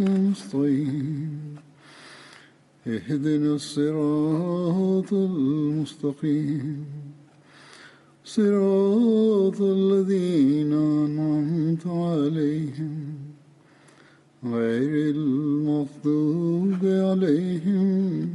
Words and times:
المستقيم 0.00 1.54
اهدنا 2.86 3.54
الصراط 3.54 5.12
المستقيم 5.12 6.84
صراط 8.24 9.60
الذين 9.60 10.72
أنعمت 10.72 11.86
عليهم 11.86 13.04
غير 14.44 15.14
المغضوب 15.16 16.80
عليهم 16.82 18.28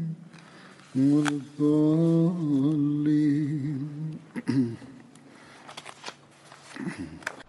ولا 0.95 1.29
الضالين 1.29 3.87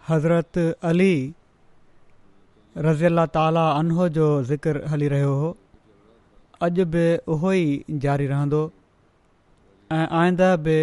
حضرت 0.09 0.75
علي 0.83 1.31
रज़ी 2.77 3.05
अला 3.05 3.25
ताला 3.35 3.61
अनो 3.71 4.07
जो 4.15 4.25
ज़िक्रु 4.43 4.87
हली 4.91 5.07
रहियो 5.07 5.31
हो 5.39 5.47
अॼु 6.67 6.85
बि 6.95 7.05
उहो 7.33 7.51
ई 7.55 7.85
जारी 8.05 8.27
रहंदो 8.27 8.59
ऐं 9.95 10.07
आईंदा 10.21 10.55
बि 10.65 10.75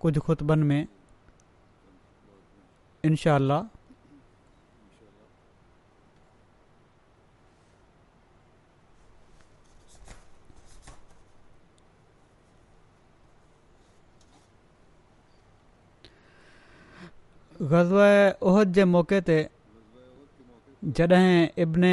कुझु 0.00 0.20
खुतबनि 0.22 0.64
में 0.64 0.86
इनशा 3.04 3.34
अलाह 3.34 3.62
उहद 18.48 18.72
जे 18.72 18.84
मौक़े 18.96 19.20
ते 19.26 19.38
जॾहिं 20.84 21.48
इब्न 21.62 21.84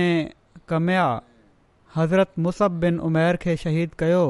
कमया 0.69 1.05
हज़रत 1.95 2.29
मुसब 2.45 2.71
बिन 2.79 2.99
उमेर 3.07 3.35
खे 3.43 3.55
शहीद 3.63 3.93
कयो 3.99 4.23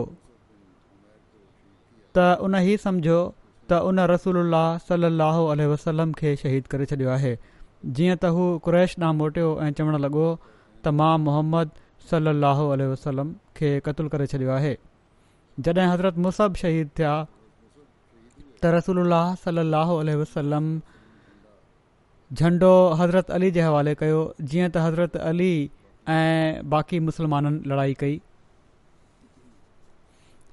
त 2.18 2.24
उन 2.46 2.56
ई 2.62 2.78
सम्झो 2.86 3.18
त 3.70 3.80
उन 3.90 4.00
रसूल 4.14 4.56
सलाहु 4.88 5.44
वसलम 5.74 6.12
खे 6.22 6.36
शहीद 6.42 6.68
करे 6.74 6.86
छॾियो 6.94 7.10
आहे 7.18 7.36
जीअं 7.86 8.16
त 8.16 8.34
हू 8.38 8.48
कुरैश 8.68 8.96
ॾांहुं 9.00 9.14
मोटियो 9.18 9.52
ऐं 9.68 9.70
चवणु 9.82 9.98
लॻो 10.08 10.26
त 10.86 10.94
माउ 11.02 11.18
मोहम्मद 11.30 11.78
सलाहु 12.12 12.68
वसलम 12.94 13.34
खे 13.62 13.72
क़तलु 13.90 14.10
करे 14.16 14.28
छॾियो 14.34 14.52
आहे 14.58 14.74
जॾहिं 15.68 15.88
हज़रत 15.94 16.18
मुसब 16.28 16.56
शहीद 16.64 16.90
थिया 16.98 17.16
त 18.62 18.78
रसूल 18.80 19.18
सलाहु 19.48 20.02
वसलम 20.26 20.78
झंडो 22.34 22.72
हज़रत 23.00 23.30
अली 23.32 23.50
जे 23.52 23.62
हवाले 23.62 23.94
कयो 24.00 24.18
जीअं 24.52 24.70
त 24.72 24.78
हज़रत 24.86 25.16
अली 25.28 25.52
ऐं 26.16 26.70
बाक़ी 26.70 27.00
मुस्लमाननि 27.08 27.70
लड़ाई 27.72 27.94
कई 28.00 28.20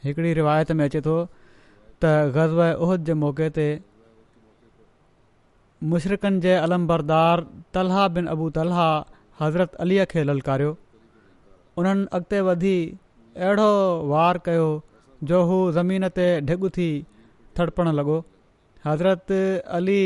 हिकिड़ी 0.04 0.32
रिवायत 0.40 0.70
में 0.78 0.84
अचे 0.84 1.00
थो 1.06 1.16
त 2.04 2.30
ग़ज़ 2.36 2.54
ओहद 2.84 3.04
जे 3.08 3.14
मौक़े 3.24 3.48
ते 3.58 3.66
मुशरक़नि 5.90 6.40
जे 6.46 6.54
अलमबरदार 6.60 7.40
बरदार 7.40 7.72
तलहा 7.74 8.06
बिन 8.20 8.26
अबू 8.36 8.48
तलहा 8.60 8.86
हज़रत 9.40 9.74
अलीअ 9.86 10.04
खे 10.14 10.24
ललकारियो 10.30 10.76
उन्हनि 11.82 12.06
अॻिते 12.18 12.40
वधी 12.52 12.76
अहिड़ो 13.50 13.70
वार 14.14 14.38
कयो 14.46 14.66
जो 15.30 15.42
हू 15.52 15.58
ज़मीन 15.82 16.08
ते 16.22 16.26
ढिग 16.50 16.68
थी 16.78 16.88
थड़पण 17.58 17.92
लॻो 18.02 18.18
हज़रत 18.86 19.32
अली 19.80 20.02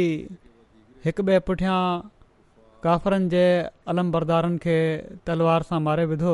हिक 1.09 1.21
ॿिए 1.21 1.39
पुठियां 1.49 1.75
काफ़रनि 2.85 3.29
जे 3.35 3.43
अलम 3.91 4.11
बरदारनि 4.15 4.59
खे 4.65 4.75
तलवार 5.29 5.65
सां 5.69 5.77
मारे 5.85 6.03
विधो 6.09 6.33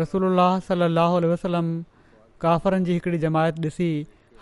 रसूल 0.00 0.38
सलाहु 0.68 1.18
वसलम 1.32 1.66
काफ़रनि 2.44 2.84
जी 2.86 2.94
हिकिड़ी 2.98 3.18
जमायत 3.24 3.56
ॾिसी 3.68 3.88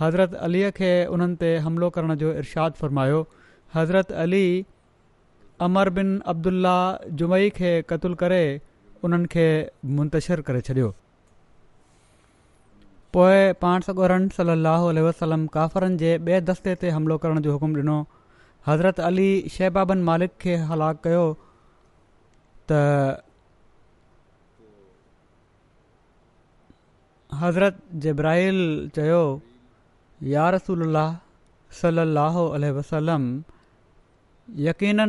हज़रत 0.03 0.35
अलीअ 0.49 0.69
खे 0.77 0.91
उन्हनि 1.17 1.37
ते 1.41 1.51
हमिलो 1.65 1.89
करण 1.97 2.15
जो 2.23 2.31
इर्शादु 2.43 2.83
फ़र्मायो 2.83 3.17
हज़रत 3.79 4.13
अली 4.27 4.45
अमर 5.69 5.91
बिन 5.99 6.15
अब्दुला 6.35 6.77
जुमई 7.25 7.51
खे 7.59 7.75
क़तूल 7.95 8.15
करे 8.23 8.41
उन्हनि 9.11 9.33
खे 9.35 9.49
मुंतशरु 9.99 10.47
करे 10.53 10.61
छॾियो 10.71 10.93
पोइ 13.19 13.43
पाण 13.67 13.89
सगोरनि 13.91 14.33
सलाहु 14.41 14.97
वसलम 15.09 15.51
काफ़रनि 15.59 16.01
जे 16.07 16.17
ॿिए 16.29 16.41
दस्ते 16.55 16.79
ते 16.87 16.97
हमिलो 17.01 17.21
करण 17.27 17.47
जो 17.49 17.59
हुकुम 17.59 17.77
ॾिनो 17.85 17.99
हज़रत 18.67 18.99
अली 19.01 19.29
शहबाबन 19.53 19.99
मालिक 20.07 20.31
खे 20.43 20.55
हलाक 20.71 21.01
कयो 21.05 21.21
त 22.73 23.23
हज़रत 27.43 27.79
जब्राहिल 28.07 28.59
चयो 28.97 29.21
या 30.35 30.49
रसूल 30.57 30.97
सलाहु 31.81 32.43
वसलम 32.79 33.25
यकीन 34.69 35.01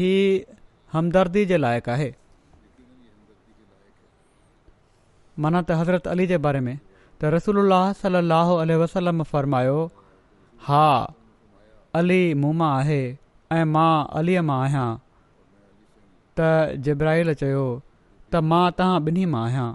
ही 0.00 0.12
हमदर्दी 0.92 1.44
जे 1.52 1.56
लाइक़ु 1.66 1.92
आहे 1.94 2.10
माना 5.44 5.60
त 5.64 5.80
हज़रत 5.84 6.06
अली 6.16 6.26
जे 6.34 6.38
बारे 6.46 6.60
में 6.68 6.74
त 7.20 7.24
रसूल 7.36 7.58
اللہ 7.58 8.58
علیہ 8.64 8.76
वसलम 8.82 9.22
फ़रमायो 9.30 9.80
हा 10.68 10.86
अली 11.98 12.18
मुं 12.40 12.52
मां 12.58 12.66
आहे 12.78 12.98
ऐं 13.54 13.64
मां 13.68 13.86
अलीअ 14.18 14.42
मां 14.48 14.56
आहियां 14.64 14.88
त 16.40 16.50
जब्राहिल 16.88 17.32
चयो 17.40 17.62
त 18.32 18.42
मां 18.50 18.60
तव्हां 18.80 18.98
ॿिन्ही 19.06 19.24
मां 19.32 19.40
आहियां 19.46 19.70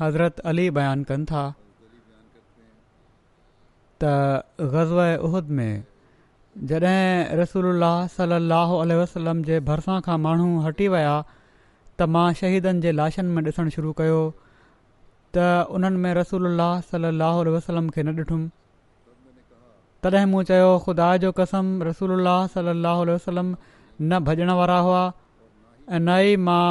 हज़रत 0.00 0.40
अली 0.52 0.66
बयानु 0.80 1.04
कनि 1.12 1.24
था 1.30 1.44
त 4.02 4.10
ग़ज़ 4.74 4.92
उहिद 5.30 5.48
में 5.60 5.72
जॾहिं 6.72 7.38
रसूल 7.42 7.86
सलाहु 8.18 8.76
अलसलम 8.84 9.42
जे 9.48 9.60
भरिसां 9.70 10.00
खां 10.10 10.18
माण्हू 10.26 10.50
हटी 10.68 10.88
विया 10.96 11.16
त 11.30 12.08
मां 12.18 12.26
शहीदनि 12.42 12.86
जे 12.88 12.92
लाशनि 13.00 13.38
में 13.38 13.42
ॾिसणु 13.52 13.74
शुरू 13.78 13.94
कयो 14.02 14.20
त 15.36 15.68
उन्हनि 15.76 15.98
में 16.04 16.12
रसूल 16.14 16.46
सल 16.90 17.04
लहल 17.22 17.48
वसलम 17.56 17.88
खे 17.96 18.02
न 18.08 18.12
ॾिठुमि 18.20 18.48
तॾहिं 20.02 20.26
मूं 20.32 20.42
चयो 20.50 20.70
ख़ुदा 20.86 21.08
जो 21.24 21.32
कसम 21.40 21.82
रसूल 21.88 22.24
सल 22.54 22.66
अलाह 22.72 23.02
वसलम 23.12 23.50
न 24.00 24.18
भॼण 24.28 24.50
वारा 24.60 24.78
हुआ 24.88 25.02
ऐं 25.92 26.00
न 26.00 26.16
ई 26.26 26.36
मां 26.48 26.64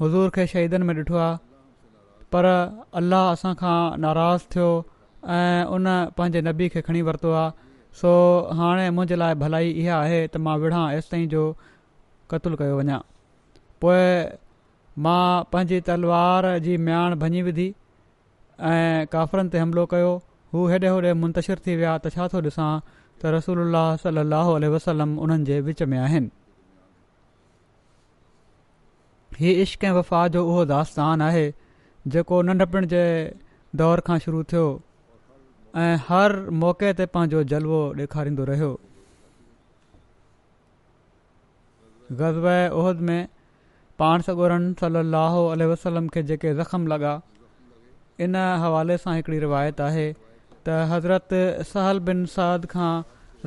हज़ूर 0.00 0.30
खे 0.38 0.46
शहीदनि 0.54 0.84
में 0.90 0.94
ॾिठो 1.02 1.16
आहे 1.26 1.36
पर 2.34 2.46
अल्लाह 3.02 3.30
असां 3.32 3.54
खां 3.62 3.78
नाराज़ 4.06 4.46
थियो 4.56 4.68
ऐं 5.38 5.64
उन 5.78 5.90
पंहिंजे 6.18 6.42
नबी 6.50 6.68
खे 6.76 6.82
खणी 6.88 7.02
वरितो 7.10 7.32
आहे 7.42 7.50
सो 8.02 8.10
हाणे 8.62 8.88
मुंहिंजे 8.96 9.16
लाइ 9.24 9.34
भलाई 9.44 9.70
इहा 9.82 10.00
आहे 10.06 10.18
त 10.28 10.44
मां 10.46 10.56
विढ़ां 10.64 10.84
एसि 10.96 11.10
ताईं 11.14 11.28
जो 11.36 11.44
क़तलु 12.32 12.56
कयो 12.64 12.78
वञा 12.80 12.96
पोइ 13.84 14.02
मां 15.02 15.42
पंहिंजी 15.52 15.80
तलवार 15.86 16.46
जी 16.66 16.76
म्याण 16.88 17.14
भञी 17.18 17.40
विधी 17.42 17.66
ऐं 18.72 19.06
काफ़रनि 19.12 19.48
ते 19.54 19.58
हमिलो 19.58 19.84
कयो 19.92 20.12
हू 20.52 20.66
हेॾे 20.72 20.88
होॾे 20.88 21.12
मुंतशिर 21.22 21.58
थी 21.66 21.74
विया 21.76 21.96
त 22.04 22.10
छा 22.16 22.28
थो 22.34 22.40
ॾिसां 22.50 22.68
त 23.22 23.32
रसूल 23.36 23.78
सलाहु 24.02 24.56
वसलम 24.76 25.16
उन्हनि 25.26 25.44
जे 25.50 25.60
विच 25.70 25.82
में 25.94 25.98
आहिनि 25.98 26.30
हीउ 29.40 29.56
इश्क 29.66 29.84
ऐं 29.84 29.92
वफ़ा 29.98 30.20
जो 30.38 30.44
उहो 30.50 30.64
दास्तान 30.74 31.22
आहे 31.28 31.44
जेको 32.14 32.40
नंढपण 32.50 32.86
जे 32.94 33.02
दौर 33.82 34.00
खां 34.08 34.18
शुरू 34.26 34.42
थियो 34.52 34.66
ऐं 35.84 35.92
हर 36.08 36.38
मौक़े 36.62 36.92
ते 37.02 37.06
पंहिंजो 37.18 37.42
जलवो 37.54 37.82
ॾेखारींदो 38.02 38.44
रहियो 38.52 38.72
ग़ज़ब 42.20 42.46
उहिद 42.78 43.00
में 43.10 43.18
पाण 43.98 44.20
सगोरन 44.26 44.62
ॻोरनि 44.82 45.10
सल 45.10 45.54
अल 45.54 45.62
वसलम 45.72 46.06
खे 46.14 46.22
जेके 46.28 46.54
ज़ख़्म 46.60 46.86
लॻा 46.92 47.10
इन 48.26 48.36
हवाले 48.62 48.96
सां 49.02 49.14
हिकिड़ी 49.16 49.38
रिवायत 49.44 49.80
आहे 49.88 50.06
त 50.12 50.78
हज़रत 50.92 51.34
सहल 51.72 52.00
बिन 52.08 52.24
साद 52.32 52.66
खां 52.72 52.90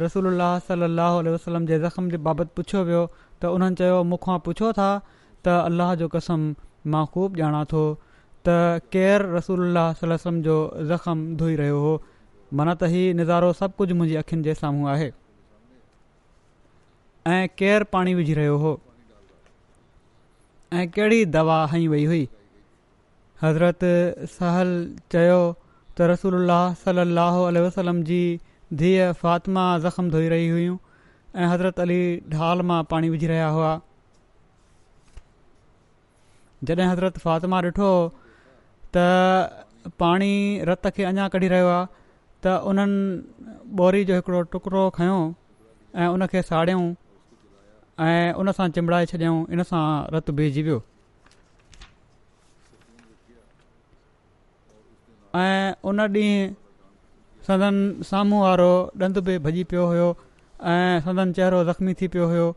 रसूल 0.03 0.29
अलाह 0.31 0.53
सलाहु 0.69 1.23
वसलम 1.35 1.65
जे 1.73 1.79
ज़ख़्म 1.85 2.09
जे 2.11 2.17
बाबति 2.29 2.53
पुछियो 2.61 2.83
वियो 2.91 3.03
त 3.15 3.53
उन्हनि 3.57 3.79
चयो 3.83 3.99
मूंखां 4.13 4.37
पुछो 4.47 4.71
था 4.79 4.87
त 5.01 5.57
अल्लाह 5.71 5.93
जो 6.03 6.07
कसम 6.15 6.47
मां 6.95 7.05
ख़ूब 7.17 7.39
ॼाणा 7.43 7.63
थो 7.75 7.83
त 8.49 8.89
केरु 8.95 9.35
रसूल 9.37 9.83
जो 10.01 10.57
ज़ख़्म 10.95 11.35
धोई 11.43 11.59
रहियो 11.65 11.81
हो 11.89 11.95
माना 12.53 12.73
त 12.73 12.93
हीउ 12.97 13.13
नज़ारो 13.21 13.51
सभु 13.61 13.73
कुझु 13.83 13.95
मुंहिंजी 14.01 14.21
अखियुनि 14.23 14.47
जे 14.49 14.57
साम्हूं 14.65 14.91
आहे 14.97 15.11
ऐं 17.35 17.43
केरु 17.63 17.89
पाणी 17.97 18.13
विझी 18.21 18.33
रहियो 18.43 18.57
हो 18.67 18.75
ऐं 20.73 20.87
कहिड़ी 20.91 21.25
दवा 21.33 21.65
हई 21.71 21.87
वई 21.87 22.03
हुई 22.05 22.27
हज़रत 23.41 23.83
सहल 24.33 24.71
चयो 25.11 25.37
त 25.39 26.07
रसूल 26.11 26.53
सलाहु 26.83 27.45
वसलम 27.65 28.01
जी 28.09 28.17
धीअ 28.81 29.07
फ़ातिमा 29.21 29.63
ज़ख़्म 29.85 30.09
धोई 30.15 30.27
रही 30.33 30.49
हुयूं 30.53 30.77
ऐं 31.43 31.47
हज़रत 31.51 31.79
अली 31.85 31.99
ढाल 32.33 32.61
मां 32.71 32.81
पाणी 32.95 33.09
विझी 33.13 33.27
रहिया 33.31 33.47
हुआ 33.59 33.69
जॾहिं 36.67 36.87
हज़रत 36.91 37.17
फ़ातिमा 37.27 37.61
ॾिठो 37.69 37.89
त 38.97 39.07
पाणी 40.03 40.31
रत 40.71 40.91
खे 40.97 41.03
अञा 41.13 41.27
कढी 41.37 41.47
रहियो 41.55 41.67
आहे 41.77 41.85
त 42.43 42.57
उन्हनि 42.71 43.77
ॿोरी 43.83 44.03
जो 44.11 44.15
हिकिड़ो 44.19 44.41
टुकड़ो 44.55 44.89
खयो 44.99 45.17
ऐं 46.01 46.07
उनखे 46.17 46.41
साड़ियूं 46.51 46.83
ऐं 47.99 48.33
उनसां 48.37 48.69
चिमड़ाए 48.71 49.05
छॾियऊं 49.05 49.45
इन 49.53 49.63
सां 49.63 49.83
रतु 50.13 50.33
बीजी 50.39 50.61
वियो 50.63 50.81
ऐं 55.35 55.73
उन 55.91 55.99
ॾींहुं 55.99 56.53
सदन 57.47 57.75
साम्हूं 58.09 58.41
वारो 58.41 58.69
ॾंदु 59.01 59.21
बि 59.29 59.37
भॼी 59.47 59.63
पियो 59.71 59.85
हुयो 59.91 60.09
ऐं 60.73 61.01
सदन 61.05 61.33
चहिरो 61.37 61.63
ज़ख़्मी 61.71 61.93
थी 62.01 62.07
पियो 62.13 62.27
हुयो 62.29 62.47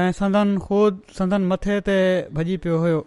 ऐं 0.00 0.10
सदनि 0.18 0.56
खोद 0.66 1.02
सदन 1.18 1.44
मथे 1.52 1.80
ते 1.88 1.98
भॼी 2.38 2.56
पियो 2.64 2.78
हुयो 2.84 3.06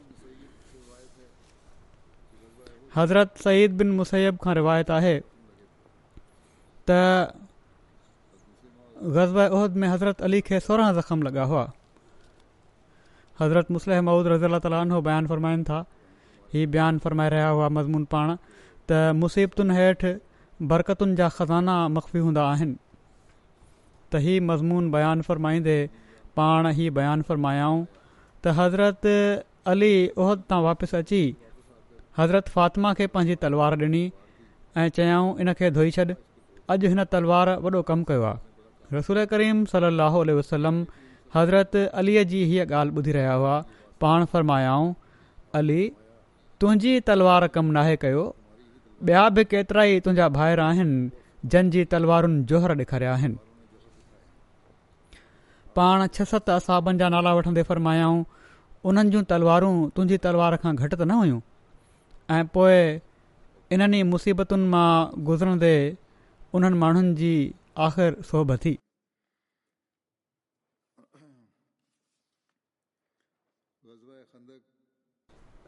हज़रत 2.95 3.33
सईद 3.43 3.77
बिन 3.81 3.91
मुसैब 4.01 4.37
खां 4.43 4.55
रिवायत 4.55 4.91
आहे 4.99 5.17
त 6.89 6.91
ग़ज़बद 9.03 9.75
में 9.77 9.87
हज़रत 9.87 10.21
अली 10.21 10.27
علی 10.29 10.41
کے 10.41 10.59
ज़ख़्म 10.59 10.91
زخم 10.93 11.23
हुआ 11.37 11.43
हज़रत 11.43 11.71
حضرت 13.41 13.69
مسلح 13.71 13.99
معود 14.01 14.25
अला 14.27 14.57
اللہ 14.63 14.75
عنہ 14.81 14.93
بیان 15.03 15.25
फ़रमाइनि 15.27 15.63
था 15.69 15.85
हीअ 16.53 16.67
بیان 16.71 16.97
फ़रमाए 16.99 17.29
रहिया 17.29 17.47
हुआ 17.47 17.69
मज़मून 17.69 18.03
پان 18.11 18.35
त 18.89 19.13
مصیبتن 19.23 19.71
हेठि 19.71 20.13
برکتن 20.61 21.15
جا 21.15 21.29
ख़ज़ाना 21.29 21.87
مخفی 21.95 22.19
हूंदा 22.19 22.43
आहिनि 22.51 22.75
त 22.75 24.15
ہی 24.19 24.39
मज़मून 24.49 24.91
بیان 24.91 25.21
फ़रमाईंदे 25.21 25.89
पाण 26.35 26.67
ई 26.77 26.89
बयानु 26.99 27.23
फ़रमायाऊं 27.23 27.85
त 28.43 28.47
हज़रत 28.47 29.07
अली 29.67 30.09
عہد 30.17 30.41
تا 30.47 30.57
واپس 30.59 30.95
अची 30.95 31.23
हज़रत 32.17 32.47
फ़ातिमा 32.49 32.93
کے 32.97 33.07
पंहिंजी 33.07 33.35
तलवार 33.35 33.79
ॾिनी 33.83 34.11
ऐं 34.77 35.39
इन 35.41 35.53
धोई 35.73 35.91
छॾि 35.91 36.13
अॼु 36.69 36.87
हिन 36.89 37.03
तलवार 37.17 37.57
वॾो 37.61 37.81
कमु 37.93 38.37
रसूल 38.97 39.17
करीम 39.31 39.57
सली 39.71 39.87
अल 40.07 40.29
वसलम 40.37 40.77
हज़रत 41.35 41.75
अलीअ 42.01 42.23
जी 42.29 42.39
हीअ 42.51 42.63
ॻाल्हि 42.69 42.95
ॿुधी 42.99 43.11
रहिया 43.17 43.33
हुआ 43.39 43.55
पाण 44.03 44.25
फ़र्मायाऊं 44.31 44.87
अली 45.59 45.81
तुंहिंजी 46.61 46.93
तलवार 47.09 47.45
कमु 47.57 47.71
नाहे 47.77 47.95
कयो 48.03 48.23
ॿिया 49.09 49.25
बि 49.35 49.43
केतिरा 49.51 49.83
ई 49.95 49.99
तुंहिंजा 50.05 50.27
भाइर 50.37 50.59
आहिनि 50.67 50.97
जंहिंजी 51.51 51.83
तलवारुनि 51.93 52.41
जोहर 52.51 52.71
ॾेखारिया 52.83 53.11
आहिनि 53.19 53.37
पाण 55.75 56.07
छह 56.15 56.29
सत 56.33 56.49
असाबनि 56.57 56.99
जा 57.03 57.09
नाला 57.15 57.33
वठंदे 57.41 57.63
फ़र्मायाऊं 57.69 58.17
उन्हनि 58.89 59.09
जूं 59.13 59.23
तलवारूं 59.33 59.73
तुंहिंजी 59.95 60.17
तलवार 60.25 60.55
खां 60.65 60.73
घटि 60.75 60.95
त 60.99 61.01
न 61.03 61.19
हुयूं 61.21 61.39
ऐं 62.37 62.41
पोएं 62.57 62.99
इन्हनि 63.77 64.01
मुसीबतुनि 64.11 64.67
मां 64.75 64.91
गुज़रंदे 65.29 65.75
उन्हनि 66.57 66.77
माण्हुनि 66.83 67.11
जी 67.23 67.31
आख़िर 67.77 68.15
सोभ 68.31 68.51
थी 68.65 68.77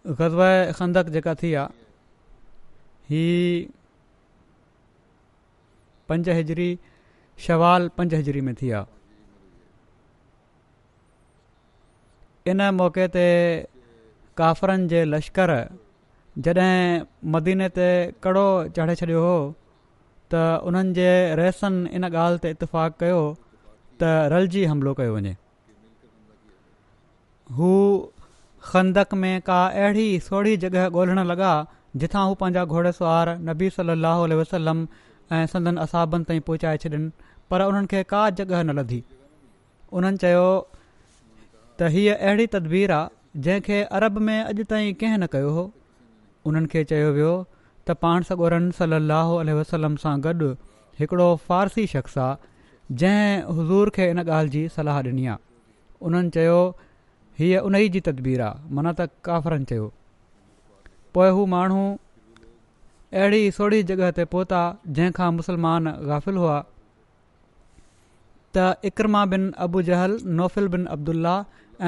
ग़ज़ब 0.07 0.73
खंदक 0.77 1.09
जेका 1.15 1.33
थी 1.43 1.53
आहे 1.63 1.81
हीअ 3.09 3.65
पंज 6.09 6.29
हिजरी 6.29 6.69
शवाल 7.47 7.87
पंज 7.97 8.13
हिजरी 8.15 8.41
में 8.49 8.53
थी 8.61 8.71
आहे 8.79 8.85
इन 12.51 12.61
मौक़े 12.75 13.07
ते 13.15 13.23
काफरनि 14.37 14.87
जे 14.89 15.03
लश्कर 15.05 15.51
जॾहिं 16.47 17.03
मदीने 17.33 17.67
ते 17.77 17.87
कड़ो 18.23 18.45
चढ़े 18.75 18.95
छॾियो 18.95 19.21
हुओ 19.25 19.51
त 20.31 20.41
उन्हनि 20.69 20.91
जे 20.97 21.09
रहसनि 21.39 21.89
इन 21.99 22.03
ॻाल्हि 22.09 22.39
ते 22.43 22.49
इतफ़ाक़ 22.55 22.97
कयो 23.01 23.19
त 24.01 24.11
रलजी 24.33 24.63
हमिलो 24.71 24.91
कयो 24.99 25.11
वञे 25.15 25.33
हू 27.57 27.71
खंदक 28.71 29.13
में 29.23 29.35
का 29.49 29.59
अहिड़ी 29.83 30.07
सोढ़ी 30.27 30.53
जॻह 30.63 30.85
ॻोल्हण 30.97 31.21
लॻा 31.31 31.51
जिथां 32.03 32.23
हू 32.31 32.35
पंहिंजा 32.43 32.63
घोड़ेसार 32.75 33.33
नबी 33.49 33.69
सली 33.77 34.35
वसलम 34.41 34.79
ऐं 35.37 35.45
संदन 35.53 35.77
असाबनि 35.85 36.29
ताईं 36.29 36.41
पहुचाए 36.49 36.77
छॾियनि 36.83 37.11
पर 37.51 37.63
उन्हनि 37.71 37.91
खे 37.93 38.03
का 38.13 38.23
जॻह 38.41 38.63
न 38.63 38.77
लधी 38.79 39.03
उन्हनि 39.99 40.23
चयो 40.25 40.47
त 40.75 41.95
हीअ 41.97 42.15
अहिड़ी 42.17 42.47
तदबीर 42.59 42.91
आहे 42.99 43.41
जंहिंखे 43.47 43.81
अरब 43.99 44.19
में 44.29 44.37
अॼु 44.39 44.67
ताईं 44.75 44.93
कंहिं 45.03 45.17
न 45.25 45.31
कयो 45.37 45.49
हो 45.59 45.67
उन्हनि 46.51 46.73
खे 46.75 46.83
चयो 46.93 47.11
वियो 47.19 47.33
त 47.87 47.91
पाण 48.01 48.21
सॻोरन 48.29 48.69
सली 48.77 49.53
वसलम 49.59 49.95
सां 50.03 50.15
गॾु 50.23 50.49
हिकिड़ो 50.99 51.27
फ़ारसी 51.47 51.85
शख़्स 51.93 52.17
आहे 52.23 52.95
जंहिं 53.03 53.59
हज़ूर 53.59 53.89
खे 53.95 54.09
इन 54.13 54.19
ॻाल्हि 54.23 54.49
जी 54.55 54.61
सलाह 54.75 54.99
ॾिनी 55.11 55.25
आहे 55.25 55.39
उन्हनि 56.09 56.29
चयो 56.35 56.57
हीअ 57.39 57.61
उन 57.69 57.75
ई 57.75 57.89
जी 57.95 57.99
तदबीर 58.07 58.41
आहे 58.47 58.73
माना 58.77 58.93
त 58.99 59.07
काफ़िरनि 59.29 59.65
चयो 59.71 59.87
पोइ 61.17 61.29
हू 61.37 61.45
माण्हू 61.53 61.81
अहिड़ी 63.21 63.41
सोढ़ी 63.59 63.81
जॻहि 63.93 64.11
ते 64.19 64.25
पहुता 64.35 64.61
जंहिंखां 64.99 65.31
मुस्लमान 65.39 65.91
गाफ़िल 66.11 66.37
हुआ 66.41 66.59
त 68.57 68.67
इकरमा 68.91 69.25
बिन 69.33 69.49
अबू 69.67 69.81
जहल 69.89 70.15
नौफ़िल 70.41 70.69
बिन 70.77 70.85
अब्दुल्ला 70.97 71.33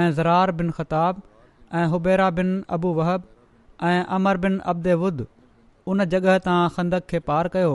ऐं 0.02 0.10
ज़रार 0.22 0.56
बिन 0.62 0.74
ख़ताब 0.82 1.22
ऐं 1.82 1.86
हुबेरा 1.96 2.30
बिन 2.42 2.52
अबू 2.80 2.94
वहब 3.04 3.32
ऐं 3.92 3.98
अमर 4.20 4.38
बिन 4.48 4.60
अब्दे 4.74 4.98
वुद्ध 5.06 5.30
उन 5.92 6.04
जॻह 6.12 6.38
तां 6.48 6.58
खंदक 6.76 7.06
खे 7.14 7.20
पार 7.30 7.48
कयो 7.56 7.72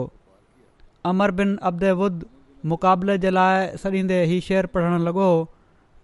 अमर 1.11 1.31
बिन 1.39 1.55
अब्देवुद 1.69 2.25
मुक़ाबले 2.71 3.17
जे 3.25 3.29
लाइ 3.37 3.77
सॾींदे 3.81 4.17
हीउ 4.31 4.45
शेर 4.47 4.65
पढ़णु 4.75 4.97
लॻो 5.07 5.27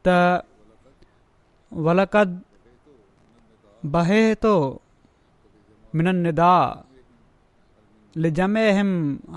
त 0.08 0.16
वलकद 1.88 2.40
बहे 3.96 4.22
थो 4.46 4.54
मिनन 6.00 6.22
निदा 6.28 6.54
लिजमे 8.26 8.66
हिम 8.80 8.92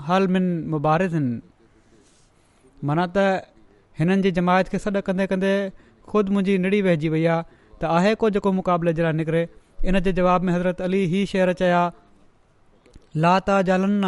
हल 0.09 0.27
मिन 0.35 0.47
मुबारिनि 0.75 1.23
माना 2.89 3.05
त 3.15 3.53
हिननि 3.99 4.21
जी 4.27 4.31
जमायत 4.39 4.69
खे 4.75 4.79
सॾु 4.85 5.01
कंदे 5.09 5.27
कंदे 5.33 5.51
खुदि 6.11 6.35
मुंहिंजी 6.35 6.57
निड़ी 6.65 6.81
वहिजी 6.89 7.09
वई 7.15 7.25
आहे 7.31 7.43
त 7.81 7.89
आहे 7.97 8.13
को 8.23 8.29
जेको 8.37 8.51
मुक़ाबले 8.61 8.93
जे 8.99 9.03
लाइ 9.07 9.19
निकिरे 9.21 9.41
इन 9.91 9.99
जे 10.05 10.13
जवाब 10.21 10.47
में 10.47 10.53
हज़रत 10.53 10.81
अली 10.89 11.01
हीउ 11.15 11.31
शेर 11.33 11.51
चया 11.63 11.81
लाता 13.15 13.61
जलन 13.69 14.01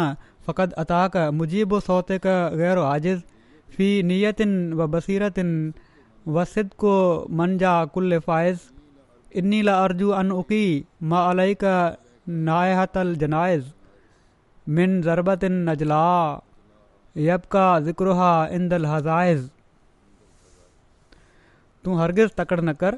फ़क़त 0.46 0.72
अताक़ 0.78 1.16
मुज़ीबु 1.38 1.80
सौतिक 1.80 2.26
ग़ैर 2.58 2.78
आज़िज़ 2.78 3.20
फ़ी 3.76 4.02
नियतुनि 4.02 4.86
बसीरतिन 4.92 5.48
वसिदक़ो 6.34 7.26
मन 7.40 7.56
जा 7.58 7.80
अर्जू 9.84 10.08
अन 10.10 10.32
उकी 10.32 10.62
अनी 10.78 11.08
मालक 11.10 11.64
नायातल 12.28 13.14
जनाइज़ 13.22 13.64
मिन 14.76 15.00
ज़रबतिन 15.02 15.52
नजला 15.70 16.02
यबका 17.18 17.80
ज़िक्रहा 17.86 18.30
इन 18.52 18.70
हज़ाइज़ 18.86 19.48
तूं 21.84 21.98
हरगिज़ 22.00 22.30
तकड़ 22.38 22.60
न 22.60 22.72
कर 22.80 22.96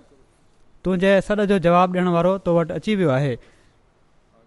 तुंहिंजे 0.85 1.21
सॾु 1.29 1.47
जो 1.47 1.59
जवाबु 1.67 1.93
ॾियणु 1.99 2.13
वारो 2.13 2.37
तो 2.45 2.59
वटि 2.59 2.73
अची 2.75 2.95
वियो 2.97 3.11
आहे 3.11 3.37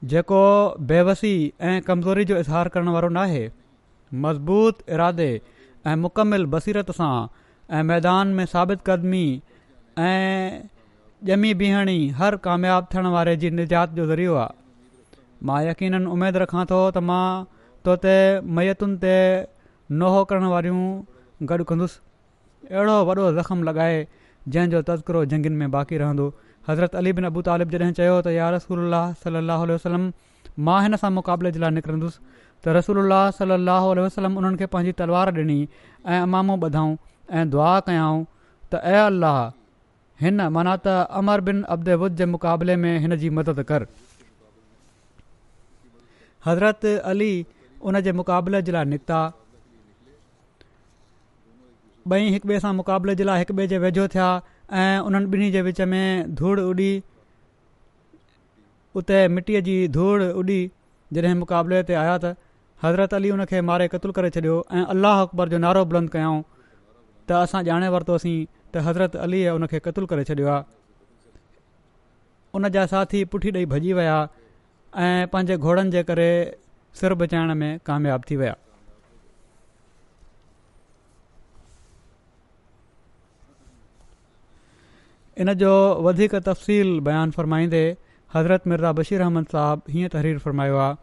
जेको 0.06 0.39
बेवसी 0.88 1.51
ऐं 1.62 1.82
कमज़ोरी 1.82 2.25
जो 2.25 2.38
इज़हार 2.38 2.68
करण 2.70 2.88
वारो 2.96 3.10
न 3.10 3.18
आहे 3.18 3.50
मज़बूत 4.25 4.77
इरादे 4.94 5.30
ऐं 5.88 5.96
मुकमिल 6.06 6.46
बसीरत 6.54 6.92
सां 6.98 7.25
ऐं 7.77 7.82
मैदान 7.92 8.27
में 8.38 8.46
साबित 8.54 8.80
क़दमी 8.88 9.25
ऐं 10.00 10.62
ॼमी 11.34 11.54
बीहणी 11.62 12.08
हर 12.20 12.36
कामयाब 12.46 12.88
थियण 12.94 13.08
वारे 13.13 13.36
जी 13.44 13.50
निजात 13.60 13.92
जो 13.94 14.06
ज़रियो 14.08 14.36
आहे 14.36 15.46
मां 15.48 15.63
यकीन 15.68 16.06
उमेदु 16.08 16.39
रखां 16.39 16.66
थो 16.70 16.82
त 16.92 17.04
मां 17.10 17.24
तो 17.86 17.96
ते 18.06 18.13
मैतुनि 18.60 18.98
ते 19.06 19.16
नोहो 20.04 20.24
करण 20.30 20.46
वारियूं 20.54 20.80
गॾु 21.50 21.63
कंदुसि 21.72 22.74
अहिड़ो 22.74 22.96
वॾो 23.10 23.32
ज़ख़्म 23.39 23.63
लॻाए 23.70 23.98
जंहिंजो 24.54 24.82
तज़किरो 24.92 25.25
जंगुनि 25.34 25.56
में 25.63 25.72
बाक़ी 25.72 25.98
रहंदो 25.98 26.30
हज़रत 26.70 26.96
अली 27.00 27.12
बिन 27.18 27.26
अबूतालिब 27.32 27.70
जॾहिं 27.74 27.94
चयो 28.00 28.16
त 28.24 28.32
या 28.36 28.48
रसूल 28.56 28.96
सलाहु 29.26 29.64
उल 29.68 29.72
वलम 29.84 30.08
मां 30.70 30.80
हिन 30.86 30.96
सां 31.04 31.12
मुक़ाबले 31.18 31.52
जे 31.58 31.60
लाइ 31.64 31.72
निकिरंदुसि 31.76 32.34
त 32.66 32.74
रसूल 32.78 32.98
अलाह 33.04 33.24
सलाहु 33.38 33.94
वसलम 34.00 34.36
उन्हनि 34.42 34.60
खे 34.62 34.68
पंहिंजी 34.74 34.94
तलवार 35.02 35.32
ॾिनी 35.44 35.60
ऐं 36.14 36.20
अमामो 36.26 36.56
ॿधऊं 36.68 36.92
ऐं 37.40 37.44
दुआ 37.54 37.74
कयाऊं 37.90 38.20
त 38.72 38.82
ऐं 38.94 39.02
अल्लाह 39.04 39.40
हिन 40.26 40.42
माना 40.58 40.74
त 40.88 40.98
अमर 41.22 41.46
बिन 41.50 41.64
अब्दु 41.78 42.10
जे 42.24 42.28
मुक़ाबले 42.36 42.76
में 42.84 42.92
हिन 43.06 43.16
जी 43.24 43.30
मदद 43.40 43.64
कर 43.72 43.88
हज़रत 46.48 46.86
अली 47.14 47.32
हुनजे 47.88 48.12
मुक़ाबले 48.24 48.62
जे 48.70 48.76
लाइ 48.80 48.92
निकिता 48.96 49.24
ॿई 52.18 52.28
हिक 52.38 52.46
ॿिए 52.52 52.60
सां 52.68 52.76
मुक़ाबले 52.84 53.20
जे 53.22 53.26
लाइ 53.32 53.42
हिक 53.46 53.56
ॿिए 53.58 53.68
जे 53.76 53.84
वेझो 53.88 54.08
थिया 54.18 54.28
ऐं 54.76 55.00
उन्हनि 55.00 55.26
ॿिन्ही 55.32 55.52
जे 55.52 55.62
विच 55.62 55.80
में 55.88 56.36
धूड़ 56.36 56.60
उॾी 56.60 56.92
उते 58.98 59.28
मिटीअ 59.28 59.60
जी 59.68 59.78
धूड़ 59.96 60.22
उॾी 60.24 60.60
जॾहिं 61.14 61.36
मुक़ाबले 61.44 61.84
ते 61.90 61.94
आया 62.04 62.18
त 62.24 62.36
हज़रत 62.84 63.14
अली 63.14 63.30
उन 63.32 63.46
खे 63.52 63.62
मारे 63.70 63.88
क़तूल 63.92 64.12
करे 64.18 64.30
छॾियो 64.30 64.58
ऐं 64.74 64.84
अलाह 64.94 65.22
अकबर 65.22 65.50
जो 65.50 65.58
नारो 65.66 65.86
बुलंद 65.92 66.10
कयऊं 66.16 66.42
त 67.30 67.32
असां 67.44 67.64
ॼाणे 67.70 67.88
वरितोसीं 67.96 68.38
त 68.74 68.84
हज़रत 68.90 69.16
अली 69.28 69.48
उन 69.56 69.68
खे 69.72 69.80
क़तलु 69.88 70.06
करे 70.14 70.24
छॾियो 70.32 70.60
उन 72.56 72.70
जा 72.76 72.86
साथी 72.94 73.24
पुठी 73.32 73.52
ॾेई 73.58 73.66
भॼी 73.74 73.94
विया 73.94 74.20
ऐं 75.08 75.28
पंहिंजे 75.34 75.58
घोड़नि 75.58 75.92
जे 75.98 76.04
करे 76.12 76.30
सिर 77.00 77.14
बचाइण 77.24 77.54
में 77.64 77.72
कामियाबु 77.88 78.30
थी 78.30 78.36
विया 78.36 78.56
इन 85.41 85.53
जो 85.62 85.74
वधीक 86.06 86.34
तफ़सील 86.46 87.00
बयानु 87.08 87.32
फ़रमाईंदे 87.38 87.82
हज़रत 88.36 88.63
मिर्ज़ा 88.67 88.91
बशीर 89.00 89.22
अहमद 89.22 89.46
साहबु 89.56 89.91
हीअं 89.94 90.10
तहरीर 90.13 90.38
फ़रमायो 90.46 90.77
आहे 90.86 90.96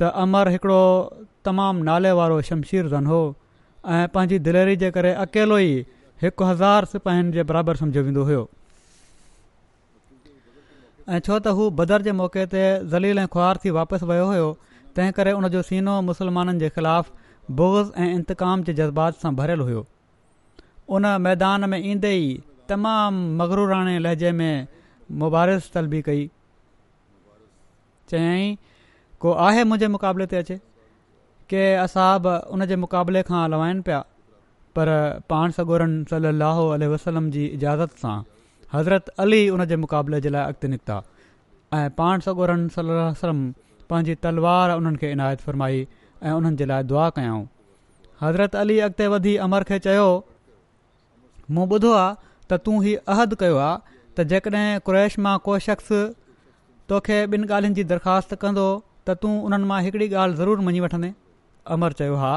त 0.00 0.10
अमर 0.24 0.48
हिकिड़ो 0.54 0.82
तमामु 1.48 1.80
नाले 1.88 2.10
वारो 2.20 2.36
शमशीर 2.48 2.84
ज़न 2.92 3.06
हो 3.12 3.20
ऐं 3.28 4.08
पंहिंजी 4.16 4.38
दिलेरी 4.48 4.76
जे 4.82 4.90
करे 4.96 5.12
अकेलो 5.24 5.56
ई 5.58 5.72
हिकु 6.24 6.42
हज़ार 6.50 6.84
सिपाहिनि 6.92 7.30
जे 7.38 7.42
बराबरि 7.52 7.78
सम्झो 7.84 8.00
वेंदो 8.10 8.24
हुयो 8.32 8.42
ऐं 11.08 11.20
छो 11.24 11.38
त 11.40 11.56
हू 11.60 11.70
बदर 11.80 12.04
जे 12.08 12.12
मौक़े 12.20 12.44
ते 12.56 12.62
ज़लील 12.96 13.18
ऐं 13.24 13.26
ख्वार 13.36 13.54
थी 13.64 13.72
वापसि 13.80 14.04
वियो 14.12 14.26
हुयो 14.32 14.48
तंहिं 14.96 15.12
करे 15.20 15.32
उन 15.40 15.48
जो 15.56 15.64
सीनो 15.70 15.94
मुसलमाननि 16.10 16.60
जे 16.66 16.68
ख़िलाफ़ु 16.76 17.54
बोज़ 17.62 17.86
ऐं 18.04 18.08
इंतक़ाम 18.20 18.68
जे 18.70 18.78
जज़्बात 18.84 19.14
सां 19.26 19.32
भरियलु 19.42 19.64
हुयो 19.72 19.82
उन 20.96 21.04
मैदान 21.30 21.68
में 21.76 21.80
ईंदे 21.94 22.12
ई 22.18 22.40
तमामु 22.70 23.20
मगरूराणे 23.40 23.94
लहजे 24.06 24.30
में 24.40 24.56
मुबारसल 25.22 25.86
बि 25.92 26.00
कई 26.08 26.22
चयाई 28.10 28.46
को 29.20 29.32
आहे 29.46 29.62
मुंहिंजे 29.70 29.88
मुक़ाबले 29.94 30.26
ते 30.32 30.36
अचे 30.42 30.56
के 31.52 31.64
असाब 31.86 32.26
उन 32.56 32.64
जे 32.72 32.76
मुक़ाबले 32.84 33.22
खां 33.30 33.42
लवाइनि 33.54 33.80
पिया 33.86 34.00
पर 34.74 34.88
पाण 35.30 35.50
सॻोरन 35.60 35.92
صلی 36.12 36.28
اللہ 36.32 36.58
वसलम 36.94 37.30
जी 37.34 37.44
इजाज़त 37.46 37.90
सां 38.02 38.18
हज़रत 38.74 39.08
अली 39.24 39.40
उन 39.54 39.64
जे 39.72 39.76
मुक़ाबले 39.84 40.20
जे 40.26 40.30
लाइ 40.34 40.44
अॻिते 40.50 40.68
निकिता 40.74 41.00
ऐं 41.74 41.90
पाण 42.00 42.20
सॻोरन 42.26 42.68
सलम 42.76 43.40
पंहिंजी 43.90 44.14
तलवार 44.26 44.76
उन्हनि 44.80 44.96
खे 45.02 45.10
इनायत 45.16 45.40
फ़रमाई 45.46 45.86
ऐं 46.22 46.32
उन्हनि 46.38 46.56
जे 46.56 46.64
लाइ 46.70 46.82
दुआ 46.92 47.08
कयऊं 47.18 47.42
हज़रत 48.22 48.56
अली 48.62 48.78
अॻिते 48.88 49.06
वधी 49.16 49.36
अमर 49.48 49.70
खे 49.72 49.78
चयो 49.90 50.06
मूं 51.54 51.66
ॿुधो 51.76 51.92
आहे 52.06 52.28
त 52.50 52.56
तूं 52.66 52.76
हीउ 52.84 52.98
अहद 53.12 53.34
कयो 53.40 53.56
आहे 53.64 53.78
त 54.18 54.24
जेकॾहिं 54.32 54.80
क़्रैश 54.86 55.12
मां 55.26 55.34
को 55.46 55.58
शख़्स 55.66 55.88
तोखे 56.92 57.18
ॿिनि 57.36 57.46
ॻाल्हियुनि 57.52 57.78
जी 57.78 57.82
दरख़्वास्त 57.92 58.34
कंदो 58.44 58.66
त 59.08 59.16
तूं 59.24 59.32
उन्हनि 59.48 59.66
मां 59.72 59.78
हिकिड़ी 59.86 60.06
ॻाल्हि 60.22 60.36
ज़रूरु 60.40 60.62
मञी 60.68 60.80
वठंदे 60.86 61.10
अमर 61.74 61.96
चयो 62.00 62.16
हा 62.22 62.32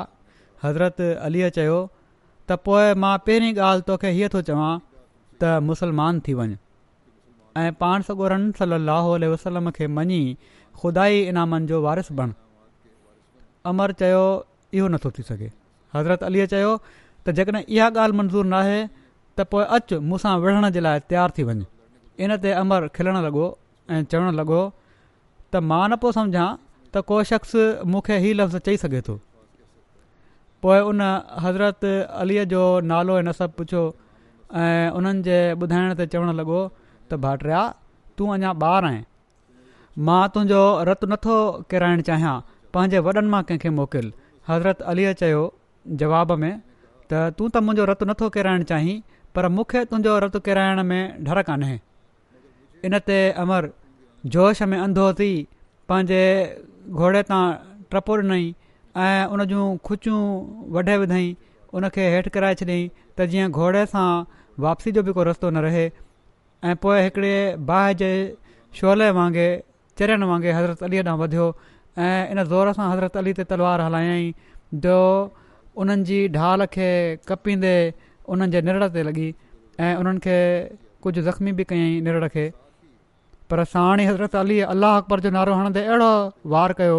हज़रत 0.65 1.01
अलीअ 1.29 1.49
चयो 1.57 1.79
त 1.89 2.59
पोइ 2.67 2.93
मां 3.05 3.15
पहिरीं 3.29 3.53
ॻाल्हि 3.69 3.87
तोखे 3.89 4.11
हीअ 4.17 4.29
थो 4.37 4.41
चवां 4.51 4.71
त 5.41 5.57
मुसलमान 5.69 6.19
थी 6.27 6.33
वञु 6.39 6.57
ऐं 7.63 7.67
पाण 7.83 8.05
सगोरनि 8.07 8.55
सली 8.63 9.31
अलसलम 9.33 9.71
खे 9.79 9.89
मञी 9.97 10.21
ख़ुदा 10.81 11.05
इनामनि 11.31 11.67
जो 11.73 11.81
वारिस 11.89 12.11
बण 12.19 12.37
अमर 13.73 13.91
चयो 14.03 14.23
इहो 14.77 14.87
नथो 14.95 15.11
थी 15.17 15.23
सघे 15.31 15.49
हज़रत 15.97 16.23
अलीअ 16.29 16.49
चयो 16.53 16.71
त 16.89 17.39
जेकॾहिं 17.41 17.63
इहा 17.77 17.87
ॻाल्हि 17.99 18.17
मंज़ूरु 18.19 18.59
त 19.39 19.43
पोइ 19.51 19.63
अच 19.75 19.89
मूंसां 20.07 20.33
विढ़ण 20.43 20.69
जे 20.75 20.81
लाइ 20.85 20.99
तयारु 21.11 21.33
थी 21.37 21.43
वञु 21.49 21.63
इन 22.25 22.33
ते 22.43 22.49
अमर 22.61 22.85
खिलण 22.95 23.15
लॻो 23.25 23.45
ऐं 23.93 23.99
चवणु 24.11 24.31
लॻो 24.39 24.59
त 25.53 25.61
मां 25.69 25.79
न 25.91 25.97
पियो 26.03 26.11
सम्झां 26.17 26.49
त 26.95 27.03
को 27.11 27.17
शख़्स 27.29 27.53
मूंखे 27.93 28.17
हीउ 28.25 28.35
लफ़्ज़ 28.39 28.57
चई 28.67 28.77
सघे 28.83 29.01
थो 29.07 29.15
पोइ 30.65 30.79
उन 30.89 31.01
हज़रत 31.45 31.85
अलीअ 32.23 32.43
जो 32.53 32.61
नालो 32.91 33.15
ऐं 33.21 33.23
न 33.23 33.31
सभु 33.39 33.57
पुछियो 33.61 33.81
ऐं 34.65 34.91
उन्हनि 34.99 35.25
जे 35.29 35.39
ॿुधाइण 35.63 35.95
ते 36.01 36.05
चवणु 36.13 36.33
लॻो 36.41 36.59
त 37.13 37.19
भाटिया 37.25 37.61
तूं 38.17 38.27
अञा 38.37 38.51
ॿारु 38.73 38.89
आहीं 38.93 39.01
मां 40.09 40.19
तुंहिंजो 40.35 40.61
रतु 40.91 41.07
नथो 41.15 41.35
किराइणु 41.73 42.05
चाहियां 42.11 42.35
पंहिंजे 42.77 42.99
वॾनि 43.07 43.25
मां 43.33 43.41
कंहिंखे 43.49 43.73
मोकिल 43.81 44.13
हज़रत 44.51 44.85
अलीअ 44.93 45.17
चयो 45.23 45.43
जवाब 46.03 46.31
में 46.45 46.51
त 46.53 47.25
तूं 47.41 47.49
त 47.49 47.65
मुंहिंजो 47.65 47.89
रतु 47.93 48.05
नथो 48.11 48.29
किराइणु 48.37 48.69
चाहीं 48.73 48.95
पर 49.35 49.47
मूंखे 49.55 49.83
तुंहिंजो 49.91 50.17
रतु 50.23 50.39
किराइण 50.47 50.81
में 50.89 51.01
डर 51.27 51.41
कान्हे 51.49 51.75
इन 52.87 52.97
ते 53.07 53.17
अमर 53.43 53.69
जोश 54.35 54.61
में 54.73 54.77
अंधो 54.79 55.05
थी 55.19 55.29
पंहिंजे 55.91 56.21
घोड़े 57.01 57.21
तां 57.29 57.43
टपो 57.95 58.17
ॾिनई 58.21 58.45
ऐं 59.05 59.23
उन 59.35 59.43
जूं 59.51 59.63
खुचियूं 59.89 60.21
वढे 60.77 60.97
विधईं 61.03 61.35
उनखे 61.77 62.05
हेठि 62.15 62.29
कराए 62.37 62.55
छॾियांईं 62.61 62.89
त 63.19 63.27
जीअं 63.33 63.49
घोड़े 63.61 63.81
सां 63.95 64.07
वापसी 64.67 64.91
जो 64.97 65.03
बि 65.09 65.15
को 65.19 65.23
रस्तो 65.29 65.49
न 65.57 65.65
रहे 65.67 65.85
ऐं 66.71 66.75
पोइ 66.85 67.01
हिकिड़े 67.07 67.33
बाहि 67.71 67.97
जे 68.03 68.11
शोले 68.81 69.09
वांगुरु 69.19 69.61
चरनि 70.01 70.29
वांगुरु 70.33 70.57
हज़रत 70.59 70.83
अली 70.89 71.01
ॾांहुं 71.07 71.19
वधियो 71.23 71.47
ऐं 72.05 72.15
इन 72.35 72.43
ज़ोर 72.53 72.73
सां 72.79 72.87
हज़रत 72.93 73.17
अली 73.23 73.33
ते 73.39 73.43
तलवार 73.53 73.81
हलायईं 73.87 74.79
जो 74.87 74.97
उन्हनि 75.85 76.17
ढाल 76.37 76.65
खे 76.77 76.89
कपींदे 77.31 77.75
उन्हनि 78.31 78.51
जे 78.55 78.61
निरड़ 78.67 78.87
ते 78.95 79.03
लॻी 79.03 79.27
ऐं 79.83 79.93
उन्हनि 80.01 80.19
खे 80.25 80.37
कुझु 81.03 81.21
ज़ख़्मी 81.27 81.51
बि 81.59 81.63
कयईं 81.71 82.01
निरड़ 82.03 82.27
खे 82.35 82.45
पर 83.49 83.63
साणी 83.73 84.05
हज़रत 84.05 84.35
अली 84.43 84.59
अलाह 84.73 84.97
अकबर 84.99 85.19
जो 85.19 85.29
नारो 85.37 85.53
हणंदे 85.59 85.81
अहिड़ो 85.85 86.11
वार 86.53 86.73
कयो 86.79 86.97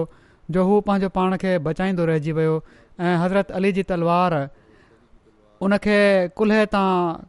जो 0.55 0.65
हू 0.69 0.81
पंहिंजो 0.89 1.09
पाण 1.17 1.37
खे 1.43 1.59
बचाईंदो 1.69 2.05
रहिजी 2.13 2.33
वियो 2.39 2.55
ऐं 3.01 3.17
हज़रत 3.25 3.51
अली 3.61 3.73
जी 3.79 3.83
तलवार 3.91 4.33
उनखे 5.67 5.97
कुल्हे 6.37 6.65
तां 6.77 6.89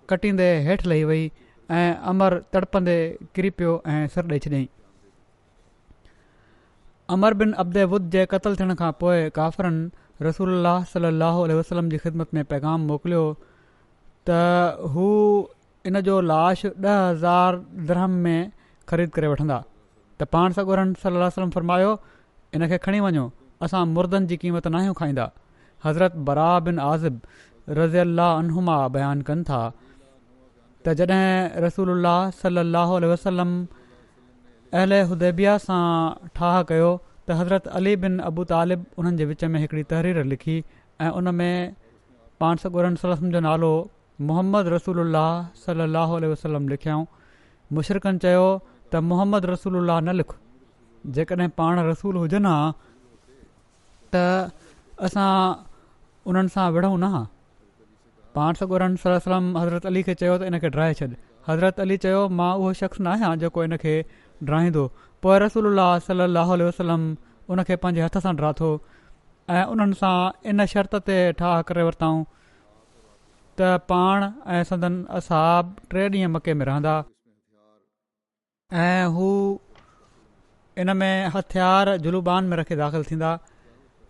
कटींदे 0.09 0.49
हेठि 0.67 0.89
लही 0.89 1.03
वई 1.11 1.31
ऐं 1.79 1.89
अमर 2.13 2.37
तड़पंदे 2.53 2.97
किरी 3.35 3.49
पियो 3.57 3.73
ऐं 3.93 4.03
सिर 4.15 4.25
ॾेई 4.31 4.39
छॾियईं 4.47 4.65
अमर 7.15 7.33
बिन 7.39 7.51
अब्दे 7.63 7.83
वुद 7.95 8.09
जे 8.17 8.25
क़तल 8.29 8.55
थियण 8.59 8.75
खां 8.83 8.91
पोइ 9.03 9.29
काफ़िरन 9.39 9.77
रसूल 10.27 10.67
सलाहु 10.93 11.47
वसलम 11.59 11.89
जी 11.89 11.97
ख़िदमत 12.03 12.33
में 12.33 12.43
पैगाम 12.51 12.85
मोकिलियो 12.91 13.23
त 14.29 14.35
हू 14.93 15.07
जो 16.07 16.13
लाश 16.31 16.61
ॾह 16.65 16.99
हज़ार 17.09 17.57
दरहम 17.89 18.11
में 18.27 18.39
ख़रीद 18.91 19.09
करे 19.17 19.27
वठंदा 19.33 19.57
त 20.21 20.27
पाण 20.35 20.53
सॻोर 20.59 20.79
सलम 21.03 21.21
वसलम 21.23 21.49
फ़रमायो 21.57 21.91
इन 22.59 22.67
खे 22.71 22.77
खणी 22.85 22.99
वञो 23.07 23.25
असां 23.67 23.83
मुर्दनि 23.97 24.27
जी 24.31 24.35
क़ीमत 24.43 24.67
नाहियूं 24.75 24.93
खाईंदा 25.01 25.25
हज़रत 25.85 26.15
बरा 26.29 26.47
बिन 26.69 26.79
आज़िब 26.91 27.21
रज़ी 27.79 27.99
रज़नुमा 27.99 28.77
बयानु 28.95 29.23
कनि 29.29 29.43
था 29.49 29.59
त 30.87 30.93
जॾहिं 30.99 31.61
रसूल 31.67 31.89
सलाहु 32.41 32.99
वसलम 33.13 33.51
अहल 34.79 34.93
हुदेबिया 35.13 35.57
सां 35.67 35.81
ठाह 36.39 36.61
कयो 36.71 36.89
त 37.27 37.37
हज़रत 37.43 37.67
अली 37.81 37.95
बिन 38.05 38.13
अबू 38.31 38.43
तालिब 38.53 38.85
उन्हनि 38.99 39.17
जे 39.17 39.25
विच 39.33 39.43
में 39.53 39.59
हिकिड़ी 39.65 39.83
तहरीर 39.93 40.23
लिखी 40.33 40.57
ऐं 41.05 41.09
उन 41.21 41.35
में 41.43 41.53
पान 42.45 42.57
सर 42.65 43.15
सम 43.19 43.31
जो 43.35 43.39
नालो 43.49 43.73
मोहम्मद 44.27 44.67
रसूल 44.75 44.97
सलाहु 45.65 46.17
वसलम 46.31 46.67
लिखियऊं 46.73 47.05
मुशरिक़नि 47.77 48.19
चयो 48.25 48.45
त 48.91 49.01
मोहम्मद 49.11 49.45
रसूल 49.51 49.75
न 49.79 50.13
लिख 50.19 50.31
जेकॾहिं 51.17 51.47
पाण 51.57 51.79
रसूल 51.91 52.15
हुजनि 52.21 52.47
हा 52.51 52.57
त 54.15 54.21
असां 55.07 55.31
उन्हनि 56.31 56.53
सां 56.55 56.67
विढ़ूं 56.75 56.93
न 56.97 57.25
पाण 58.37 58.53
सगुरन 58.59 58.95
सलम 59.05 59.51
हज़रत 59.57 59.85
अली 59.91 60.03
खे 60.09 60.15
चयो 60.23 60.37
त 60.43 60.49
इन 60.51 60.59
खे 60.65 60.69
ड्राए 60.77 60.93
छॾु 61.01 61.09
हज़रत 61.49 61.79
अली 61.87 61.97
चयो 62.07 62.21
मां 62.39 62.49
उहो 62.61 62.71
शख़्स 62.81 63.01
न 63.01 63.07
आहियां 63.15 63.33
जेको 63.43 63.63
इन 63.69 63.77
खे 63.83 63.95
ड्राईंदो 64.51 64.85
पोइ 65.25 65.37
रसूल 65.45 65.81
सल 66.07 66.27
लहल 66.37 66.63
वसलम 66.69 67.03
उनखे 67.55 67.75
पंहिंजे 67.83 68.07
हथ 68.07 68.17
सां 68.27 68.35
ड्राथो 68.41 68.71
ऐं 69.57 69.65
उन्हनि 69.75 69.99
सां 70.03 70.15
इन 70.53 70.65
शर्त 70.75 70.95
ते 71.11 71.19
ठाह 71.43 71.61
करे 71.71 71.83
वरितऊं 71.89 72.23
त 73.59 73.67
पाण 73.89 74.23
ऐं 74.53 74.63
संदन 74.69 74.95
असाब 75.17 75.73
टे 75.91 76.07
ॾींहं 76.13 76.29
मके 76.35 76.53
में 76.61 76.65
रहंदा 76.69 76.95
ऐं 78.85 79.05
हू 79.15 79.29
इन 80.83 80.91
में 81.01 81.15
हथियार 81.35 81.95
जुलूबान 82.05 82.45
में 82.51 82.57
रखी 82.61 82.75
दाख़िल 82.81 83.03
थींदा 83.09 83.31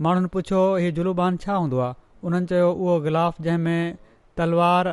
माण्हुनि 0.04 0.28
पुछियो 0.36 0.62
हीउ 0.84 0.92
जुलूबान 1.00 1.38
छा 1.44 1.54
हूंदो 1.64 1.80
आहे 1.88 1.94
उन्हनि 2.28 2.46
चयो 2.52 2.72
उहो 2.74 2.96
गिलाफ़ 3.08 3.42
जंहिं 3.48 3.58
में 3.68 3.98
तलवार 4.38 4.88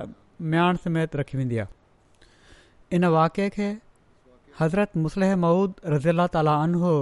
म्याण 0.52 0.76
समेत 0.84 1.16
रखी 1.22 1.38
वेंदी 1.38 1.58
आहे 1.64 2.96
इन 2.96 3.04
वाक़े 3.16 3.48
खे 3.56 3.70
हज़रत 4.60 4.96
मुसलह 5.06 5.34
महुूद 5.46 5.74
रज़ीला 5.94 6.26
ताला 6.36 6.56
अनहो 6.66 6.92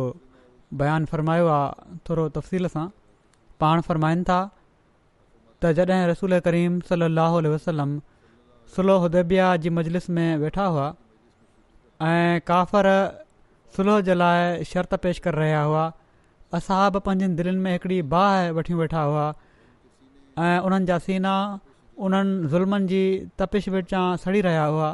बयानु 0.82 1.10
फ़रमायो 1.14 1.46
आहे 1.58 1.98
थोरो 2.08 2.28
तफ़सील 2.38 2.72
सां 2.76 2.86
पाण 3.64 3.80
फ़रमाइनि 3.88 4.24
था 4.30 4.38
त 5.62 5.70
जॾहिं 5.78 6.04
रसूल 6.10 6.38
करीम 6.48 6.78
सली 6.90 7.04
अलाह 7.06 7.34
वसलम 7.54 7.90
सलोह 8.76 9.04
उदेबिया 9.08 9.48
जी 9.64 9.70
मजलिस 9.78 10.08
में 10.18 10.28
वेठा 10.42 10.64
हुआ 10.74 10.86
ऐं 12.08 12.40
काफ़र 12.50 12.92
सुलह 13.76 14.00
जे 14.06 14.14
लाइ 14.20 14.64
शर्त 14.70 14.94
पेश 15.06 15.18
करे 15.26 15.38
रहिया 15.40 15.62
हुआ 15.70 15.82
असहब 16.58 16.98
पंहिंजनि 17.08 17.34
दिलनि 17.40 17.62
में 17.66 17.72
हिकड़ी 17.72 18.00
बाह 18.14 18.50
वठी 18.60 18.78
वेठा 18.82 19.02
हुआ 19.10 19.26
ऐं 20.46 20.56
उन्हनि 20.68 20.88
जा 20.92 20.98
सीना 21.08 21.34
उन्हनि 22.08 22.48
ज़ुल्मनि 22.54 22.88
जी 22.94 23.02
तपिश 23.42 23.68
विटां 23.76 24.04
सड़ी 24.26 24.40
रहिया 24.48 24.64
हुआ 24.74 24.88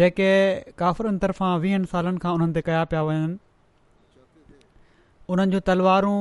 जेके 0.00 0.30
काफ़रनि 0.84 1.22
तरफ़ां 1.24 1.58
वीहनि 1.64 1.92
सालनि 1.94 2.22
खां 2.26 2.34
उन्हनि 2.38 2.58
ते 2.58 2.62
कया 2.70 2.84
पिया 2.94 3.02
वञनि 3.10 3.38
उन्हनि 5.32 5.52
जूं 5.56 5.64
तलवारूं 5.72 6.20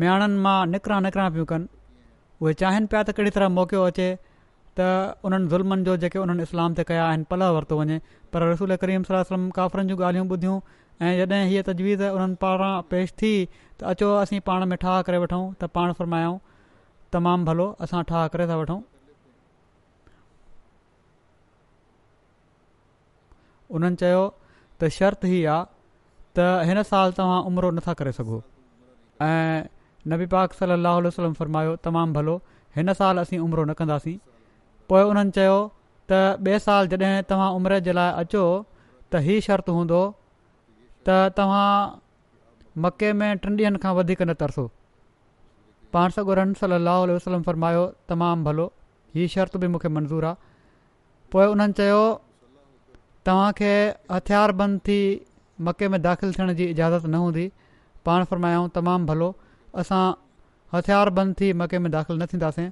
मियाणनि 0.00 0.36
मां 0.46 0.58
निकिरा 0.70 0.98
निकिरा 1.06 1.28
पियूं 1.36 1.44
कनि 1.52 1.66
उहे 2.42 2.52
चाहिनि 2.62 2.86
पिया 2.94 3.02
त 3.02 3.10
कहिड़ी 3.18 3.30
तरह 3.36 3.48
मौक़ियो 3.58 3.82
अचे 3.90 4.06
त 4.78 5.16
उन्हनि 5.28 5.48
ज़ुल्मनि 5.52 5.84
जो 5.88 5.96
जेके 6.02 6.18
उन्हनि 6.24 6.42
इस्लाम 6.48 6.74
ते 6.80 6.84
कया 6.90 7.04
आहिनि 7.08 7.24
पल 7.30 7.42
वरितो 7.56 7.78
वञे 7.80 7.98
पर 8.34 8.42
रसूल 8.52 8.74
करीम 8.84 9.02
सलम 9.10 9.48
काफ़रनि 9.58 9.88
जूं 9.94 10.04
ॻाल्हियूं 10.04 10.28
ॿुधियूं 10.34 10.58
ऐं 11.02 11.12
जॾहिं 11.20 11.46
हीअ 11.50 11.62
तजवीज़ 11.70 12.02
उन्हनि 12.04 12.34
पारां 12.44 12.72
पेश 12.92 13.12
थी 13.22 13.32
त 13.80 13.84
अचो 13.94 14.14
असीं 14.22 14.40
पाण 14.50 14.66
में 14.72 14.76
ठाह 14.84 15.00
करे 15.08 15.18
वठूं 15.24 15.42
त 15.62 15.70
पाण 15.76 15.92
फरमायूं 16.00 16.38
तमामु 17.12 17.44
भलो 17.50 17.66
असां 17.88 18.02
ठाह 18.12 18.26
करे 18.36 18.46
था 18.52 18.56
वठूं 18.62 18.80
उन्हनि 23.78 23.96
चयो 24.04 24.22
त 24.80 24.88
शर्त 24.98 25.24
ई 25.34 25.42
आहे 25.56 25.64
त 26.38 26.48
हिन 26.70 26.82
साल 26.94 27.12
तव्हां 27.22 27.40
उमिरो 27.52 27.70
नथा 27.78 27.94
करे 28.02 28.12
सघो 28.20 28.40
ऐं 29.28 29.64
नबी 30.10 30.26
पाक 30.34 30.52
सलाह 30.60 30.76
हलो 30.96 31.06
वसलम 31.12 31.32
फरमायो 31.40 31.72
तमामु 31.86 32.12
भलो 32.18 32.34
हिन 32.76 32.92
साल 33.00 33.16
असीं 33.22 33.38
उमिरो 33.46 33.62
न 33.70 33.72
कंदासीं 33.80 34.14
पोइ 34.92 35.02
उन्हनि 35.10 35.34
चयो 35.38 35.56
त 36.10 36.12
ॿिए 36.46 36.58
साल 36.66 36.84
जॾहिं 36.92 37.10
तव्हां 37.32 37.48
उमिरि 37.58 37.78
जे 37.88 37.92
लाइ 37.98 38.08
अचो 38.22 38.44
त 39.12 39.22
हीअ 39.26 39.40
शर्त 39.48 39.66
हूंदो 39.76 40.00
त 41.06 41.08
तव्हां 41.38 41.70
मके 42.86 43.08
में 43.20 43.28
टिनि 43.44 43.56
ॾींहनि 43.64 43.82
खां 43.84 43.92
वधीक 43.98 44.22
न 44.28 44.32
तरसो 44.42 44.64
पाण 45.96 46.08
सौ 46.16 46.22
ॻोड़नि 46.30 46.54
सलाह 46.62 47.40
फ़रमायो 47.48 47.84
तमामु 48.12 48.44
भलो 48.48 48.66
हीअ 49.14 49.32
शर्त 49.36 49.56
बि 49.64 49.68
मूंखे 49.74 49.88
मंज़ूरु 49.98 50.26
आहे 50.30 50.40
पोइ 51.36 51.46
उन्हनि 51.54 51.76
चयो 51.82 52.00
तव्हांखे 53.26 53.72
थी 54.90 55.00
मके 55.68 55.86
में 55.94 56.00
दाख़िलु 56.08 56.32
थियण 56.38 56.50
जी 56.58 56.64
इजाज़त 56.74 57.02
न 57.14 57.16
हूंदी 57.26 57.46
पाण 58.10 58.22
फरमायाऊं 58.30 58.68
तमामु 58.76 59.06
भलो 59.08 59.26
असां 59.80 60.02
हथियार 60.74 61.08
बंदि 61.16 61.34
थी 61.40 61.48
मके 61.60 61.78
में 61.82 61.90
दाख़िल 61.94 62.16
न 62.22 62.26
थींदासीं 62.32 62.68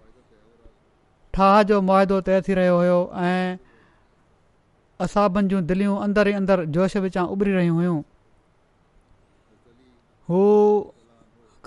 ठाह 1.36 1.56
जो 1.70 1.76
मुआदो 1.88 2.18
तइ 2.28 2.38
थी 2.48 2.54
रहियो 2.58 2.76
हुयो 2.82 2.96
ऐं 3.26 3.58
असाबनि 5.06 5.48
जूं 5.52 5.60
दिलियूं 5.72 5.96
अंदरि 6.06 6.30
ई 6.30 6.38
अंदरु 6.40 6.64
जोश 6.76 6.96
विचां 7.06 7.24
उभरी 7.34 7.52
रहियूं 7.58 7.76
हुयूं 7.78 7.98
हू 10.32 10.40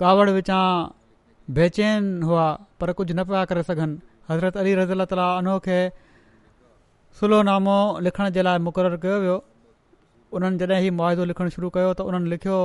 कावड़ 0.02 0.28
विचां 0.40 0.60
बेचैन 1.60 2.12
हुआ 2.30 2.44
पर 2.82 2.92
कुझु 3.00 3.14
न 3.16 3.24
पिया 3.30 3.44
करे 3.52 3.62
सघनि 3.70 3.96
हज़रत 4.32 4.56
अली 4.64 4.74
रज़ा 4.82 5.04
ताली 5.14 5.26
उनो 5.46 5.56
खे 5.68 5.78
सुलोनामो 7.22 7.78
लिखण 8.08 8.30
जे 8.38 8.46
लाइ 8.48 8.62
मुक़ररु 8.70 9.00
कयो 9.06 9.16
वियो 9.26 9.40
उन्हनि 10.38 10.66
जॾहिं 10.66 10.86
ई 10.92 10.96
मुआदो 11.00 11.30
लिखणु 11.32 11.56
शुरू 11.58 11.72
कयो 11.78 11.92
त 12.02 12.10
उन्हनि 12.12 12.30
लिखियो 12.36 12.60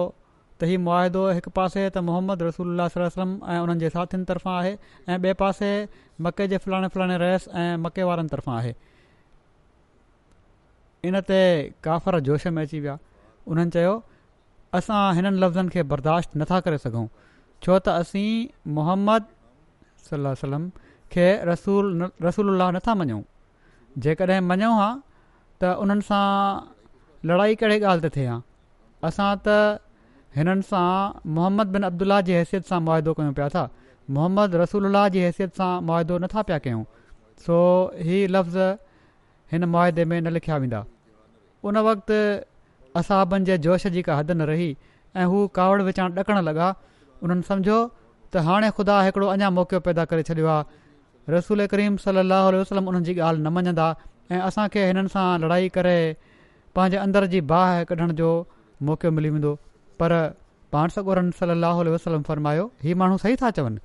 त 0.60 0.64
इहो 0.68 0.78
मुआदो 0.86 1.24
हिकु 1.38 1.50
पासे 1.58 1.82
त 1.94 2.02
मोहम्मद 2.10 2.40
रसूल 2.48 2.80
सलम 2.94 3.32
ऐं 3.54 3.60
उन्हनि 3.66 3.80
जे 3.84 3.90
साथियुनि 3.96 4.26
तरफ़ां 4.32 4.54
आहे 4.62 4.72
ऐं 4.74 5.18
ॿिए 5.24 5.34
पासे 5.42 5.70
मके 6.26 6.48
जे 6.54 6.58
फलाणे 6.64 6.88
फलाणे 6.96 7.18
रहिस 7.24 7.44
ऐं 7.64 7.78
मके 7.84 8.04
वारनि 8.10 8.30
तरफ़ां 8.30 8.56
आहे 8.58 8.74
इनते 11.10 11.40
काफ़र 11.88 12.20
जोश 12.30 12.48
में 12.58 12.62
अची 12.64 12.80
विया 12.86 12.98
उन्हनि 13.54 13.72
चयो 13.78 13.94
असां 14.82 15.02
हिननि 15.22 15.38
लफ़्ज़नि 15.46 15.70
खे 15.78 15.84
बर्दाश्त 15.96 16.38
नथा 16.44 16.60
करे 16.68 16.78
सघूं 16.90 17.06
छो 17.66 17.78
त 17.86 17.98
असीं 18.08 18.28
मोहम्मद 18.82 19.30
सलम 20.42 20.70
खे 21.16 21.28
रसूल 21.54 22.10
रसूल 22.30 22.50
अलाह 22.58 22.72
नथा 22.82 22.96
मञूं 23.04 23.22
जेकॾहिं 24.06 24.44
मञूं 24.52 24.74
हा 24.82 24.90
त 25.64 25.78
उन्हनि 25.88 26.10
सां 26.14 26.30
लड़ाई 27.32 27.56
कहिड़े 27.62 27.80
ॻाल्हि 27.86 28.10
ते 28.10 28.18
थिए 28.18 28.28
हा 28.36 28.40
असां 29.10 29.30
हिननि 30.36 30.64
सां 30.70 30.88
मोहम्मद 31.36 31.68
बिन 31.76 31.84
अब्दुल्ला 31.90 32.20
जी 32.30 32.34
हैसियत 32.40 32.66
सां 32.72 32.80
मुआदो 32.88 33.14
कयूं 33.20 33.34
पिया 33.40 33.48
था 33.56 33.64
मोहम्मद 34.18 34.56
रसूल्ला 34.62 35.04
जी 35.16 35.20
हैसियत 35.28 35.62
सां 35.62 35.72
मुआदो 35.92 36.18
नथा 36.26 36.42
पिया 36.50 36.58
कयूं 36.68 36.84
सो 37.46 37.58
हीअ 38.10 38.34
लफ़्ज़ 38.36 38.58
हिन 39.56 39.66
मुआदे 39.76 40.06
में 40.12 40.20
न 40.22 40.32
लिखिया 40.38 40.58
वेंदा 40.66 40.84
उन 41.72 41.78
वक़्ति 41.90 42.20
असाबनि 43.02 43.46
जे 43.52 43.58
जोश 43.68 43.88
जी 43.98 44.02
का 44.10 44.16
हद 44.18 44.32
न 44.32 44.42
रही 44.52 44.70
ऐं 45.16 45.26
हू 45.34 45.48
कावड़ 45.60 45.82
विचार 45.90 46.10
ॾकणु 46.22 46.42
लॻा 46.50 46.70
उन्हनि 47.24 47.42
सम्झो 47.50 47.78
त 48.34 48.44
हाणे 48.48 48.70
ख़ुदा 48.78 49.02
हिकिड़ो 49.08 49.28
अञा 49.36 49.50
मौक़ो 49.58 49.80
पैदा 49.88 50.06
करे 50.14 50.24
छॾियो 50.30 50.48
आहे 50.56 51.32
रसूल 51.36 51.66
करीम 51.74 51.98
सलाहु 52.06 52.52
वसलम 52.58 52.88
उन्हनि 52.92 53.06
जी 53.10 53.16
ॻाल्हि 53.28 53.44
न 53.44 53.54
मञंदा 53.58 53.88
ऐं 54.32 54.42
असांखे 54.50 54.86
हिननि 54.90 55.12
सां 55.16 55.28
लड़ाई 55.44 55.70
करे 55.78 55.96
पंहिंजे 56.80 56.98
अंदर 57.06 57.26
जी 57.34 57.42
बाहि 57.54 57.86
कढण 57.92 58.12
जो 58.22 58.30
मौक़ो 58.90 59.12
मिली 59.18 59.30
वेंदो 59.36 59.58
पर 60.02 60.14
पाण 60.74 60.88
सगोरन 60.96 61.28
सली 61.40 61.90
वसलम 61.96 62.22
फरमायो 62.30 62.64
हीउ 62.86 62.96
माण्हू 63.02 63.18
सही 63.24 63.36
था 63.42 63.50
चवनि 63.58 63.80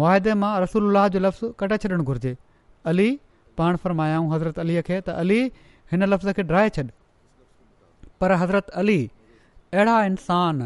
मुआदे 0.00 0.32
मां 0.42 0.52
रसोल्ला 0.64 1.02
जो 1.14 1.18
लफ़्ज़ु 1.26 1.46
कटे 1.60 1.76
छॾणु 1.84 2.02
घुरिजे 2.10 2.32
अली 2.90 3.08
पाण 3.58 3.72
फरमायाऊं 3.82 4.26
हज़रत 4.34 4.56
अलीअ 4.64 4.82
खे 4.88 4.96
त 5.06 5.08
अली 5.24 5.40
हिन 5.92 6.02
लफ़्ज़ 6.12 6.30
खे 6.38 6.42
ड्राए 6.50 6.68
छॾ 6.76 6.86
पर 8.20 8.32
हज़रत 8.42 8.70
अली 8.82 8.98
अहिड़ा 9.72 9.96
इंसान 10.12 10.62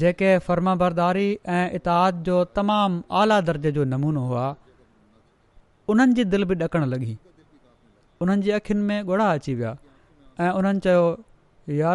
जेके 0.00 0.30
फर्माबरदारी 0.46 1.28
ऐं 1.58 1.66
इताद 1.80 2.22
जो 2.28 2.38
तमामु 2.58 3.00
आला 3.22 3.38
दर्जे 3.50 3.72
जो 3.78 3.84
नमूनो 3.94 4.22
हुआ 4.32 4.46
उन्हनि 5.92 6.14
जी 6.18 6.24
दिलि 6.34 6.44
बि 6.50 6.54
ॾकणु 6.68 6.86
लॻी 6.94 7.12
उन्हनि 8.22 8.42
जी 8.44 8.50
अखियुनि 8.60 8.82
में 8.88 8.98
ॻोड़ा 9.12 9.26
अची 9.38 9.54
विया 9.58 9.72
ऐं 10.42 10.50
उन्हनि 10.60 10.80
चयो 10.86 11.04
या 11.82 11.90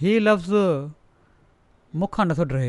हीअ 0.00 0.18
लफ़्ज़ 0.22 0.52
मूंखां 2.00 2.24
नथो 2.26 2.44
ॾे 2.56 2.66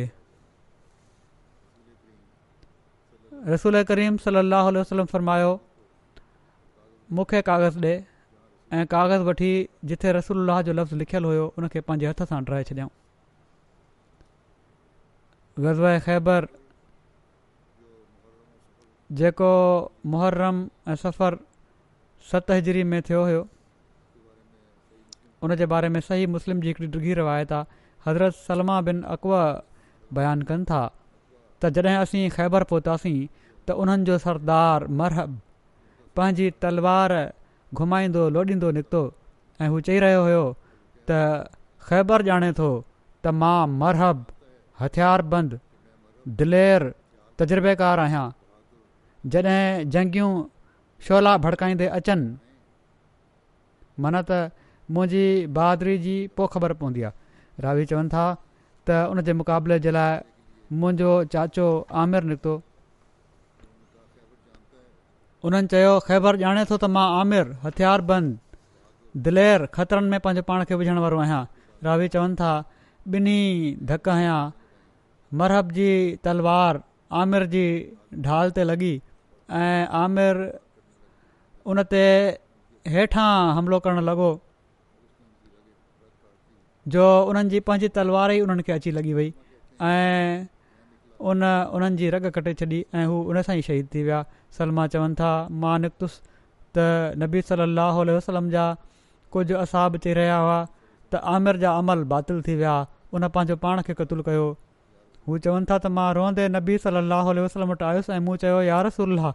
रसूल 3.53 3.83
करीम 3.91 4.15
वसलम 4.21 5.05
फरमायो 5.11 5.51
मूंखे 7.19 7.41
कागज़ 7.49 7.77
ॾिए 7.83 7.91
ऐं 8.77 8.85
कागज़ 8.93 9.21
वठी 9.27 9.51
जिथे 9.91 10.11
रसूल 10.17 10.51
जो 10.69 10.73
लफ़्ज़ 10.79 10.95
लिखियलु 11.03 11.27
हुयो 11.27 11.45
उनखे 11.57 11.81
पंहिंजे 11.89 12.07
हथ 12.07 12.25
सां 12.33 12.43
ठाहे 12.49 12.63
छॾियऊं 12.71 12.89
ग़ज़ब 15.65 15.97
ख़ैबर 16.07 16.47
जेको 19.21 19.51
मुहर्रम 20.15 20.67
ऐं 20.87 20.95
सफ़र 21.05 21.39
सत 22.31 22.51
हिजरी 22.57 22.83
में 22.95 23.01
थियो 23.09 23.23
हुयो 23.25 23.47
उन 25.43 25.56
जे 25.56 25.65
बारे 25.71 25.89
में 25.89 25.99
सही 26.08 26.25
मुस्लिम 26.36 26.62
जी 26.62 26.67
हिकिड़ी 26.67 26.89
ॾुॻी 26.99 27.13
रिवायत 27.19 27.52
आहे 27.58 27.65
हज़रत 28.08 28.34
सलमा 28.47 28.80
बिन 28.88 29.02
अकवा 29.15 29.43
बयानु 30.17 30.45
कनि 30.49 30.65
था 30.71 30.82
त 31.63 31.69
जॾहिं 31.78 31.95
असीं 32.04 32.28
ख़ैबर 32.36 32.63
पहुतासीं 32.71 33.17
त 33.67 33.71
उन्हनि 33.84 34.04
जो 34.10 34.17
सरदार 34.25 34.88
मरहब 35.02 35.32
पंहिंजी 36.17 36.47
तलवार 36.63 37.12
घुमाईंदो 37.78 38.23
लोॾींदो 38.36 38.71
निकितो 38.78 39.02
ऐं 39.62 39.67
हू 39.71 39.80
चई 39.88 39.99
रहियो 40.06 40.21
हुयो 40.28 40.43
त 41.10 41.10
ख़ैबर 41.88 42.23
ॼाणे 42.34 42.52
थो 42.60 42.69
त 43.23 43.34
मां 43.41 43.60
मरहबु 43.82 44.32
हथियार 44.84 45.19
दिलेर 46.39 46.82
तजुर्बेकार 47.39 47.99
आहियां 48.06 48.28
जॾहिं 49.34 49.89
जंगियूं 49.95 50.32
शोला 51.08 51.34
भड़काईंदे 51.45 51.88
अचनि 51.99 52.30
मन 54.06 54.17
त 54.32 54.41
मुंहिंजी 54.95 55.25
बहादुरी 55.58 55.97
जी 56.06 56.13
पोइ 56.38 56.47
ख़बर 56.54 56.73
पवंदी 56.82 57.02
आहे 57.08 57.62
रावी 57.65 57.86
चवनि 57.89 58.10
था 58.13 58.21
त 58.88 59.06
उनजे 59.15 59.34
मुक़ाबले 59.41 59.78
जे 59.86 59.91
लाइ 59.97 60.75
मुंहिंजो 60.84 61.10
चाचो 61.36 61.65
आमिर 62.04 62.23
निकितो 62.30 62.54
उन्हनि 65.49 65.67
चयो 65.75 65.91
ख़ैबर 66.08 66.41
ॼाणे 66.45 66.63
थो 66.71 66.75
त 66.84 66.89
मां 66.95 67.06
आमिर 67.19 67.52
हथियार 67.65 68.02
बंदि 68.12 68.38
दिलेर 69.28 69.65
ख़तरनि 69.78 70.10
में 70.15 70.19
पंहिंजे 70.23 70.41
पाण 70.49 70.63
खे 70.71 70.80
विझण 70.82 70.97
वारो 71.06 71.19
आहियां 71.25 71.43
रावी 71.89 72.08
चवनि 72.17 72.36
था 72.41 72.52
ॿिन्ही 73.17 73.39
धक 73.93 74.10
आहियां 74.15 74.39
मरहब 75.43 75.71
जी 75.80 75.89
तलवार 76.28 76.82
आमिर 77.21 77.45
जी 77.56 77.63
ढाल 78.25 78.52
ते 78.58 78.63
लॻी 78.71 78.91
ऐं 79.62 79.88
आमिर 80.04 80.41
उन 81.71 81.84
ते 81.93 82.02
हेठां 82.97 83.32
हमिलो 83.60 83.80
करणु 83.86 84.02
जो 86.95 87.04
उन्हनि 87.30 87.49
जी 87.54 87.60
पंहिंजी 87.69 87.88
तलवार 87.97 88.32
ई 88.34 88.39
उन्हनि 88.45 88.63
खे 88.67 88.71
अची 88.75 88.91
लॻी 88.97 89.13
वई 89.13 89.28
ऐं 89.88 90.45
उन 91.32 91.43
उन्हनि 91.45 91.97
जी 92.02 92.10
रग 92.15 92.25
कटे 92.38 92.54
छॾी 92.62 92.80
ऐं 93.02 93.06
हू 93.12 93.17
उन 93.34 93.41
सां 93.47 93.56
ई 93.58 93.62
शहीद 93.67 93.89
थी 93.95 94.04
विया 94.08 94.21
सलमा 94.58 94.86
चवनि 94.95 95.15
था 95.19 95.32
मां 95.65 95.73
निकितुसि 95.82 96.21
त 96.78 96.86
नबी 97.23 97.41
सलाहु 97.49 98.06
वसलम 98.19 98.49
जा 98.56 98.63
कुझु 99.36 99.56
असाब 99.65 99.97
चई 100.06 100.13
रहिया 100.19 100.38
हुआ 100.45 100.56
त 101.13 101.21
आमिर 101.34 101.60
जा 101.65 101.73
अमल 101.84 102.04
बातिल 102.13 102.41
थी 102.47 102.56
विया 102.63 102.75
उन 103.19 103.28
पंहिंजो 103.36 103.56
पाण 103.67 103.82
खे 103.89 103.93
क़तूल 104.02 104.21
कयो 104.30 104.47
हू 105.30 105.38
चवनि 105.45 105.69
था 105.73 105.78
त 105.78 105.91
मां 105.99 106.08
रोअंदे 106.19 106.47
नबी 106.58 106.78
सलाहु 106.88 107.36
उल 107.36 107.43
वसलम 107.47 107.71
वटि 107.75 107.86
आयुसि 107.91 108.13
ऐं 108.15 108.19
मूं 108.30 108.36
चयो 108.45 108.62
यार 108.69 108.86
रसोलाह 108.88 109.30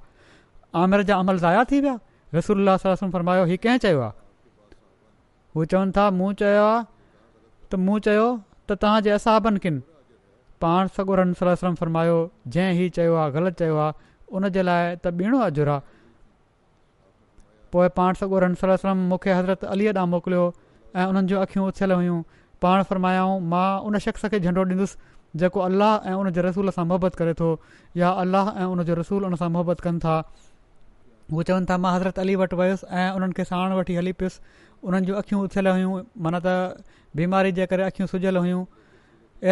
आमिर 0.82 1.06
जा 1.12 1.20
अमल 1.26 1.38
ज़ाया 1.46 1.62
थी 1.74 1.80
विया 1.86 1.94
रसोल्ला 2.40 2.76
फरमायो 3.04 3.44
हीउ 3.52 3.62
कंहिं 3.68 3.84
चयो 3.88 4.00
आहे 4.08 4.20
हू 5.56 5.64
चवनि 5.74 5.96
था 6.00 6.08
मूं 6.20 6.32
चयो 6.42 6.64
आहे 6.72 6.82
त 7.74 7.78
मूं 7.86 7.98
चयो 8.06 8.26
त 8.70 8.72
तव्हांजे 8.82 9.10
असाबनि 9.10 9.58
किन 9.62 9.78
पाण 10.62 10.86
सॻोरन 10.96 11.32
सलम 11.40 11.74
फरमायो 11.80 12.18
जंहिं 12.52 12.74
ही 12.80 12.88
चयो 12.96 13.14
आहे 13.22 13.30
ग़लति 13.36 13.56
चयो 13.58 13.76
आहे 13.82 13.92
उन 14.36 14.46
जे 14.54 14.62
लाइ 14.68 14.82
त 15.04 15.06
ॿीणो 15.20 15.38
अॼुर 15.46 15.68
आहे 15.74 15.80
पोइ 17.72 17.88
पाण 17.98 18.12
मूंखे 19.10 19.32
हज़रत 19.38 19.64
अलीअ 19.74 19.92
ॾांहुं 19.94 20.10
मोकिलियो 20.14 20.44
ऐं 20.96 21.06
उन्हनि 21.10 21.26
जूं 21.28 21.40
अख़ियूं 21.42 21.66
उथियल 21.68 21.92
हुयूं 21.98 22.20
पाण 22.62 22.82
फरमायाऊं 22.90 23.34
मां 23.52 23.68
उन 23.88 23.98
शख़्स 24.06 24.26
खे 24.30 24.38
झंडो 24.44 24.62
ॾींदुसि 24.70 24.98
जेको 25.42 25.60
अलाह 25.68 25.92
ऐं 26.10 26.14
उनजे 26.22 26.40
रसूल 26.48 26.70
सां 26.78 26.84
मुहबत 26.94 27.14
करे 27.20 27.32
थो 27.42 27.50
या 28.02 28.10
अलाह 28.24 28.46
ऐं 28.62 28.66
उनजो 28.74 28.94
रसूल 29.02 29.24
उन 29.30 29.34
सां 29.42 29.50
मुहबतु 29.56 29.84
कनि 29.88 29.98
था 30.04 30.14
हू 31.34 31.42
चवनि 31.50 31.66
था 31.70 31.76
मां 31.86 31.92
हज़रत 31.96 32.18
अली 32.22 32.34
वटि 32.44 32.56
वयुसि 32.62 32.86
ऐं 33.02 33.08
उन्हनि 33.16 33.34
खे 33.42 33.96
हली 33.98 34.14
उन्हनि 34.88 35.06
जूं 35.08 35.14
अख़ियूं 35.18 35.42
उथियलु 35.48 35.70
हुयूं 35.76 35.92
माना 36.24 36.38
त 36.46 36.84
बीमारी 37.18 37.52
जे 37.58 37.66
करे 37.72 37.82
अखियूं 37.90 38.06
सुजियल 38.12 38.36
हुयूं 38.44 38.62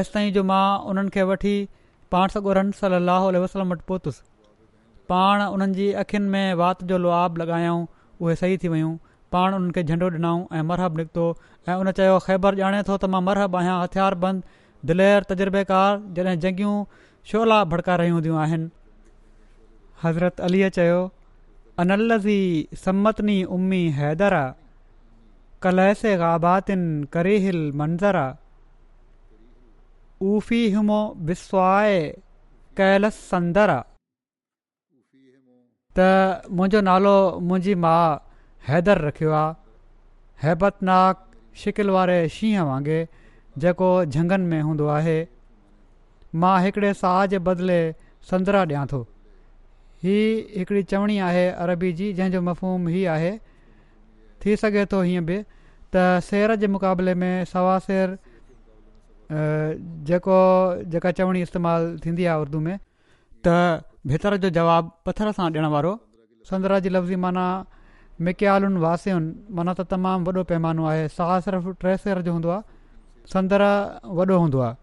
एसिताईं 0.00 0.32
जो 0.38 0.42
मां 0.52 0.64
उन्हनि 0.92 1.10
खे 1.16 1.22
वठी 1.30 1.54
पाण 2.14 2.34
सगो 2.34 2.54
सलाहु 2.80 3.32
वसलम 3.44 3.72
वटि 3.74 3.84
पहुतसि 3.88 4.22
पाण 5.14 5.42
उन्हनि 5.54 5.74
जी 5.80 5.86
अखियुनि 6.04 6.28
में 6.36 6.54
वात 6.62 6.84
जो 6.92 6.98
लुआब 7.06 7.42
लॻायऊं 7.42 7.80
उहे 8.20 8.36
सही 8.42 8.58
थी 8.64 8.72
वियूं 8.74 8.92
पाण 9.36 9.54
उन्हनि 9.60 9.72
खे 9.78 9.82
झंडो 9.86 10.10
ॾिनऊं 10.18 10.44
ऐं 10.52 10.62
मरहब 10.70 11.00
निकितो 11.02 11.26
ऐं 11.68 11.76
उन 11.84 11.90
चयो 12.02 12.18
ख़ैबर 12.28 12.60
ॼाणे 12.62 12.82
थो 12.88 12.96
त 13.04 13.10
मां 13.16 13.22
मरहब 13.30 13.56
आहियां 13.62 13.78
हथियार 13.82 14.18
बंद 14.26 14.62
दिलेर 14.90 15.28
तजुर्बेकार 15.34 16.00
जॾहिं 16.18 16.38
जंगियूं 16.46 16.76
शोला 17.32 17.62
भड़का 17.72 17.96
रहियूं 18.02 18.16
हूंदियूं 18.20 18.40
आहिनि 18.46 18.72
हज़रत 20.04 20.44
अलीअ 20.50 20.72
चयो 20.78 21.00
अनल 21.84 22.10
सम्मतनी 22.84 23.38
हैदर 24.00 24.38
आहे 24.46 24.60
कलैसे 25.64 26.16
गाबातिन 26.20 26.80
करिहिल 27.14 27.58
मंज़रु 27.80 28.18
आहे 28.18 28.34
उफ़ी 30.36 30.60
हिमो 30.76 31.00
बिस्वाए 31.28 31.98
कैलस 32.80 33.16
संदर 33.34 33.70
त 35.96 36.46
मुंहिंजो 36.56 36.80
नालो 36.90 37.14
मुंहिंजी 37.50 37.74
माउ 37.84 38.08
हैदर 38.68 38.98
रखियो 39.06 39.30
आहे 39.36 40.50
शिकिल 41.62 41.90
वारे 41.98 42.18
शींहं 42.38 42.64
वांगुरु 42.70 43.60
जेको 43.66 43.88
झंगनि 44.14 44.46
में 44.52 44.60
हूंदो 44.66 44.86
आहे 44.98 45.18
मां 46.42 46.54
हिकिड़े 46.64 46.92
साह 47.02 47.16
जे 47.34 47.38
बदिले 47.50 47.80
संदरा 48.32 48.62
ॾियां 48.70 48.84
थो 48.94 49.00
ही 50.06 50.16
हिकिड़ी 50.58 50.82
चवणी 50.94 51.18
आहे 51.30 51.46
अरबी 51.66 51.92
जी 52.02 52.12
जंहिंजो 52.20 52.40
मफ़हूम 52.50 52.88
हीउ 52.96 53.10
आहे 53.16 53.30
थी 54.44 54.56
सघे 54.62 54.84
थो 54.92 55.00
हीअं 55.08 55.24
बि 55.26 55.38
त 55.94 56.04
सिर 56.28 56.54
जे 56.62 56.66
मुक़ाबले 56.74 57.14
में 57.22 57.34
सवा 57.52 57.78
सेर 57.86 58.14
जेको 60.10 60.38
जेका 60.94 61.10
चवणी 61.18 61.42
इस्तेमालु 61.48 61.98
थींदी 62.04 62.24
आहे 62.30 62.40
उर्दू 62.44 62.58
में 62.66 62.76
त 63.46 63.46
भितर 64.12 64.36
जो 64.46 64.50
जवाबु 64.58 64.90
पथर 65.08 65.32
सां 65.38 65.46
ॾियण 65.50 65.66
वारो 65.74 65.92
संद्र 66.50 66.78
जी 66.86 66.88
लफ़्ज़ी 66.94 67.16
माना 67.24 67.44
मिक्यालुनि 68.28 68.80
वासियुनि 68.84 69.30
माना 69.58 69.72
त 69.80 69.86
तमामु 69.92 70.24
वॾो 70.30 70.42
पैमानो 70.50 70.86
आहे 70.92 71.04
सवा 71.18 71.38
सिरफ़ 71.46 71.68
टे 71.84 71.96
सेर 72.04 72.20
जो 72.28 72.32
हूंदो 72.36 72.48
आहे 72.56 73.30
संदर 73.34 73.62
वॾो 74.20 74.36
हूंदो 74.42 74.58
आहे 74.66 74.74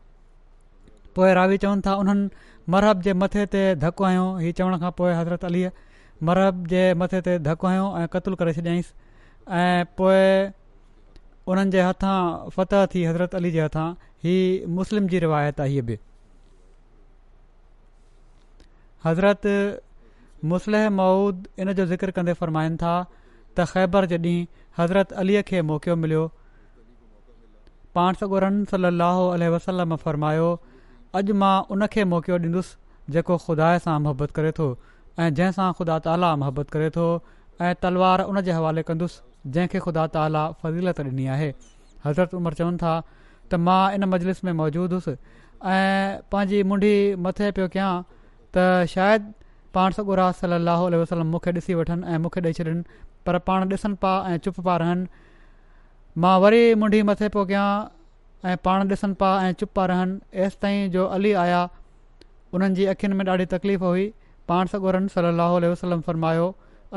पोइ 1.17 1.33
रावी 1.39 1.57
चवनि 1.63 1.81
था 1.87 1.93
उन्हनि 2.03 2.25
मरहब 2.73 3.01
जे 3.07 3.13
मथे 3.23 3.45
ते 3.55 3.63
धकु 3.83 4.03
आहियो 4.09 4.25
हीउ 4.41 4.51
चवण 4.61 4.77
खां 4.85 4.91
पोइ 5.01 5.13
हज़रत 5.19 5.45
अलीअ 5.51 5.69
मरहब 6.29 6.65
जे 6.75 6.83
मथे 7.03 7.21
ते 7.27 7.37
धकु 7.51 7.67
आहियो 7.71 7.85
ऐं 8.03 8.07
क़तलु 8.15 8.35
करे 8.41 8.53
छॾियईंसि 8.59 8.93
ऐं 9.57 9.83
पोए 9.97 10.27
उन्हनि 11.51 11.71
जे 11.75 11.81
हथां 11.85 12.17
फतह 12.55 12.85
थी 12.93 13.03
हज़रत 13.03 13.35
अली 13.35 13.51
जे 13.51 13.61
हथां 13.63 13.85
ही 14.25 14.33
मुस्लिम 14.79 15.07
जी 15.13 15.19
रिवायत 15.23 15.59
आहे 15.63 15.69
हीअ 15.71 15.83
बि 15.87 15.97
हज़रत 19.05 19.47
मुसलह 20.51 20.89
मऊद 20.97 21.47
इन 21.63 21.71
जो 21.79 21.85
ज़िक्र 21.93 22.11
कंदे 22.19 22.33
फ़रमाईनि 22.41 22.77
था 22.83 22.91
त 23.57 23.65
ख़ैबर 23.71 24.05
जॾहिं 24.11 24.35
हज़रत 24.77 25.13
अलीअ 25.23 25.41
खे 25.51 25.61
मौक़ो 25.71 25.95
मिलियो 26.03 26.27
पाण 27.95 28.13
सॻो 28.21 28.39
रन 28.45 28.63
स 28.73 29.39
वसलम 29.55 29.95
फ़रमायो 30.05 30.49
अॼु 31.21 31.33
मां 31.45 31.53
उनखे 31.77 32.03
मौक़ो 32.13 32.37
ॾींदुसि 32.37 33.11
जेको 33.17 33.37
ख़ुदा 33.47 33.73
सां 33.87 33.97
मोहबत 34.05 34.31
करे 34.39 34.51
थो 34.61 34.69
ऐं 35.19 35.33
जंहिंसां 35.41 35.71
ख़ुदा 35.81 35.97
ताला 36.09 36.35
मोहबत 36.45 36.69
करे 36.77 36.89
थो 36.99 37.07
ऐं 37.61 37.73
तलवार 37.85 38.23
उन 38.31 38.41
जे 38.41 38.51
हवाले 38.61 38.83
कंदुसि 38.91 39.21
जंहिंखे 39.47 39.79
ख़ुदा 39.83 40.05
ताला 40.15 40.43
फज़ीलत 40.61 40.99
ॾिनी 41.09 41.25
आहे 41.35 41.47
हज़रत 42.05 42.33
उमिरि 42.39 42.55
चवनि 42.55 42.77
था 42.81 42.93
त 43.51 43.55
मां 43.67 43.93
इन 43.95 44.03
मजलिस 44.13 44.43
में 44.43 44.51
मौजूदु 44.59 44.95
हुअसि 44.95 45.11
ऐं 45.11 46.21
पंहिंजी 46.31 46.59
मुंडी 46.71 46.93
मथे 47.27 47.51
पियो 47.55 47.67
कयां 47.75 47.91
त 48.57 48.87
शायदि 48.95 49.33
पाण 49.73 49.91
सगुरा 49.95 50.27
ॻुरा 50.29 50.39
सलाहु 50.41 50.89
वसलम 51.03 51.31
मूंखे 51.35 51.51
ॾिसी 51.59 51.73
वठनि 51.79 52.13
ऐं 52.13 52.17
मूंखे 52.25 52.41
ॾेई 52.41 52.53
छॾनि 52.59 52.83
पर 53.25 53.37
पाण 53.49 53.67
ॾिसनि 53.73 53.95
पिया 54.03 54.15
ऐं 54.33 54.37
चुप 54.45 54.59
पिया 54.59 54.77
रहनि 54.83 55.07
मां 56.23 56.35
वरी 56.45 56.63
मुंडी 56.83 57.01
मथे 57.09 57.29
पियो 57.35 57.45
कयां 57.51 57.67
ऐं 58.51 58.57
पाण 58.69 58.87
ॾिसनि 58.91 59.13
पिया 59.23 59.35
ऐं 59.47 59.51
चुप 59.63 59.71
पिया 59.79 59.85
रहनि 59.93 60.45
एसि 60.45 60.57
ताईं 60.61 60.89
जो 60.97 61.05
अली 61.19 61.33
आया 61.47 61.61
उन्हनि 62.55 62.75
जी 62.81 62.85
अखियुनि 62.95 63.17
में 63.17 63.25
ॾाढी 63.31 63.45
तकलीफ़ 63.57 63.83
हुई 63.91 64.11
पाण 64.51 64.73
सां 64.75 65.07
सलाहु 65.19 65.59
वसलम 65.71 66.01
फ़रमायो 66.09 66.53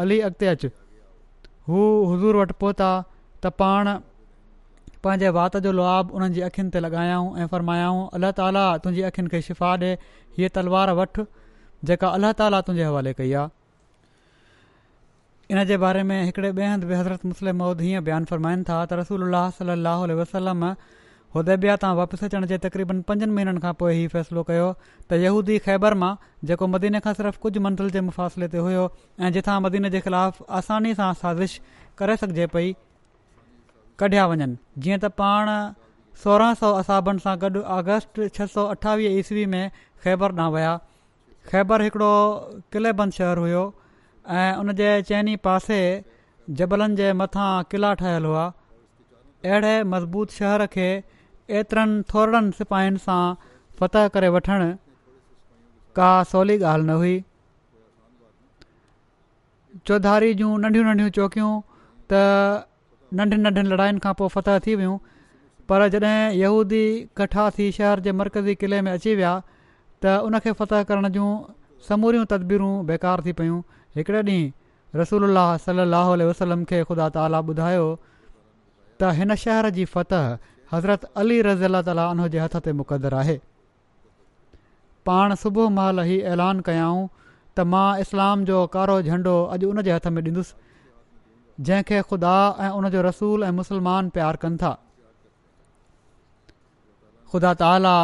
अली 0.06 0.20
अॻिते 0.28 0.46
अचु 0.56 0.68
हू 1.68 1.80
हुज़ूर 2.10 2.36
वटि 2.40 2.54
पहुता 2.60 2.88
त 3.44 3.50
पाण 3.62 3.90
पंहिंजे 5.04 5.28
वात 5.36 5.56
जो 5.66 5.70
लुआब 5.78 6.10
उन्हनि 6.14 6.34
जी 6.34 6.40
अखियुनि 6.48 6.70
ते 6.76 6.80
लॻायाऊं 6.80 7.28
ऐं 7.42 7.46
फ़रमायाऊं 7.52 8.00
अलाह 8.18 8.30
ताला 8.38 8.64
तुंहिंजी 8.84 9.02
अखियुनि 9.08 9.30
खे 9.34 9.40
शिफ़ा 9.48 9.70
ॾे 9.84 9.92
हीअ 10.38 10.48
तलवार 10.58 10.92
वठि 11.00 11.24
जेका 11.90 12.08
अलाह 12.18 12.32
ताला 12.42 12.60
तुंहिंजे 12.68 12.88
हवाले 12.88 13.12
कई 13.20 13.32
आहे 13.42 13.60
इन 15.54 15.64
जे 15.72 15.76
बारे 15.86 16.02
में 16.10 16.16
हिकिड़े 16.30 16.52
ॿिए 16.58 16.66
हंधि 16.72 16.86
बि 16.86 16.94
हज़रत 17.02 17.26
मुस्लिम 17.32 17.62
महिद 17.64 17.80
हीअं 17.88 18.04
बयानु 18.10 18.32
फ़रमाइनि 18.32 18.64
था 18.70 18.80
त 18.86 19.00
रसूल 19.02 19.26
अलाह 19.28 20.04
वसलम 20.22 20.66
उदेबिया 21.40 21.74
तां 21.82 21.90
वापसि 21.98 22.24
अचण 22.26 22.44
जे 22.48 22.56
तक़रीबन 22.62 23.00
पंजनि 23.10 23.32
महीननि 23.36 23.60
खां 23.64 23.72
पोइ 23.82 23.92
ई 23.94 24.06
फ़ैसिलो 24.14 24.42
कयो 24.48 24.64
त 25.10 25.18
यहूदी 25.20 25.54
ख़ैबर 25.66 25.94
मां 26.02 26.10
जेको 26.50 26.66
मदीने 26.72 27.00
खां 27.06 27.12
सिर्फ़ु 27.20 27.40
कुझु 27.44 27.60
मंज़िल 27.66 27.90
जे 27.96 28.00
मुफ़ासिले 28.08 28.48
ते 28.54 28.58
हुयो 28.66 28.82
ऐं 29.20 29.30
जिथां 29.36 29.54
मदीने 29.66 29.90
जे 29.94 30.00
ख़िलाफ़ु 30.08 30.46
आसानी 30.60 30.94
सां 30.98 31.08
साज़िश 31.22 31.54
करे 32.02 32.16
सघिजे 32.24 32.46
पई 32.56 32.74
कढिया 34.02 34.26
वञनि 34.32 34.56
जीअं 34.84 34.98
त 35.06 35.12
पाण 35.22 35.52
सोरहं 36.24 36.58
सौ 36.64 36.70
असाबनि 36.82 37.24
सां 37.28 37.34
गॾु 37.46 37.64
अगस्त 37.78 38.20
छह 38.38 38.50
सौ 38.56 38.66
अठावीह 38.74 39.18
ईस्वी 39.22 39.46
में 39.54 39.64
ख़ैबर 39.78 40.36
ॾांहुं 40.38 40.54
विया 40.58 40.74
ख़ैबर 41.52 41.86
हिकिड़ो 41.86 42.18
क़िलेबंद 42.76 43.16
शहर 43.22 43.42
हुयो 43.46 43.64
ऐं 44.42 44.50
उन 44.64 44.74
जे 44.82 44.92
चइनी 45.12 45.36
पासे 45.48 45.80
जबलनि 46.60 47.00
जे 47.02 47.10
मथां 47.24 47.48
क़िला 47.72 47.94
ठहियलु 48.02 48.28
हुआ 48.34 48.44
अहिड़े 48.50 49.74
मज़बूत 49.96 50.38
शहर 50.40 50.64
खे 50.78 50.88
एतिरनि 51.60 51.96
थोरनि 52.12 52.52
सिपाहियुनि 52.58 53.00
सां 53.06 53.20
फ़तह 53.80 54.08
करे 54.14 54.28
वठणु 54.36 54.68
का 55.98 56.10
सवली 56.32 56.56
ॻाल्हि 56.72 56.86
न 56.88 56.98
हुई 57.00 57.16
चौधारी 59.90 60.30
जूं 60.40 60.52
नंढियूं 60.64 60.86
नंढियूं 60.90 61.10
चौकियूं 61.18 61.52
त 62.12 62.20
नंढियुनि 63.20 63.44
नंढनि 63.48 63.70
लड़ायुनि 63.74 64.00
खां 64.06 64.14
पोइ 64.20 64.28
फ़तह 64.36 64.58
थी 64.66 64.74
वियूं 64.82 64.96
पर 65.72 65.86
जॾहिं 65.96 66.16
यहूदी 66.42 66.82
कठा 67.20 67.44
थी 67.58 67.66
शहर 67.78 68.00
जे 68.06 68.12
मरकज़ी 68.22 68.54
किले 68.62 68.78
में 68.88 68.92
अची 68.96 69.14
विया 69.20 69.32
त 70.02 70.16
उनखे 70.28 70.52
फ़तह 70.60 70.82
करण 70.92 71.08
जूं 71.18 71.28
समूरियूं 71.88 72.24
तदबीरूं 72.32 72.72
बेकार 72.92 73.22
थी 73.28 73.32
पियूं 73.42 73.58
हिकिड़े 74.00 74.22
ॾींहुं 74.22 74.52
रसूल 75.00 75.22
सलाहु 75.66 76.14
वसलम 76.30 76.62
खे 76.72 76.82
ख़ुदा 76.88 77.08
ताला 77.18 77.38
ॿुधायो 77.52 77.86
त 79.00 79.12
हिन 79.18 79.34
शहर 79.44 79.68
जी 79.76 79.84
फतह 79.96 80.26
हज़रत 80.74 81.04
अली 81.22 81.36
रज़ी 81.46 81.64
अला 81.68 81.80
ताला 81.86 82.02
उनजे 82.10 82.38
हथ 82.42 82.54
ते 82.66 82.72
मुक़दरु 82.76 83.16
आहे 83.22 83.32
पाण 85.08 85.34
सुबुह 85.42 85.70
महिल 85.78 85.98
ई 86.04 86.16
ऐलान 86.34 86.60
कयाऊं 86.68 87.02
त 87.24 87.60
मां 87.72 87.88
इस्लाम 88.04 88.44
जो 88.50 88.60
कारो 88.76 88.94
झंडो 89.02 89.34
अॼु 89.56 89.72
उन 89.72 89.80
हथ 89.88 90.06
में 90.16 90.22
ॾींदुसि 90.28 90.54
जंहिंखे 91.68 92.00
ख़ुदा 92.12 92.30
ऐं 92.66 92.70
उन 92.78 92.86
रसूल 93.08 93.38
ऐं 93.44 93.50
मुस्लमान 93.58 94.04
प्यारु 94.18 94.40
कनि 94.44 94.58
था 94.62 94.70
ख़ुदा 97.32 97.50
ताला 97.64 97.94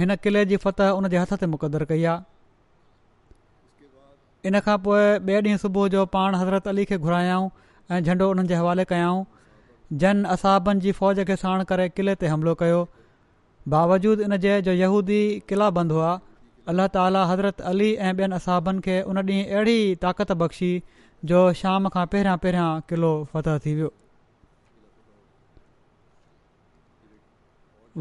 हिन 0.00 0.14
क़िले 0.24 0.42
जी 0.54 0.58
फत 0.66 0.82
उन 1.02 1.06
हथ 1.14 1.34
ते 1.44 1.50
मुक़दरु 1.54 1.88
कई 1.92 2.04
आहे 2.14 4.50
इन 4.50 4.58
खां 4.68 4.74
पोइ 4.88 4.98
ॿिए 5.28 5.40
ॾींहुं 5.46 5.60
सुबुह 5.66 5.86
जो 5.96 6.02
पाण 6.18 6.38
हज़रत 6.42 6.68
अली 6.74 6.84
खे 6.92 7.00
घुरायऊं 7.08 7.48
ऐं 7.92 7.98
झंडो 8.02 8.28
उन्हनि 8.34 8.48
जे 8.48 8.54
हवाले 8.62 8.84
कयाऊं 8.94 9.22
जन 10.00 10.22
असहाबनि 10.34 10.80
जी 10.82 10.92
फ़ौज 10.98 11.18
खे 11.30 11.34
साण 11.44 11.62
करे 11.70 11.86
किले 11.96 12.12
ते 12.20 12.26
हमिलो 12.34 12.54
कयो 12.60 12.76
बावजूद 13.74 14.20
इन 14.26 14.36
जे 14.44 14.52
जो 14.68 14.72
यहूदी 14.82 15.18
किला 15.50 15.68
बंदि 15.78 15.94
हुआ 15.96 16.12
अल्लाह 16.72 16.86
ताली 16.98 17.24
हज़रत 17.30 17.60
अली 17.72 17.88
ऐं 18.08 18.12
ॿियनि 18.20 18.34
असाबनि 18.40 18.80
खे 18.86 18.94
उन 19.14 19.18
ॾींहुं 19.30 19.44
अहिड़ी 19.44 19.96
ताक़त 20.06 20.32
बख़्शी 20.44 20.70
जो 21.32 21.42
शाम 21.62 21.88
खां 21.96 22.06
पहिरियां 22.14 22.38
पहिरियां 22.46 22.86
क़िलो 22.92 23.10
फतह 23.34 23.58
थी 23.66 23.74
वियो 23.80 23.90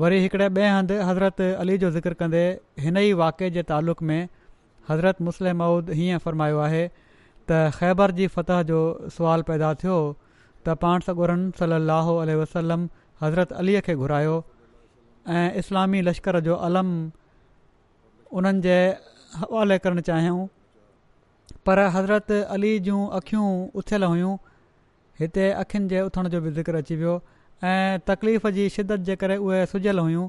वरी 0.06 0.19
हिकिड़े 0.25 0.45
ॿिए 0.60 0.71
हंधि 0.77 1.01
हज़रत 1.10 1.41
अली 1.51 1.77
जो 1.86 1.91
ज़िक्र 1.97 2.13
कंदे 2.23 2.45
हिन 2.86 2.97
ई 3.04 3.13
वाक़े 3.23 3.49
जे 3.60 3.63
तालुक़ 3.73 4.04
में 4.12 4.23
हज़रत 4.91 5.21
मुस्लिम 5.30 5.58
मऊद 5.65 5.89
हीअं 6.01 6.17
फ़रमायो 6.27 6.58
आहे 6.67 6.84
त 6.88 7.63
ख़ैबर 7.80 8.12
जी 8.21 8.27
फतह 8.38 8.62
जो 8.71 8.82
सुवालु 9.17 9.43
पैदा 9.51 9.73
थियो 9.84 9.97
त 10.65 10.74
पाण 10.82 11.00
सॻोरनि 11.06 11.50
सलाहु 11.60 12.13
वसलम 12.41 12.82
हज़रत 13.24 13.52
अलीअ 13.62 13.82
खे 13.88 13.93
घुरायो 14.04 14.36
ऐं 15.38 15.50
इस्लामी 15.62 16.02
लश्कर 16.06 16.39
जो 16.47 16.56
अलम 16.67 16.89
उन्हनि 18.39 18.62
जे 18.67 18.76
हवाले 19.41 19.78
करणु 19.86 20.02
चाहियूं 20.10 20.45
पर 21.65 21.80
हज़रत 21.97 22.32
अली 22.56 22.71
जूं 22.88 23.02
अखियूं 23.19 23.50
उथियलु 23.82 24.08
हुयूं 24.13 24.34
हिते 25.19 25.50
अखियुनि 25.63 25.88
जे 25.93 26.02
उथण 26.12 26.30
जो 26.36 26.41
बि 26.45 26.52
ज़िक्र 26.60 26.76
अची 26.84 26.95
वियो 27.04 27.15
ऐं 27.71 28.00
तकलीफ़ 28.13 28.47
जी 28.58 28.67
शिदत 28.78 29.00
जे 29.10 29.15
करे 29.24 29.36
उहे 29.50 29.65
सूजियल 29.74 30.00
हुयूं 30.00 30.28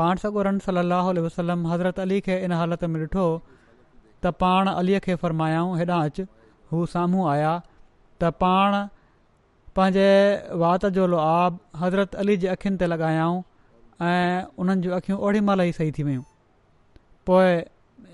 पाण 0.00 0.22
सॻोरनि 0.24 0.60
सलाहु 0.70 1.12
वसलम 1.28 1.66
हज़रत 1.74 2.00
अली 2.06 2.20
खे 2.28 2.38
इन 2.44 2.52
हालत 2.62 2.84
में 2.94 3.00
ॾिठो 3.06 3.26
त 4.24 4.34
पाण 4.42 4.68
अलीअ 4.80 4.98
खे 5.06 5.14
फ़रमायाऊं 5.22 5.78
हेॾां 5.82 6.00
अचु 6.10 6.26
हू 6.72 6.86
साम्हूं 6.96 7.28
आया 7.32 7.54
त 8.22 8.32
पाण 8.42 8.74
पंहिंजे 9.76 10.56
वात 10.62 10.86
जो 10.96 11.06
लोआ 11.14 11.32
हज़रत 11.80 12.14
अली 12.24 12.36
जे 12.44 12.48
अखियुनि 12.52 12.78
ते 12.82 12.86
लॻायऊं 12.86 13.40
ऐं 14.10 14.46
उन्हनि 14.64 14.80
जूं 14.86 14.92
अखियूं 14.98 15.18
ओॾी 15.30 15.40
महिल 15.48 15.60
ई 15.62 15.72
सही 15.78 15.90
थी 15.98 16.02
वियूं 16.08 16.22
पोए 17.30 17.50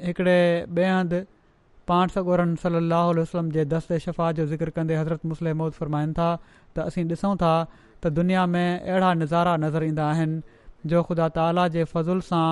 हिकिड़े 0.07 0.37
ॿिए 0.79 0.89
हंधि 0.95 1.21
पाण 1.93 2.09
सगोरन 2.17 2.55
सली 2.65 2.77
अलाही 2.83 3.15
वसलम 3.21 3.51
जे 3.59 3.65
दस्ते 3.75 3.99
शफ़ा 4.07 4.31
जो 4.41 4.47
ज़िक्र 4.53 4.75
कंदे 4.79 4.97
हज़रत 5.01 5.27
मुस्लिम 5.33 5.33
मुस्लिमौत 5.63 5.79
फ़रमाइनि 5.83 6.13
था 6.19 6.29
त 6.47 6.87
असीं 6.93 7.05
ॾिसूं 7.15 7.35
था 7.45 7.53
त 7.67 8.13
दुनिया 8.19 8.45
में 8.55 8.65
अहिड़ा 8.65 9.13
नज़ारा 9.23 9.57
नज़र 9.67 9.85
ईंदा 9.93 10.07
आहिनि 10.15 10.41
जो 10.95 11.03
ख़ुदा 11.11 11.29
ताला 11.39 11.69
जे 11.77 11.85
फज़ुल 11.95 12.21
सां 12.31 12.49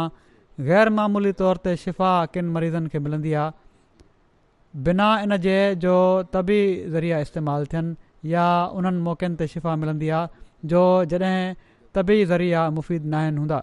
ग़ैरमूली 0.70 1.32
तौर 1.42 1.56
ते 1.66 1.74
शिफ़ा 1.86 2.12
किन 2.38 2.54
मरीज़नि 2.58 2.88
खे 2.94 2.98
मिलंदी 3.08 3.32
आहे 3.42 4.78
बिना 4.90 5.08
इन 5.26 5.36
जे 5.48 5.56
जो 5.86 5.96
तबी 6.38 6.58
ज़रिया 6.96 7.18
इस्तेमालु 7.26 7.66
थियनि 7.74 7.94
या 8.28 8.44
उन्हनि 8.80 9.00
मौक़नि 9.08 9.36
ते 9.38 9.46
शिफ़ा 9.50 9.74
मिलंदी 9.84 10.08
आहे 10.20 10.28
जो 10.72 10.82
जॾहिं 11.10 11.54
तबी 11.94 12.16
ज़रिया 12.24 12.68
मुफ़ीद 12.78 13.04
न 13.04 13.14
आहिनि 13.14 13.38
हूंदा 13.42 13.60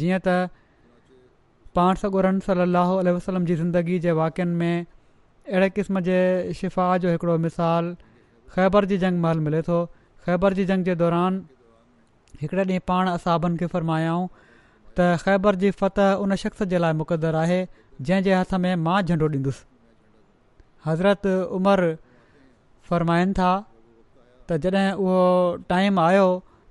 जीअं 0.00 0.20
त 0.26 0.28
पाण 1.78 1.94
सगुरन 2.02 2.38
सलाहु 2.48 3.00
लहल 3.00 3.14
वसलम 3.16 3.44
जी 3.48 3.56
ज़िंदगी 3.60 3.98
जे 4.06 4.12
वाक्यनि 4.20 4.54
में 4.60 4.76
अहिड़े 4.82 5.68
क़िस्म 5.78 6.00
जे 6.08 6.18
शिफ़ा 6.60 6.88
जो 7.06 7.10
हिकिड़ो 7.16 7.38
मिसाल 7.48 7.96
ख़ैबर 8.52 8.84
जी 8.92 8.98
जंग 9.06 9.20
महल 9.26 9.40
मिले 9.48 9.62
थो 9.68 9.78
ख़ैबर 10.26 10.52
जी 10.60 10.64
जंग 10.72 10.84
जे 10.90 10.94
दौरान 11.04 11.44
हिकिड़े 12.40 12.62
ॾींहुं 12.64 12.86
पाण 12.88 13.08
असाबनि 13.08 13.56
खे 13.56 13.66
फ़रमायाऊं 13.74 14.28
त 14.98 15.16
ख़ैबर 15.24 15.54
जी 15.64 15.70
फतह 15.82 16.14
उन 16.28 16.34
शख़्स 16.44 16.62
जे 16.72 16.78
लाइ 16.78 16.92
मुक़दरु 17.02 17.36
आहे 17.38 17.60
जंहिंजे 18.00 18.34
हथ 18.34 18.54
में 18.66 18.74
मां 18.88 19.00
झंडो 19.02 19.28
ॾींदुसि 19.32 19.64
हज़रत 20.86 21.26
उमिरि 21.58 21.94
फ़रमाइनि 22.90 23.32
था 23.38 23.50
त 24.50 24.56
जॾहिं 24.64 24.90
उहो 25.02 25.14
टाइम 25.70 25.98
आयो 26.00 26.26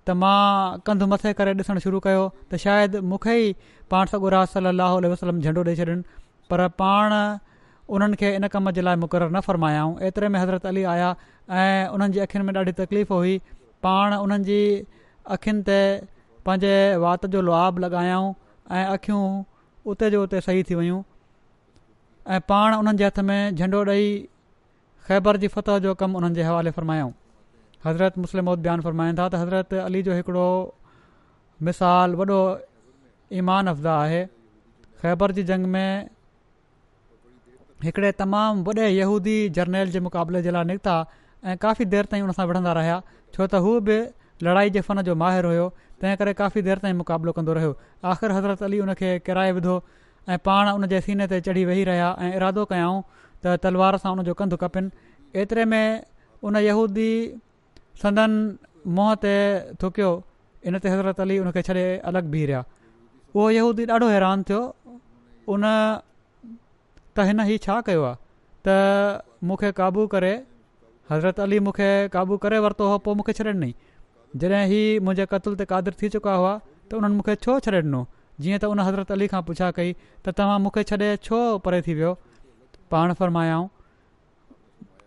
त 0.07 0.17
मां 0.21 0.79
कंधु 0.87 1.05
मथे 1.13 1.31
करे 1.39 1.53
ॾिसणु 1.61 1.79
शुरू 1.85 1.99
कयो 2.05 2.21
त 2.51 2.59
शायदि 2.63 2.99
मूंखे 3.13 3.33
ई 3.45 3.49
पाण 3.93 4.11
सां 4.11 4.43
सलाहु 4.55 5.01
वसलम 5.13 5.41
झंडो 5.47 5.63
ॾेई 5.71 5.75
छॾनि 5.79 5.95
पर 6.51 6.63
पाण 6.81 7.15
उन्हनि 7.95 8.15
खे 8.21 8.29
इन 8.39 8.47
कम 8.55 8.71
जे 8.77 8.81
लाइ 8.87 8.99
मुक़ररु 9.03 9.33
न 9.35 9.39
फ़र्मायाऊं 9.47 9.93
एतिरे 10.09 10.27
में 10.35 10.39
हज़रत 10.43 10.65
अली 10.71 10.83
आया 10.93 11.09
ऐं 11.63 11.87
उन्हनि 11.97 12.13
जी 12.13 12.19
अखियुनि 12.25 12.47
में 12.51 12.59
ॾाढी 12.61 12.71
तकलीफ़ 12.83 13.11
हुई 13.17 13.33
पाण 13.87 14.13
उन्हनि 14.21 14.43
जी 14.51 14.59
अखियुनि 15.35 15.61
ते 15.71 15.79
पंहिंजे 16.47 16.75
वात 17.03 17.25
जो 17.35 17.41
लोआ 17.49 17.65
लॻायऊं 17.83 18.31
ऐं 18.77 18.85
अखियूं 18.85 19.25
उते 19.93 20.09
जो 20.15 20.23
उते 20.27 20.41
सही 20.47 20.63
थी 20.69 20.75
वियूं 20.79 21.01
ऐं 22.35 22.39
पाण 22.53 22.75
उन्हनि 22.81 22.97
जे 23.01 23.05
हथ 23.11 23.19
में 23.29 23.39
झंडो 23.55 23.83
ॾेई 23.97 24.07
ख़ैबर 25.07 25.37
जी 25.41 25.47
फतह 25.53 25.77
जो 25.85 25.93
कमु 26.01 26.17
उन्हनि 26.19 26.35
जे 26.35 26.43
हवाले 26.45 26.71
फ़रमायो 26.75 27.07
हज़रत 27.85 28.17
मुस्लिम 28.21 28.47
उद्दयान 28.53 28.81
फरमाइनि 28.85 29.17
था 29.17 29.27
त 29.29 29.41
हज़रत 29.41 29.73
अली 29.89 30.01
जो 30.07 30.13
हिकिड़ो 30.19 30.47
मिसाल 31.67 32.15
वॾो 32.21 32.37
ईमान 33.41 33.67
अफ़दा 33.73 33.93
आहे 34.05 34.25
ख़ैबर 35.01 35.31
जी 35.37 35.43
जंग 35.51 35.65
में 35.75 36.09
हिकिड़े 37.85 38.11
तमामु 38.21 38.63
वॾे 38.69 38.85
यहूदी 38.89 39.35
जर्नैल 39.59 39.91
जे 39.95 39.99
मुक़ाबले 40.09 40.41
जे 40.47 40.51
लाइ 40.57 40.65
निकिता 40.73 40.95
ऐं 41.45 41.57
काफ़ी 41.65 41.85
देरि 41.93 42.07
ताईं 42.13 42.23
उन 42.29 42.31
सां 42.37 42.47
वठंदा 42.53 42.73
रहिया 42.79 42.97
छो 43.37 43.45
त 43.47 43.61
हू 43.65 43.77
बि 43.89 43.99
लड़ाई 44.47 44.69
जे 44.77 44.81
फन 44.89 45.01
जो 45.09 45.13
माहिर 45.23 45.45
हुयो 45.53 45.65
तंहिं 46.01 46.15
करे 46.23 46.33
काफ़ी 46.41 46.61
देरि 46.69 46.79
ताईं 46.87 46.97
मुक़ाबिलो 47.05 47.31
कंदो 47.41 47.53
रहियो 47.61 47.71
आख़िर 48.13 48.29
हज़रत 48.37 48.63
अली 48.69 48.79
उन 48.89 48.93
खे 49.03 49.11
किराए 49.29 49.51
विधो 49.61 49.75
ऐं 50.33 50.39
पाण 50.49 50.73
उन 50.73 50.87
जे 50.95 51.01
सीने 51.09 51.27
ते 51.35 51.41
चढ़ी 51.49 51.65
वेही 51.71 51.83
रहिया 51.93 52.09
ऐं 52.27 52.31
इरादो 52.41 52.65
कयऊं 52.73 53.01
त 53.45 53.57
तलवार 53.63 53.93
सां 54.03 54.11
उनजो 54.17 54.33
कंधु 54.41 54.57
खपेनि 54.61 54.89
एतिरे 55.41 55.63
में 55.71 56.01
उन 56.47 56.55
यहूदी 56.69 57.11
संदनि 58.01 58.39
मोहं 58.97 59.15
ते 59.23 59.33
थुकियो 59.83 60.09
इन 60.69 60.73
ते 60.83 60.87
हज़रत 60.93 61.19
अली 61.25 61.35
उनखे 61.45 61.61
छॾे 61.69 61.83
अलॻि 62.09 62.27
बिहरिया 62.35 62.61
उहो 63.37 63.45
यहूदी 63.57 63.83
ॾाढो 63.93 64.07
हैरान 64.15 64.39
थियो 64.49 64.61
उन 65.55 65.63
त 67.15 67.17
हिन 67.29 67.39
ई 67.53 67.57
छा 67.65 67.75
कयो 67.89 68.03
आहे 68.09 68.17
त 68.65 68.67
मूंखे 69.49 69.69
क़ाबू 69.81 70.01
करे 70.15 70.33
हज़रत 71.11 71.39
अली 71.47 71.59
मूंखे 71.69 71.89
क़ाबू 72.17 72.33
करे 72.45 72.57
वरितो 72.67 72.83
हो 72.93 72.97
पोइ 73.07 73.15
मूंखे 73.21 73.33
छॾे 73.39 73.43
ॾिनई 73.53 73.73
जॾहिं 74.41 74.61
हीउ 74.73 75.01
मुंहिंजे 75.05 75.25
क़तल 75.35 75.53
ते 75.59 75.65
क़ादिर 75.73 75.93
थी 76.01 76.07
चुका 76.17 76.33
हुआ 76.41 76.53
त 76.89 77.01
उन्हनि 77.01 77.15
मूंखे 77.19 77.33
छो 77.45 77.59
छॾे 77.67 77.79
ॾिनो 77.81 78.01
जीअं 78.45 78.57
त 78.61 78.65
उन 78.73 78.79
हज़रत 78.89 79.11
अली 79.17 79.27
खां 79.35 79.41
पुछा 79.51 79.67
कई 79.79 79.89
त 79.99 80.25
तव्हां 80.41 80.57
मूंखे 80.67 80.81
छॾे 80.93 81.09
छो 81.29 81.39
परे 81.67 81.81
थी 81.89 81.93
वियो 82.01 82.11
पाण 82.93 83.13
فرمایا 83.21 83.57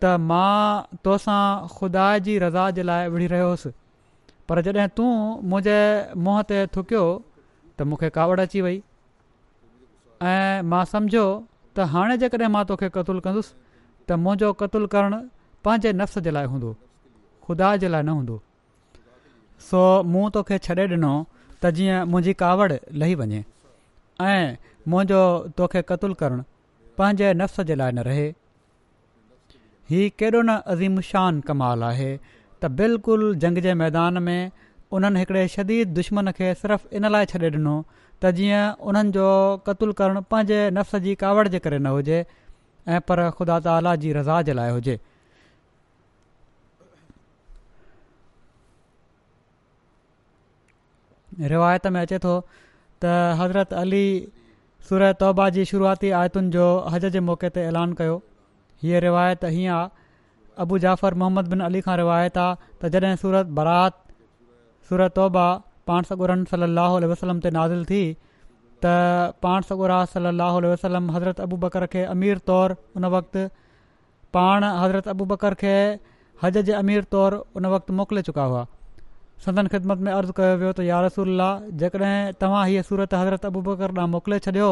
त 0.03 0.11
मां 0.31 0.99
तोसां 1.07 1.43
ख़ुदा 1.77 2.03
जी 2.27 2.35
रज़ा 2.43 2.65
जे 2.75 2.83
लाइ 2.89 3.09
विड़ी 3.15 3.27
रहियो 3.31 3.71
पर 4.51 4.61
जॾहिं 4.67 4.89
तूं 4.99 5.09
मुंहिंजे 5.51 5.81
मुंहुं 6.27 6.43
ते 6.51 6.59
थुकियो 6.77 7.03
त 7.79 7.87
मूंखे 7.93 8.09
कावड़ 8.19 8.37
अची 8.45 8.61
वई 8.67 8.77
ऐं 10.33 10.63
मां 10.75 10.83
सम्झो 10.93 11.25
त 11.77 11.87
हाणे 11.95 12.17
जेकॾहिं 12.25 12.51
मां 12.59 12.63
तोखे 12.71 12.89
क़तूलु 12.99 13.25
कंदुसि 13.27 13.53
त 13.55 14.19
मुंहिंजो 14.27 14.53
क़तुलु 14.63 14.89
करणु 14.95 15.19
पंहिंजे 15.67 15.93
नफ़्स 16.03 16.23
जे 16.27 16.31
लाइ 16.39 16.47
हूंदो 16.55 16.71
ख़ुदा 17.47 17.71
जे 17.85 17.89
लाइ 17.97 18.03
न 18.09 18.15
हूंदो 18.19 18.37
सो 19.71 19.83
मूं 20.13 20.25
तोखे 20.39 20.61
छॾे 20.69 20.77
ॾिनो 20.95 21.13
त 21.63 21.75
जीअं 21.81 21.99
मुंहिंजी 22.13 22.39
कावड़ 22.45 22.71
लही 23.03 23.19
वञे 23.25 23.43
ऐं 24.29 24.47
मुंहिंजो 24.95 25.23
तोखे 25.63 25.83
पंहिंजे 26.99 27.33
नफ़्स 27.41 27.61
जे 27.71 27.75
लाइ 27.83 27.93
न 27.95 28.05
रहे 28.11 28.25
हीउ 29.91 30.09
केॾो 30.21 30.41
न 30.43 30.57
अज़ीम 30.75 31.01
शान 31.11 31.41
कमाल 31.51 31.83
आहे 31.91 32.11
त 32.63 32.71
बिल्कुलु 32.81 33.29
जंग 33.45 33.59
जे 33.67 33.75
मैदान 33.83 34.19
में 34.29 34.51
उन्हनि 34.99 35.21
हिकिड़े 35.23 35.47
शदीद 35.57 35.93
दुश्मन 35.99 36.31
खे 36.41 36.49
सिर्फ़ु 36.63 36.97
इन 37.01 37.09
लाइ 37.15 37.27
छॾे 37.35 37.51
ॾिनो 37.55 37.75
त 38.23 38.31
जीअं 38.41 38.65
उन्हनि 38.91 39.13
जो 39.19 39.27
क़तूल 39.69 39.93
करणु 40.03 40.23
पंहिंजे 40.35 40.61
नफ़्स 40.79 40.97
जी 41.07 41.15
कावड़ 41.25 41.47
जे 41.57 41.59
करे 41.69 41.79
न 41.87 41.95
हुजे 41.99 42.25
ऐं 42.97 43.01
पर 43.09 43.29
ख़ुदा 43.39 43.59
ताला 43.69 43.95
जी 44.05 44.13
रज़ा 44.21 44.41
जे 44.51 44.53
लाइ 44.61 44.71
हुजे 44.79 44.99
रिवायत 51.55 51.87
में 51.97 52.01
अचे 52.03 52.19
थो 52.27 52.37
त 53.05 53.13
हज़रत 53.41 53.73
अली 53.85 54.07
सूरत 54.87 55.17
तौबा 55.21 55.47
जी 55.57 55.63
शुरुआती 55.71 56.11
आयतुनि 56.19 56.51
जो 56.57 56.67
हज 56.95 57.07
जे 57.15 57.21
मौक़े 57.29 57.49
ते 57.57 57.63
ऐलान 57.71 57.93
कयो 58.01 58.13
हीअ 58.83 59.01
रिवायत 59.07 59.45
हीअं 59.55 59.75
आहे 59.75 59.91
अबू 60.65 60.79
जाफ़र 60.85 61.15
मोहम्मद 61.23 61.49
बिन 61.55 61.61
अली 61.69 61.81
खां 61.87 61.97
रिवायत 62.03 62.39
आहे 62.45 62.55
त 62.83 62.91
जॾहिं 62.95 63.17
सूरत 63.25 63.53
बरात 63.59 63.99
सूरत 64.91 65.17
तौबा 65.19 65.47
पाण 65.93 66.09
सॻुरन 66.13 66.45
सलाहु 66.55 67.11
वसलम 67.15 67.41
ते 67.47 67.51
नाज़िल 67.59 67.85
थी 67.91 68.01
त 68.85 68.95
पाण 69.47 69.69
सॻुरा 69.73 69.99
सलाहु 70.15 70.65
वसलम 70.75 71.11
हज़रत 71.19 71.41
अबू 71.49 71.61
बकर 71.67 71.87
खे 71.97 72.05
अमीर 72.15 72.39
तौरु 72.53 72.79
उन 73.01 73.11
वक़्तु 73.19 73.47
पाण 74.39 74.71
हज़रत 74.83 75.15
अबू 75.17 75.29
बकर 75.35 75.59
खे 75.65 75.75
हज 76.45 76.63
जे 76.71 76.81
अमीर 76.83 77.05
तौरु 77.17 77.43
उन 77.61 77.73
वक़्तु 77.77 78.01
मोकिले 78.03 78.27
चुका 78.31 78.49
हुआ 78.53 78.67
संदन 79.45 79.67
ख़िदमत 79.73 79.99
में 80.05 80.13
अर्ज़ु 80.13 80.33
कयो 80.37 80.55
वियो 80.61 80.73
त 80.77 80.81
यारसुल्ला 80.87 81.49
जेकॾहिं 81.81 82.33
तव्हां 82.43 82.63
हीअ 82.69 82.83
सूरत 82.89 83.13
हज़रत 83.15 83.45
अबूबर 83.47 83.83
ॾाढा 83.87 84.07
मोकिले 84.15 84.39
छॾियो 84.47 84.71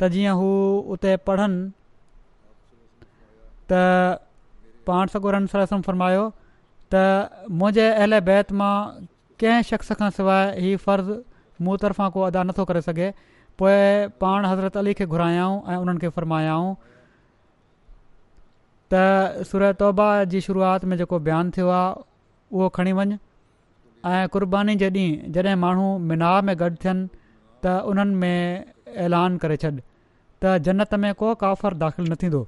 त 0.00 0.08
जीअं 0.14 0.34
हू 0.40 0.48
उते 0.96 1.16
पढ़नि 1.28 1.70
त 3.70 3.78
पाण 4.86 5.06
सगुरनि 5.16 5.46
सां 5.52 5.60
रसम 5.62 5.80
फ़र्मायो 5.88 6.26
त 6.94 7.02
मुंहिंजे 7.62 7.86
अहिल 7.96 8.18
बैत 8.28 8.52
मां 8.62 8.74
कंहिं 9.44 9.62
शख़्स 9.70 9.92
खां 10.02 10.10
सवाइ 10.18 10.66
हीउ 10.66 10.82
फर्ज़ु 10.84 11.16
मूं 11.66 11.76
तरफ़ां 11.86 12.10
को 12.18 12.22
अदा 12.28 12.44
नथो 12.52 12.64
करे 12.72 12.84
सघे 12.90 13.08
पोइ 13.62 13.80
पाण 14.26 14.46
हज़रत 14.50 14.76
अली 14.82 14.92
खे 15.00 15.06
घुरायाऊं 15.16 15.56
ऐं 15.72 15.80
उन्हनि 15.86 16.04
खे 16.04 16.12
फ़रमायाऊं 16.18 16.68
त 18.92 19.02
सूरत 19.52 19.80
तौबा 19.86 20.10
जी 20.34 20.40
शुरुआति 20.50 20.86
में 20.92 20.96
जेको 21.04 21.18
बयानु 21.30 21.50
थियो 21.58 21.68
आहे 21.80 21.88
उहो 21.98 22.68
खणी 22.78 22.92
वञु 23.02 23.18
ऐं 24.06 24.28
क़ुर्बानी 24.32 24.74
जे 24.80 24.88
ॾींहुं 24.90 25.32
जॾहिं 25.32 25.54
माण्हू 25.62 25.88
मीनार 26.10 26.42
में 26.44 26.54
गॾु 26.58 26.70
थियनि 26.84 27.08
त 27.64 27.72
उन्हनि 27.88 28.14
में 28.14 28.64
ऐलान 29.04 29.36
करे 29.42 29.56
छॾ 29.64 29.70
त 30.44 30.54
जन्नत 30.68 30.94
में 31.02 31.12
को 31.20 31.34
काफ़र 31.42 31.74
दाख़िल 31.82 32.08
न 32.10 32.14
थींदो 32.22 32.46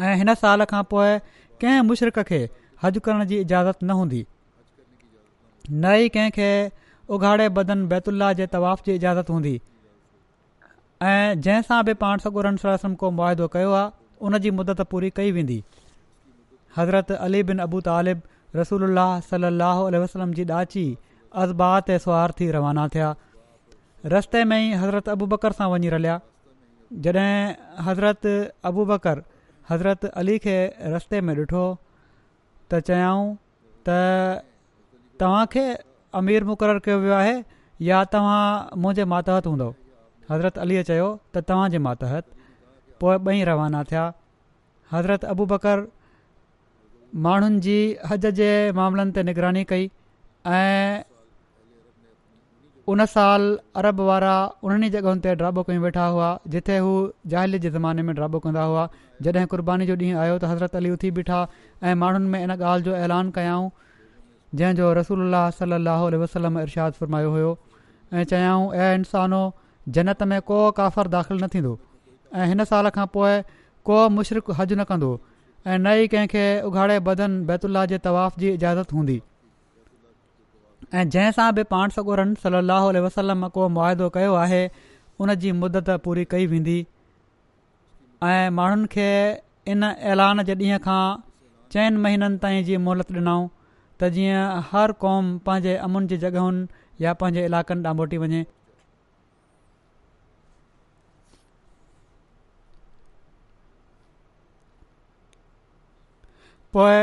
ऐं 0.00 0.14
हिन 0.22 0.34
साल 0.44 0.64
खां 0.72 0.82
पोइ 0.92 1.18
कंहिं 1.60 1.80
मुशर्क़ 1.88 2.20
खे 2.30 2.40
हज 2.82 2.98
करण 3.08 3.24
जी 3.32 3.40
इजाज़त 3.46 3.84
न 3.84 3.90
हूंदी 4.00 4.24
न 5.70 5.92
ई 6.04 6.08
कंहिंखे 6.16 6.50
उघाड़े 7.16 7.48
बदन 7.60 7.86
बैतुल्ला 7.92 8.32
जे 8.40 8.46
तवाफ़ 8.56 8.82
जी 8.86 8.94
इजाज़त 8.94 9.30
हूंदी 9.30 9.54
ऐं 11.12 11.40
जंहिंसां 11.40 11.84
बि 11.84 11.94
पाण 12.04 12.18
सॻु 12.26 12.94
को 13.04 13.10
मुआदो 13.20 13.48
कयो 13.56 13.72
आहे 13.82 13.90
उन 14.26 14.38
जी 14.42 14.50
मुदत 14.62 14.80
पूरी 14.90 15.10
कई 15.16 15.32
वेंदी 15.38 15.62
हज़रत 16.76 17.12
अली 17.26 17.42
बिन 17.52 17.58
अबू 17.68 17.80
तालिब 17.90 18.22
रसूल 18.60 18.86
सलाहु 19.30 19.84
वसलम 20.02 20.32
जी 20.38 20.44
ॾाची 20.52 20.84
ते 21.88 21.94
ऐं 21.94 22.26
थी 22.40 22.50
रवाना 22.56 22.86
थिया 22.94 23.14
रस्ते 24.14 24.42
में 24.50 24.56
ई 24.60 24.72
हज़रत 24.82 25.08
अबू 25.08 25.26
बकर 25.34 25.52
सां 25.60 25.68
वञी 25.74 25.88
रलिया 25.94 26.18
जॾहिं 27.04 27.82
हज़रत 27.86 28.26
अबू 28.70 28.84
बकर 28.92 29.22
हज़रत 29.70 30.04
अली 30.22 30.38
खे 30.46 30.56
रस्ते 30.96 31.20
में 31.28 31.34
ॾिठो 31.34 31.62
त 32.72 32.80
चयाऊं 32.88 33.30
त 33.88 33.96
तव्हांखे 35.22 35.64
अमीर 36.20 36.44
मुक़ररु 36.50 36.80
कयो 36.86 36.98
वियो 37.04 37.12
आहे 37.20 37.34
या 37.88 38.02
तव्हां 38.16 38.78
मुंहिंजे 38.82 39.04
मातहत 39.14 39.46
हूंदो 39.50 39.68
हज़रत 40.30 40.58
अलीअ 40.66 40.82
चयो 40.90 41.06
त 41.34 41.44
तव्हांजे 41.52 41.78
मातहत 41.88 42.28
पोइ 43.04 43.16
ॿई 43.32 43.44
रवाना 43.52 43.82
थिया 43.92 44.04
हज़रत 44.92 45.24
अबू 45.34 45.46
बकर 45.54 45.86
माण्हुनि 47.14 47.58
जी 47.60 47.96
हज 48.10 48.24
जे 48.36 48.50
मामलनि 48.76 49.12
ते 49.16 49.22
निगरानी 49.22 49.62
कई 49.72 49.88
ऐं 50.46 51.02
उन 52.92 53.04
साल 53.14 53.42
अरब 53.82 54.00
वारा 54.10 54.32
उन्हनि 54.64 54.88
जॻहियुनि 54.94 55.20
ते 55.26 55.34
ड्राबो 55.42 55.62
कयूं 55.66 55.82
वेठा 55.82 56.06
हुआ 56.14 56.30
जिथे 56.54 56.78
हू 56.84 56.94
ज़ाहिल 57.34 57.58
जे 57.64 57.70
ज़माने 57.74 58.02
में 58.08 58.14
ड्राबो 58.20 58.38
कंदा 58.46 58.62
हुआ 58.70 58.88
जॾहिं 59.28 59.46
क़ुर्बानी 59.56 59.86
जो 59.90 59.96
ॾींहुं 59.96 60.20
आयो 60.22 60.38
त 60.38 60.50
हज़रत 60.52 60.76
अली 60.80 60.90
उथी 60.96 61.10
बीठा 61.18 61.40
ऐं 61.82 61.94
माण्हुनि 62.04 62.28
में 62.36 62.40
इन 62.42 62.50
ॻाल्हि 62.56 62.84
जो 62.88 62.94
ऐलान 63.02 63.30
कयाऊं 63.38 63.68
जंहिंजो 64.62 64.92
रसूल 65.00 65.36
साहु 65.60 66.10
वसलम 66.24 66.58
इरशाद 66.64 66.98
फुरमायो 67.02 67.30
हुयो 67.36 67.50
ऐं 68.14 68.24
चयाऊं 68.32 68.64
ऐं 68.86 68.92
इंसानो 69.02 69.42
जनत 69.98 70.22
में 70.32 70.40
को 70.52 70.60
काफ़र 70.80 71.12
दाख़िल 71.16 71.44
न 71.44 71.48
थींदो 71.56 71.74
ऐं 72.34 72.48
हिन 72.52 72.64
साल 72.72 72.90
खां 72.98 73.06
पोइ 73.18 73.36
को 73.90 74.00
मुशरक़ु 74.16 74.52
हजु 74.62 74.76
न 74.82 74.84
कंदो 74.92 75.12
ऐं 75.70 75.78
न 75.78 75.86
ई 75.98 76.06
कंहिंखे 76.12 76.44
उघाड़े 76.68 76.98
बदन 77.08 77.34
बैतुल्ला 77.46 77.84
जे 77.90 77.98
तवाफ़ 78.06 78.38
जी 78.40 78.48
इजाज़त 78.52 78.92
हूंदी 78.92 79.20
ऐं 81.00 81.08
जंहिंसां 81.16 81.46
बि 81.58 81.62
पाण 81.74 81.90
सगुरनि 81.96 82.34
सलाहु 82.44 82.90
वसलम 83.04 83.48
को 83.58 83.68
मुआदो 83.76 84.08
कयो 84.16 84.32
आहे 84.44 84.62
उन 85.26 85.34
जी 85.44 85.52
मुदत 85.62 85.90
पूरी 86.06 86.24
कई 86.34 86.46
वेंदी 86.54 86.78
ऐं 88.30 88.50
माण्हुनि 88.56 88.86
खे 88.96 89.08
इन 89.74 89.84
ऐलान 90.14 90.42
जे 90.50 90.54
ॾींहं 90.64 90.78
खां 90.88 91.04
चइनि 91.72 92.02
महीननि 92.06 92.38
ताईं 92.46 92.64
जीअं 92.64 92.80
मोहलत 92.86 93.12
ॾिनऊं 93.18 93.46
त 94.00 94.08
जीअं 94.16 94.42
हर 94.72 94.92
क़ौम 95.04 95.30
पंहिंजे 95.46 95.76
अमुन 95.86 96.06
जी 96.12 96.18
जॻहियुनि 96.24 96.66
या 97.04 97.12
पंहिंजे 97.22 97.44
इलाइक़नि 97.50 97.82
ॾांहुं 97.84 97.96
मोटी 98.00 98.18
वञे 98.24 98.44
पोइ 106.76 107.00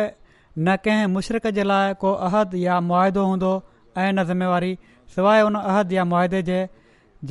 न 0.65 0.75
कंहिं 0.85 1.05
मुशरक़ 1.15 1.47
जे 1.57 1.63
लाइ 1.71 1.93
को 2.03 2.11
अहद 2.27 2.53
या 2.61 2.79
मुआदो 2.91 3.23
हूंदो 3.29 3.49
ऐं 3.97 4.13
न 4.13 4.23
ज़िमेवारी 4.29 4.71
सवाइ 5.15 5.41
उन 5.49 5.55
अहद 5.59 5.91
या 5.95 6.05
मुआदे 6.13 6.41
जे 6.49 6.57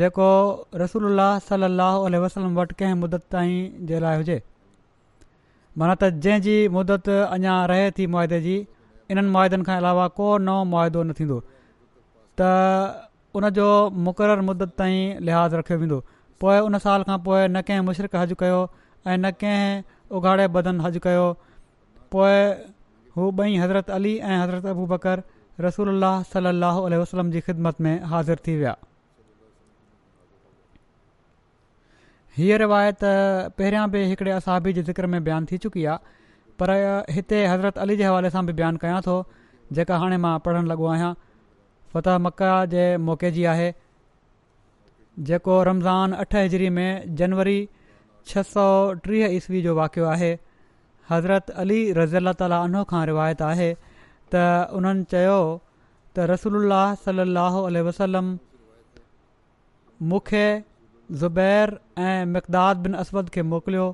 जेको 0.01 0.29
रसूल 0.83 1.23
सलाहु 1.49 2.21
वसलम 2.25 2.59
वटि 2.59 2.75
कंहिं 2.83 2.95
मुदत 3.03 3.25
ताईं 3.37 3.87
जे 3.91 4.01
लाइ 4.05 4.17
हुजे 4.23 4.37
माना 5.83 5.95
त 6.03 6.11
जंहिंजी 6.27 6.57
मुदत 6.77 7.09
अञां 7.17 7.57
रहे 7.73 7.91
थी 7.99 8.07
मुआदे 8.15 8.41
जी 8.47 8.55
इन्हनि 9.15 9.35
मुआदनि 9.37 9.69
खां 9.71 9.77
अलावा 9.83 10.07
को 10.21 10.29
नओं 10.47 10.63
मुआदो 10.77 11.03
न 11.11 11.19
थींदो 11.21 11.41
त 12.41 12.51
उन 13.41 13.49
जो 13.61 13.69
मुक़ररु 14.09 14.47
मुदत 14.53 14.77
ताईं 14.85 15.03
लिहाज़ 15.31 15.57
रखियो 15.63 15.79
वेंदो 15.83 16.01
पोइ 16.45 16.59
उन 16.71 16.79
साल 16.87 17.09
खां 17.11 17.19
पोइ 17.29 17.43
न 17.51 17.65
कंहिं 17.71 17.87
मुशरक़ 17.91 18.17
हज 18.25 18.37
कयो 18.45 18.61
ऐं 18.71 19.19
न 19.27 19.31
कंहिं 19.43 20.17
उघाड़े 20.21 20.49
बदन 20.59 20.81
हज 20.89 21.01
कयो 21.09 21.27
पोइ 22.15 22.71
हू 23.17 23.31
ॿई 23.43 23.57
हज़रत 23.59 23.91
अली 24.01 24.17
ऐं 24.19 24.37
हज़रत 24.43 24.67
अबू 24.73 24.87
बकर 24.93 25.23
रसूल 25.61 25.89
अलाह 25.95 26.23
सलाहु 26.35 26.87
वसलम 27.03 27.31
जी 27.31 27.41
ख़िदमत 27.49 27.81
में 27.87 27.95
हाज़िर 28.13 28.43
थी 28.47 28.55
विया 28.61 28.77
हीअ 32.39 32.59
रिवायत 32.63 32.99
पहिरियां 33.05 33.91
बि 33.91 34.03
हिकिड़े 34.13 34.31
असाबी 34.31 34.73
जे 34.73 34.83
ज़िक्र 34.91 35.07
में 35.15 35.23
बयानु 35.25 35.47
थी 35.53 35.59
चुकी 35.67 35.85
आहे 35.95 36.17
पर 36.63 36.73
हिते 37.17 37.45
हज़रत 37.47 37.79
अली 37.87 37.97
जे 37.97 38.05
हवाले 38.05 38.31
सां 38.37 38.45
बि 38.47 38.53
बयानु 38.61 38.79
कयां 38.85 39.01
थो 39.07 39.17
जेका 39.79 39.99
हाणे 40.03 40.17
मां 40.27 40.39
पढ़णु 40.49 40.69
लॻो 40.73 40.87
आहियां 40.95 41.13
फत 41.95 42.09
मका 42.29 42.53
जे 42.75 42.87
मौक़े 43.09 43.31
जी 43.39 43.45
आहे 43.55 43.73
जेको 45.31 45.63
रमज़ान 45.73 46.13
अठ 46.25 46.35
हिजरी 46.37 46.69
में 46.81 47.17
जनवरी 47.21 47.59
छह 48.33 48.43
सौ 48.55 48.67
टीह 49.05 49.37
ईसवी 49.39 49.63
जो 49.63 49.75
वाक़ियो 49.77 50.07
आहे 50.09 50.37
हज़रत 51.11 51.51
अली 51.63 51.79
रज़ा 51.99 52.33
ताली 52.41 52.57
उनो 52.69 52.83
खां 52.93 53.05
रिवायत 53.11 53.43
आहे 53.53 53.69
त 54.35 54.41
उन्हनि 54.79 55.05
चयो 55.13 55.37
त 56.15 56.27
रसल 56.31 56.75
सल 57.05 57.85
वसलम 57.89 58.35
मूंखे 60.11 60.47
ज़ुबैर 61.23 61.81
ऐं 62.09 62.27
मक़दाद 62.37 62.77
बिन 62.87 62.95
अस 63.05 63.11
खे 63.37 63.43
मोकिलियो 63.55 63.87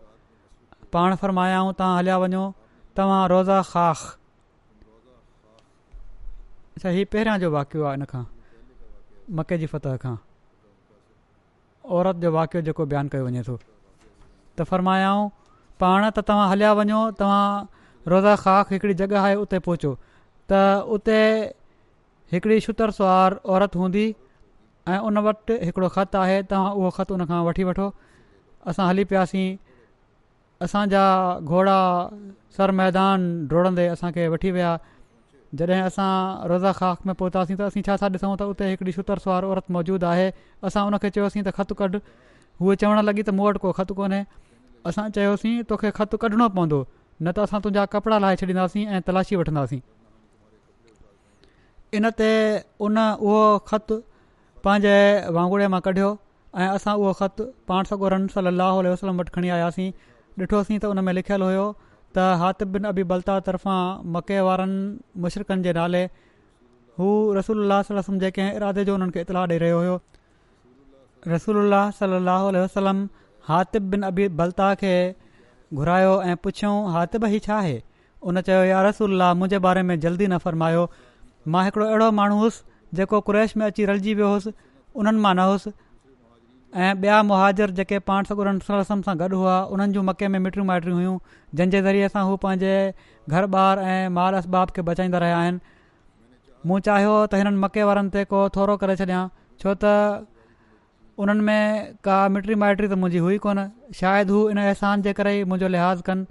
पाण 0.96 1.14
फ़रमायाऊं 1.22 1.72
तव्हां 1.80 1.98
हलिया 1.98 2.16
वञो 2.24 2.42
तव्हां 2.98 3.20
रोज़ा 3.34 3.62
ख़ा 3.70 3.90
अच्छा 6.76 6.88
हीअ 6.98 7.04
पहिरियां 7.14 7.38
जो 7.44 7.50
वाक़ियो 7.54 7.84
आहे 7.90 7.94
इन 8.00 8.04
खां 8.12 8.24
मके 9.38 9.58
जी 9.62 9.66
फतह 9.74 9.96
खां 10.06 10.16
औरत 12.00 12.16
जो 12.26 12.32
वाक़ियो 12.38 12.62
जेको 12.70 12.86
बयानु 12.94 13.08
कयो 13.16 13.24
वञे 13.30 13.42
थो 13.50 13.56
त 13.58 14.62
फ़र्मायाऊं 14.72 15.30
पाण 15.80 16.04
त 16.10 16.18
तव्हां 16.28 16.48
हलिया 16.50 16.72
वञो 16.80 17.00
तव्हां 17.20 17.46
रोज़ा 18.12 18.34
खाक 18.44 18.72
हिकिड़ी 18.72 18.94
जॻह 19.00 19.20
आहे 19.22 19.34
उते 19.44 19.58
पहुचो 19.68 19.92
त 20.52 20.60
उते 20.96 21.18
हिकिड़ी 22.32 22.60
शुतर 22.66 22.90
सवार 22.98 23.34
औरत 23.56 23.76
हूंदी 23.82 24.04
ऐं 24.94 24.98
उन 25.08 25.18
वटि 25.26 25.58
हिकिड़ो 25.64 25.88
ख़तु 25.96 26.18
आहे 26.22 26.42
तव्हां 26.52 26.72
उहो 26.80 26.90
ख़तु 26.98 27.14
उनखां 27.18 27.40
वठी 27.48 27.64
वठो 27.70 27.86
असां 28.72 28.88
हली 28.90 29.04
पियासीं 29.12 29.46
असांजा 30.64 31.04
घोड़ा 31.52 31.78
सर 32.56 32.70
मैदान 32.80 33.26
डोड़ंदे 33.52 33.86
असांखे 33.94 34.26
वठी 34.36 34.50
विया 34.58 34.74
जॾहिं 35.60 35.82
असां 35.86 36.10
रोज़ा 36.52 36.72
खाक 36.82 37.06
में 37.08 37.14
पहुतासीं 37.22 37.56
त 37.58 37.66
असीं 37.72 37.82
छा 37.88 37.96
था 38.02 38.08
ॾिसूं 38.18 38.36
त 38.38 38.42
उते 38.54 38.68
हिकिड़ी 38.70 38.92
शुतरु 38.98 39.24
सुवार 39.26 39.44
औरत 39.50 39.70
मौजूदु 39.78 40.06
आहे 40.14 40.30
असां 40.70 40.86
उनखे 40.92 41.10
चयोसीं 41.18 41.42
त 41.48 41.56
ख़तु 41.58 41.74
कढ 41.82 41.98
उहे 42.04 42.76
चवणु 42.84 43.02
लॻी 43.10 43.22
त 43.22 43.30
मूं 43.40 43.46
वटि 43.50 43.58
को 43.66 43.72
ख़तु 43.82 43.94
कोन्हे 44.00 44.22
असां 44.88 45.04
चयोसीं 45.16 45.60
तोखे 45.68 45.90
ख़तु 45.98 46.16
कढणो 46.22 46.46
पवंदो 46.56 46.78
न 47.22 47.26
त 47.34 47.38
असां 47.46 47.60
तुंहिंजा 47.64 47.84
कपिड़ा 47.94 48.16
लाहे 48.24 48.36
छॾींदासीं 48.40 48.84
ऐं 48.96 49.00
तलाशी 49.06 49.34
वठंदासीं 49.40 49.80
इन 51.98 52.08
ते 52.18 52.28
उन 52.86 52.98
उहो 53.24 53.44
ख़तु 53.70 53.96
पंहिंजे 54.66 54.96
वांगुड़े 55.36 55.66
मां 55.76 55.80
कढियो 55.88 56.10
ऐं 56.62 56.68
असां 56.76 56.94
उहो 57.02 57.12
ख़तु 57.22 57.44
पाण 57.70 57.84
सॻोरनि 57.92 58.28
सलाहु 58.36 58.84
वसलम 58.94 59.20
वटि 59.22 59.30
खणी 59.38 59.48
आयासीं 59.56 59.90
ॾिठोसीं 60.42 60.78
त 60.82 60.84
उन 60.92 60.98
में 61.06 61.12
लिखियलु 61.18 61.44
हुयो 61.50 61.64
त 62.16 62.22
हाथिबिन 62.42 62.84
अबी 62.92 63.02
बलता 63.10 63.38
तर्फ़ां 63.48 63.80
मके 64.14 64.38
वारनि 64.46 64.80
मुशरक़नि 65.24 65.62
जे 65.66 65.72
नाले 65.80 66.00
हू 66.98 67.08
रसूल 67.38 67.60
जे 68.24 68.30
कंहिं 68.38 68.52
इरादे 68.60 68.84
जो 68.88 68.94
उन्हनि 68.98 69.12
खे 69.16 69.20
इतलाह 69.28 69.46
ॾेई 69.52 69.58
रहियो 69.64 69.78
हुयो 69.84 69.96
रसूल 71.34 71.76
सलाहु 72.00 72.48
उल 72.52 72.56
वसलम 72.66 72.98
हातिब 73.48 73.90
बिन 73.90 74.02
अबी 74.08 74.28
बलता 74.40 74.74
खे 74.82 74.94
घुरायो 75.74 76.12
ऐं 76.22 76.36
पुछियों 76.44 76.74
हातिब 76.92 77.24
ही 77.32 77.38
छा 77.46 77.56
आहे 77.56 77.80
उन 78.30 78.40
चयो 78.42 78.62
यार 78.64 78.92
मुंहिंजे 79.08 79.58
बारे 79.66 79.82
में 79.88 79.98
जल्दी 80.00 80.26
न 80.26 80.38
फरमायो 80.44 80.88
मां 81.54 81.64
हिकिड़ो 81.64 81.86
अहिड़ो 81.86 82.10
माण्हू 82.20 82.38
हुउसि 82.40 82.96
जेको 83.00 83.20
कुरैश 83.28 83.56
में 83.60 83.64
अची 83.66 83.84
रलिजी 83.92 84.14
वियो 84.20 84.28
हुउसि 84.28 84.52
उन्हनि 85.02 85.20
मां 85.26 85.34
न 85.36 85.48
हुउसि 85.48 85.72
ऐं 86.84 86.94
ॿिया 87.02 87.22
मुहाजर 87.30 87.70
जेके 87.80 87.98
पाण 88.10 88.24
सॻु 88.32 88.80
सां 89.04 89.16
गॾु 89.20 89.34
हुआ 89.36 89.58
उन्हनि 89.76 89.92
जूं 89.96 90.02
मके 90.10 90.28
में 90.28 90.38
मिटियूं 90.46 90.64
माइटियूं 90.70 90.96
हुइयूं 90.96 91.18
जंहिंजे 91.54 91.82
ज़रिए 91.88 92.08
सां 92.16 92.24
हू 92.30 92.36
पंहिंजे 92.46 92.72
घर 93.30 93.54
ॿार 93.58 93.78
ऐं 93.90 94.00
माल 94.20 94.34
असबाब 94.38 94.70
खे 94.78 94.82
बचाईंदा 94.90 95.18
रहिया 95.26 95.38
आहिनि 95.38 95.58
मूं 96.70 96.80
चयो 96.88 97.14
त 97.26 97.40
हिननि 97.42 97.62
मके 97.66 97.82
वारनि 97.92 98.14
ते 98.16 98.24
को 98.34 98.44
थोरो 98.58 98.76
करे 98.86 98.96
छो 99.04 99.74
त 99.82 100.28
उन्हनि 101.22 101.40
में 101.46 101.94
का 102.04 102.16
मिटिरी 102.28 102.54
माइटि 102.60 102.86
त 102.88 102.92
मुंहिंजी 103.00 103.18
हुई 103.24 103.38
कोन 103.44 103.58
शायदि 103.98 104.32
हू 104.32 104.38
इन 104.50 104.58
अहसान 104.62 105.02
जे 105.06 105.12
करे 105.18 105.32
ई 105.40 105.44
मुंहिंजो 105.50 105.68
लिहाज़ु 105.74 106.02
कनि 106.08 106.26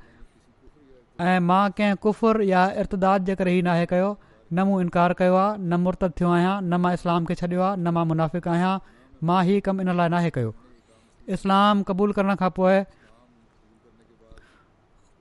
ऐं 1.27 1.39
मां 1.49 1.63
कंहिं 1.77 1.95
कुफ़िर 2.05 2.41
या 2.49 2.63
इर्तदाद 2.83 3.25
जे 3.29 3.35
करे 3.41 3.53
ई 3.57 3.61
नाहे 3.69 3.85
कयो 3.93 4.09
न 4.53 4.65
मूं 4.69 4.81
इनकार 4.87 5.13
कयो 5.21 5.35
आहे 5.43 5.55
न 5.63 5.79
मुर्त 5.85 6.03
थियो 6.19 6.31
आहियां 6.39 6.55
न 6.59 6.81
मां 6.85 6.93
इस्लाम 6.99 7.25
खे 7.31 7.35
छॾियो 7.43 7.61
आहे 7.69 7.77
न 7.77 7.95
मां 7.97 8.05
मुनाफ़िकु 8.11 8.53
आहियां 8.57 8.75
मां 9.31 9.39
हीउ 9.49 9.65
कमु 9.65 9.87
इन 9.87 9.95
लाइ 10.03 10.15
नाहे 10.17 10.35
कयो 10.39 10.53
इस्लाम 11.37 11.87
क़बूल 11.91 12.15
करण 12.19 12.41
खां 12.45 12.49
पोइ 12.61 12.77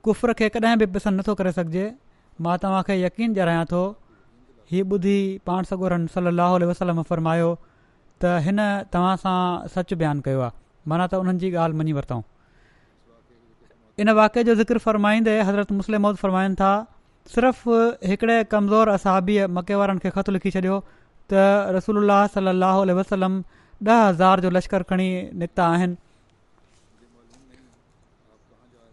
कुफ़ 0.09 0.25
खे 0.41 0.49
कॾहिं 0.55 0.77
बि 0.83 0.89
पसंदि 0.97 1.23
नथो 1.23 1.35
करे 1.43 1.55
सघिजे 1.59 1.91
मां 2.47 2.57
तव्हांखे 2.65 2.99
यकीन 3.03 3.39
ॾियां 3.49 3.63
थो 3.75 3.83
हीउ 4.73 4.91
ॿुधी 4.97 5.17
पाण 5.51 5.69
सॻो 5.69 6.65
वसलम 6.73 7.01
फरमायो 7.13 7.53
त 8.21 8.31
हिन 8.47 8.59
तव्हां 8.95 9.15
सां 9.23 9.39
सचु 9.75 9.95
बयानु 10.01 10.25
कयो 10.27 10.43
आहे 10.47 10.89
माना 10.91 11.07
त 11.13 11.19
उन्हनि 11.23 11.39
जी 11.43 11.51
ॻाल्हि 11.63 11.79
मञी 11.83 11.93
वरितऊं 11.99 12.21
इन 14.03 14.09
वाके 14.19 14.43
जो 14.49 14.55
ज़िक्र 14.61 14.77
फ़रमाईंदे 14.85 15.37
हज़रत 15.49 15.71
मुस्लिम 15.79 16.11
फ़रमाईनि 16.21 16.55
था 16.61 16.71
सिर्फ़ु 17.33 17.81
हिकिड़े 18.11 18.37
कमज़ोर 18.53 18.89
असाबीअ 18.93 19.47
मके 19.57 19.75
वारनि 19.81 19.99
खे 20.05 20.09
ख़तु 20.17 20.31
लिखी 20.37 20.51
छॾियो 20.57 20.77
त 21.33 21.43
रसूल 21.79 22.13
सलाहु 22.37 22.93
वसलम 23.01 23.41
ॾह 23.89 23.99
हज़ार 24.07 24.39
जो 24.43 24.49
लश्कर 24.55 24.83
खणी 24.89 25.07
निकिता 25.41 25.63
आहिनि 25.75 25.95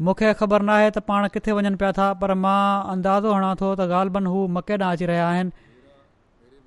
मूंखे 0.06 0.32
ख़बर 0.40 0.62
नाहे 0.68 0.88
त 0.90 0.98
पाण 1.10 1.28
किथे 1.34 1.52
वञनि 1.58 1.76
पिया 1.80 1.90
था 1.98 2.06
पर 2.20 2.34
मां 2.44 2.58
अंदाज़ो 2.94 3.30
हणा 3.38 3.50
थो 3.60 3.68
त 3.80 3.86
ग़ालबन 3.94 4.26
हू 4.34 4.40
मके 4.56 4.76
ॾांहुं 4.80 4.94
अची 4.96 5.06
रहिया 5.10 5.28
आहिनि 5.32 5.50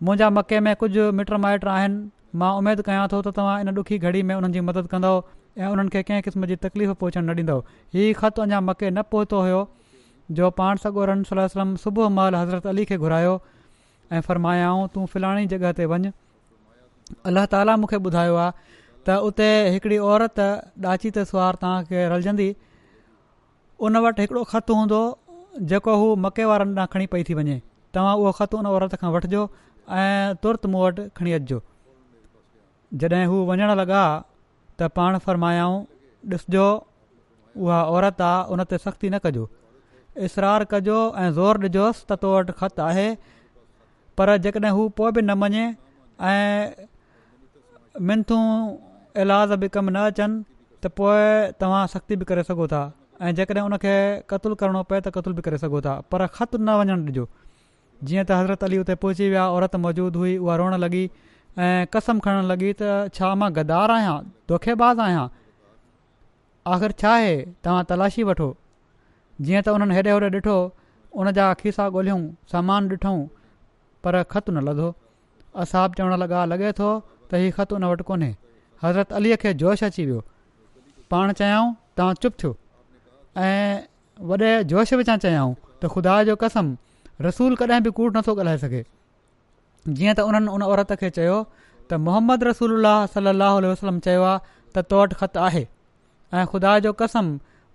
मुंहिंजा 0.08 0.30
मके 0.40 0.60
में 0.68 0.72
कुझु 0.86 1.12
मिट 1.20 1.32
माइट 1.46 1.66
आहिनि 1.76 2.00
मां 2.42 2.50
उमेदु 2.60 2.84
कयां 2.90 3.02
थो 3.14 3.18
त 3.26 3.32
तव्हां 3.38 3.56
इन 3.64 3.72
ॾुखी 3.80 3.98
घड़ी 4.08 4.22
में 4.28 4.34
उन्हनि 4.36 4.54
जी 4.54 4.60
मदद 4.70 4.88
कंदव 4.92 5.16
ऐं 5.58 5.68
उन्हनि 5.74 5.90
खे 5.96 6.02
कंहिं 6.06 6.22
क़िस्म 6.28 6.46
जी 6.52 6.56
तकलीफ़ 6.66 6.92
पहुचण 7.02 7.24
न 7.30 7.36
ॾींदव 7.40 7.60
हीउ 7.98 8.14
ख़तु 8.22 8.42
अञा 8.46 8.62
मके 8.70 8.90
न 8.92 9.02
पहुतो 9.16 9.42
हुयो 9.48 9.60
जो 10.40 10.50
पाण 10.62 10.82
सॻोरन 10.86 11.22
सलम 11.32 11.76
सुबुह 11.84 12.08
महिल 12.20 12.36
हज़रत 12.36 12.68
अली 12.74 12.86
खे 12.92 12.98
घुरायो 12.98 13.36
ऐं 14.12 14.22
फ़रमायाऊं 14.30 14.88
तूं 14.96 15.06
फ़िलाणी 15.14 15.46
जॻह 15.54 15.74
ते 15.82 15.86
वञु 15.94 16.12
अलाह 17.34 17.46
ताला 17.56 17.76
मूंखे 17.84 17.98
ॿुधायो 18.12 18.36
आहे 18.44 18.52
त 19.10 19.18
उते 19.30 19.50
हिकिड़ी 19.76 19.98
औरत 20.14 20.40
ॾाची 20.94 21.12
ते 21.20 21.26
सुवार 21.34 21.60
तव्हांखे 21.66 22.08
रलजंदी 22.16 22.48
उन 23.90 23.98
वटि 24.08 24.22
हिकिड़ो 24.26 24.44
ख़तु 24.56 24.80
हूंदो 24.82 25.04
जेको 25.74 25.96
हू 26.06 26.10
मके 26.26 26.46
वारनि 26.54 26.74
ॾांहुं 26.78 26.94
खणी 26.98 27.06
पई 27.14 27.30
थी 27.30 27.38
वञे 27.42 27.60
तव्हां 27.96 28.16
उहो 28.26 28.32
ख़तु 28.42 28.64
उन 28.64 28.72
औरत 28.76 28.98
खां 29.04 29.14
वठिजो 29.18 29.44
ऐं 30.00 30.36
तुर्त 30.44 30.66
मूं 30.76 30.82
वटि 30.88 31.06
खणी 31.20 31.32
अचिजो 31.40 31.62
जॾहिं 33.02 33.26
हू 33.30 33.38
वञणु 33.50 33.68
लॻा 33.82 34.02
त 34.80 34.88
पाण 34.96 35.18
फरमायाऊं 35.26 35.76
ॾिसजो 36.34 36.66
उहा 37.64 37.78
औरत 37.96 38.20
आहे 38.28 38.40
उन 38.54 38.60
ते 38.70 38.76
सख़्ती 38.86 39.08
न 39.10 39.18
कजो 39.26 39.44
इसरार 40.28 40.64
कजो 40.72 40.96
ऐं 41.22 41.30
ज़ोर 41.38 41.54
ॾिजोसि 41.66 42.04
त 42.10 42.12
तो 42.22 42.28
वटि 42.36 42.54
ख़तु 42.62 42.82
आहे 42.90 43.08
पर 44.18 44.28
जेकॾहिं 44.46 44.72
हू 44.78 44.82
पोइ 45.00 45.10
बि 45.16 45.22
न 45.22 45.32
मञे 45.44 45.64
ऐं 46.30 46.42
इलाज 49.24 49.50
बि 49.62 49.68
कमु 49.76 49.90
न 49.96 49.98
अचनि 50.12 50.36
त 50.82 50.84
पोइ 51.00 51.20
तव्हां 51.62 51.82
सख़्ती 51.94 52.14
बि 52.22 52.26
करे 52.32 52.44
सघो 52.50 52.66
था 52.74 52.82
ऐं 53.22 53.32
जेकॾहिं 53.42 53.64
उन 53.66 53.76
खे 53.86 53.96
क़तुलु 54.34 54.56
पए 54.92 55.02
त 55.08 55.14
क़तलु 55.18 55.34
बि 55.42 55.44
करे 55.50 55.58
सघो 55.66 55.80
था 55.90 55.94
पर 56.14 56.26
ख़तु 56.40 56.56
न 56.62 56.70
वञणु 56.82 56.98
ॾिजो 57.12 57.26
जीअं 58.10 58.24
त 58.26 58.30
हज़रत 58.40 58.64
अली 58.70 58.76
हुते 58.84 58.94
पहुची 59.04 59.26
विया 59.34 59.44
औरत 59.58 59.74
मौजूदु 59.86 60.18
हुई 60.26 60.34
उहा 60.46 60.54
रोअणु 60.62 60.78
लॻी 60.88 61.04
कसम 61.94 62.20
खणणु 62.26 62.48
लॻी 62.50 62.70
त 62.82 63.14
छा 63.18 63.30
मां 63.40 63.50
गदार 63.56 63.90
आहियां 63.96 64.18
दोखेबाज़ 64.52 65.00
आहियां 65.06 65.26
आख़िरि 66.74 66.94
छा 67.02 67.12
आहे 67.18 67.36
तव्हां 67.66 67.84
तलाशी 67.92 68.24
वठो 68.30 68.48
जीअं 69.46 69.62
त 69.66 69.76
हुननि 69.76 69.94
हेॾे 69.96 70.12
होॾे 70.14 70.30
ॾिठो 70.40 70.56
हुन 71.18 71.32
जा 71.38 71.46
खीसा 71.62 71.86
ॻोल्हियूं 71.98 72.22
सामान 72.52 72.88
ॾिठूं 72.94 73.18
पर 74.04 74.22
ख़तु 74.34 74.52
न 74.56 74.64
लधो 74.70 74.90
असाब 75.66 75.94
चवणु 76.00 76.16
लॻा 76.24 76.46
लॻे 76.54 76.72
थो 76.80 76.90
त 77.32 77.34
ही 77.44 77.52
ख़तु 77.60 77.76
हुन 77.80 77.84
वटि 77.94 78.04
कोन्हे 78.10 78.32
हज़रत 78.84 79.14
अलीअ 79.22 79.36
खे 79.46 79.54
जोश 79.66 79.84
अची 79.90 80.06
वियो 80.10 80.24
पाण 81.14 81.34
चयाऊं 81.42 81.70
तव्हां 81.98 82.16
चुप 82.26 82.34
थियो 82.44 82.54
ऐं 83.48 83.54
वॾे 84.32 84.52
जोश 84.74 84.94
विचां 85.04 85.18
चयाऊं 85.28 85.54
त 85.84 85.92
ख़ुदा 85.96 86.20
जो 86.32 86.36
कसम 86.48 86.76
रसूलु 87.30 87.56
कॾहिं 87.64 87.82
बि 87.88 87.92
कूड़ 88.02 88.12
नथो 88.18 88.34
ॻाल्हाए 88.40 88.58
सघे 88.66 88.84
जीअं 89.90 90.14
त 90.16 90.20
उन्हनि 90.28 90.48
उन 90.56 90.64
औरत 90.74 90.92
खे 91.00 91.10
चयो 91.18 91.38
त 91.90 91.94
मोहम्मद 92.08 92.44
रसूल 92.48 92.88
सलाहु 93.16 93.62
वसलम 93.72 94.00
चयो 94.08 94.22
आहे 94.24 94.40
त 94.76 94.84
तो 94.90 95.00
वटि 95.02 95.16
ख़तु 95.22 95.40
आहे 95.48 95.64
ऐं 96.34 96.46
ख़ुदा 96.52 96.72
जो 96.86 96.94
कसम 97.02 97.34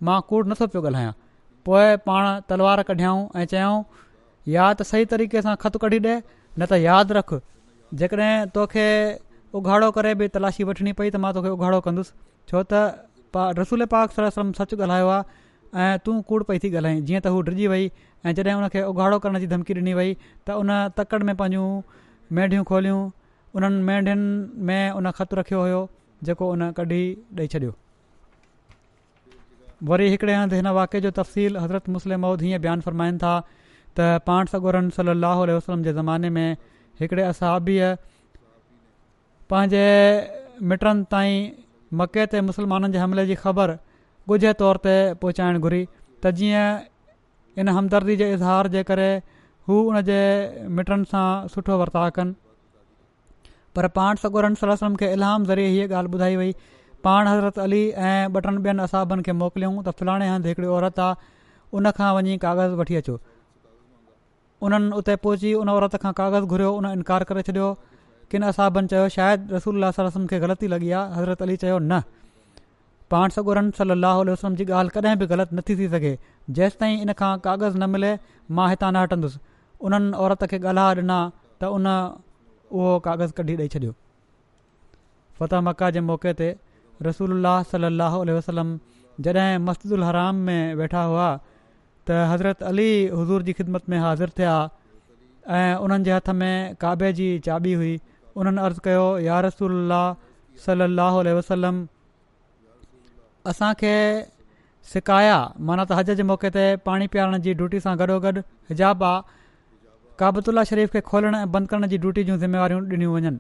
मां 0.09 0.19
कूड़ 0.31 0.45
नथो 0.53 0.67
पियो 0.73 0.83
ॻाल्हायां 0.85 1.13
पोइ 1.69 1.97
पाण 2.07 2.29
तलवार 2.49 2.83
कढियऊं 2.91 3.21
ऐं 3.41 3.45
चयऊं 3.53 3.83
या 4.57 4.73
त 4.75 4.83
सही 4.93 5.05
तरीक़े 5.13 5.43
सां 5.49 5.55
ख़तु 5.65 5.79
कढी 5.85 5.99
ॾे 6.09 6.15
न 6.59 6.67
त 6.71 6.81
यादि 6.85 7.15
रखु 7.21 7.41
जेकॾहिं 8.01 8.47
तोखे 8.57 8.87
उघाड़ो 9.61 9.91
करे 9.99 10.15
बि 10.21 10.29
तलाशी 10.37 10.65
वठणी 10.71 10.93
पई 11.01 11.11
त 11.13 11.21
मां 11.25 11.33
तोखे 11.37 11.53
उघाड़ो 11.59 11.81
कंदुसि 11.89 12.17
छो 12.51 12.63
त 12.73 12.83
पा 13.37 13.49
रसूल 13.61 13.85
पाक 13.97 14.17
वसलम 14.19 14.53
सचु 14.61 14.81
ॻाल्हायो 14.89 15.09
आहे 15.19 15.27
ऐं 15.85 15.99
तूं 16.05 16.17
कूड़ 16.29 16.43
पई 16.51 16.59
थी 16.65 16.73
ॻाल्हाईं 16.81 17.05
जीअं 17.09 17.21
त 17.29 17.35
हू 17.37 17.41
डिॼजी 17.53 17.67
वई 17.77 17.89
ऐं 18.27 18.33
जॾहिं 18.35 18.55
उन 18.59 18.65
उघाड़ो 18.87 19.19
करण 19.23 19.39
जी 19.39 19.47
धमकी 19.47 19.75
ॾिनी 19.75 19.95
वई 19.95 20.15
त 20.47 20.51
उन 20.61 20.71
तकड़ि 20.99 21.25
में 21.25 21.37
पंहिंजूं 21.37 21.67
मेंढियूं 22.37 22.65
खोलियूं 22.71 23.01
उन्हनि 23.57 23.83
मेंढिनि 23.83 24.25
में 24.67 24.91
उन 24.99 25.11
ख़तु 25.19 25.37
रखियो 25.39 25.61
हुयो 25.63 25.81
जेको 26.27 26.45
उन 26.53 26.71
कढी 26.79 27.03
ॾेई 27.39 27.47
छॾियो 27.55 27.73
वरी 29.91 30.09
हिकिड़े 30.11 30.35
हंधि 30.35 30.57
हिन 30.57 30.69
वाके 30.79 31.01
जो 31.01 31.11
तफ़सील 31.21 31.57
हज़रत 31.57 31.89
मुस्लिम 31.97 32.21
मौद 32.27 32.43
हीअं 32.43 32.61
बयानु 32.67 32.83
फ़रमाइनि 32.89 33.19
था 33.25 33.35
त 33.97 34.11
पांठसरन 34.27 34.89
सली 34.99 35.17
अहल 35.33 35.51
वसलम 35.57 35.83
जे 35.87 35.93
ज़माने 36.01 36.31
में 36.39 36.57
हिकिड़े 37.01 37.23
असाबीअ 37.23 37.95
पंहिंजे 39.51 39.87
मिटनि 40.73 41.05
ताईं 41.17 41.51
मके 42.03 42.27
ते 42.35 42.41
मुसलमाननि 42.51 42.93
जे 42.99 43.07
हमले 43.07 43.27
जी 43.33 43.35
ख़बर 43.47 43.79
ॻुझे 44.35 44.51
तौर 44.63 44.79
ते 44.87 44.93
पहुचाइणु 45.21 45.61
घुरी 45.67 45.83
त 46.25 46.31
जीअं 46.39 46.67
इन 47.61 47.69
हमदर्दी 47.77 48.15
जे 48.21 48.27
इज़हार 48.35 48.69
जे 48.73 48.83
करे 48.89 49.07
हू 49.69 49.79
उनजे 49.93 50.19
मिटनि 50.81 51.09
सां 51.13 51.27
सुठो 51.55 51.79
वर्ता 51.81 52.03
कनि 52.19 53.49
पर 53.79 53.89
पाण 53.97 54.21
सगोरन 54.25 54.55
सलम 54.61 54.99
खे 55.03 55.09
इलहाम 55.17 55.45
ज़रिए 55.51 55.73
हीअ 55.75 55.87
ॻाल्हि 55.93 56.13
ॿुधाई 56.19 56.37
वई 56.43 56.53
पाण 57.07 57.29
हज़रत 57.31 57.59
अली 57.65 57.81
ऐं 57.89 58.21
ॿ 58.37 58.45
टनि 58.47 58.63
ॿियनि 58.69 58.83
असाबनि 58.87 59.27
खे 59.29 59.33
मोकिलियूं 59.43 59.73
त 59.89 59.97
फिलाणे 60.03 60.29
हंधि 60.35 60.49
हिकिड़ी 60.53 60.69
औरत 60.77 61.03
आहे 61.07 61.37
उनखां 61.81 62.13
वञी 62.19 62.37
कागज़ु 62.47 62.81
वठी 62.83 63.01
अचो 63.03 63.17
उन्हनि 64.69 64.95
उते 65.03 65.17
पहुची 65.27 65.53
उन 65.63 65.73
औरत 65.75 65.99
खां 66.05 66.13
काग़ज़ु 66.23 66.55
घुरियो 66.55 66.71
उन 66.79 66.87
इनकार 66.93 67.27
करे 67.33 67.43
छॾियो 67.51 67.67
किन 68.33 68.49
असाबनि 68.53 68.93
चयो 68.95 69.09
शायदि 69.19 69.55
रसूल 69.57 69.85
वसलम 69.89 70.27
खे 70.35 70.41
ग़लती 70.47 70.71
लॻी 70.75 70.91
आहे 71.01 71.19
हज़रत 71.19 71.47
अली 71.49 71.57
चयो 71.65 71.79
न 71.91 72.01
पाण 73.13 73.31
सगोरन 73.39 73.71
सलाह 73.81 74.17
वलम 74.23 74.57
जी 74.57 74.65
ॻाल्हि 74.79 74.99
कॾहिं 75.01 75.19
बि 75.21 75.27
ग़लति 75.35 75.57
नथी 75.61 75.75
थी 75.83 75.87
सघे 75.95 76.17
जेसि 76.57 76.77
ताईं 76.81 77.01
इन 77.05 77.13
खां 77.21 77.33
कागज़ 77.47 77.77
न 77.79 77.89
मिले 77.95 78.13
मां 78.59 78.69
हितां 78.73 78.91
न 78.93 78.97
हटंदुसि 79.05 79.39
उन्हनि 79.89 80.13
औरत 80.27 80.45
खे 80.53 80.59
ॻाल्हा 80.59 80.85
ॾिना 80.99 81.17
त 81.61 81.65
उन 81.77 81.87
उहो 81.89 82.99
कागज़ 83.07 83.33
कढी 83.41 83.57
ॾेई 83.61 83.69
छॾियो 83.75 83.93
फ़तह 85.41 85.61
मक्का 85.69 85.91
जे 85.97 86.01
मौक़े 86.11 86.33
ते 86.41 86.49
रसूल 87.09 87.43
सलाहु 87.73 88.21
उल 88.25 88.31
वसलम 88.39 88.75
जॾहिं 89.27 90.03
हराम 90.09 90.35
में 90.49 90.75
वेठा 90.81 91.03
हुआ 91.11 91.29
त 91.37 92.25
हज़रत 92.33 92.63
अली 92.73 92.91
हज़ूर 93.15 93.43
जी 93.49 93.53
ख़िदमत 93.61 93.89
में 93.95 93.99
हाज़िर 94.07 94.31
थिया 94.39 94.57
ऐं 95.59 95.77
उन्हनि 95.85 96.11
हथ 96.17 96.29
में 96.41 96.55
काबे 96.85 97.13
जी 97.21 97.29
चाबी 97.49 97.73
हुई 97.83 97.93
उन्हनि 98.37 98.61
अर्ज़ु 98.69 98.81
कयो 98.89 99.05
या 99.29 99.41
रसूल 99.51 99.95
सल 100.67 100.81
अल 100.89 100.99
वसलम 101.41 101.87
असांखे 103.53 103.97
सिकाया 104.93 105.35
माना 105.69 105.85
त 105.89 105.97
हज 105.99 106.11
जे 106.19 106.25
मौक़े 106.29 106.51
ते 106.57 106.63
पाणी 106.89 107.07
पीआरण 107.15 107.43
जी 107.47 107.53
ड्यूटी 107.63 107.81
सां 107.87 107.93
गॾोगॾु 108.03 108.31
हिजाबा 108.73 109.11
काबतुल्ला 110.23 110.65
शरीफ़ 110.71 110.93
खे 110.95 111.01
खोलणु 111.11 111.41
बंदि 111.57 111.71
करण 111.73 111.87
जी 111.95 111.99
ड्यूटी 112.05 112.25
जूं 112.29 112.37
ज़िम्मेवारियूं 112.45 112.81
ॾिनियूं 112.95 113.13
वञनि 113.17 113.35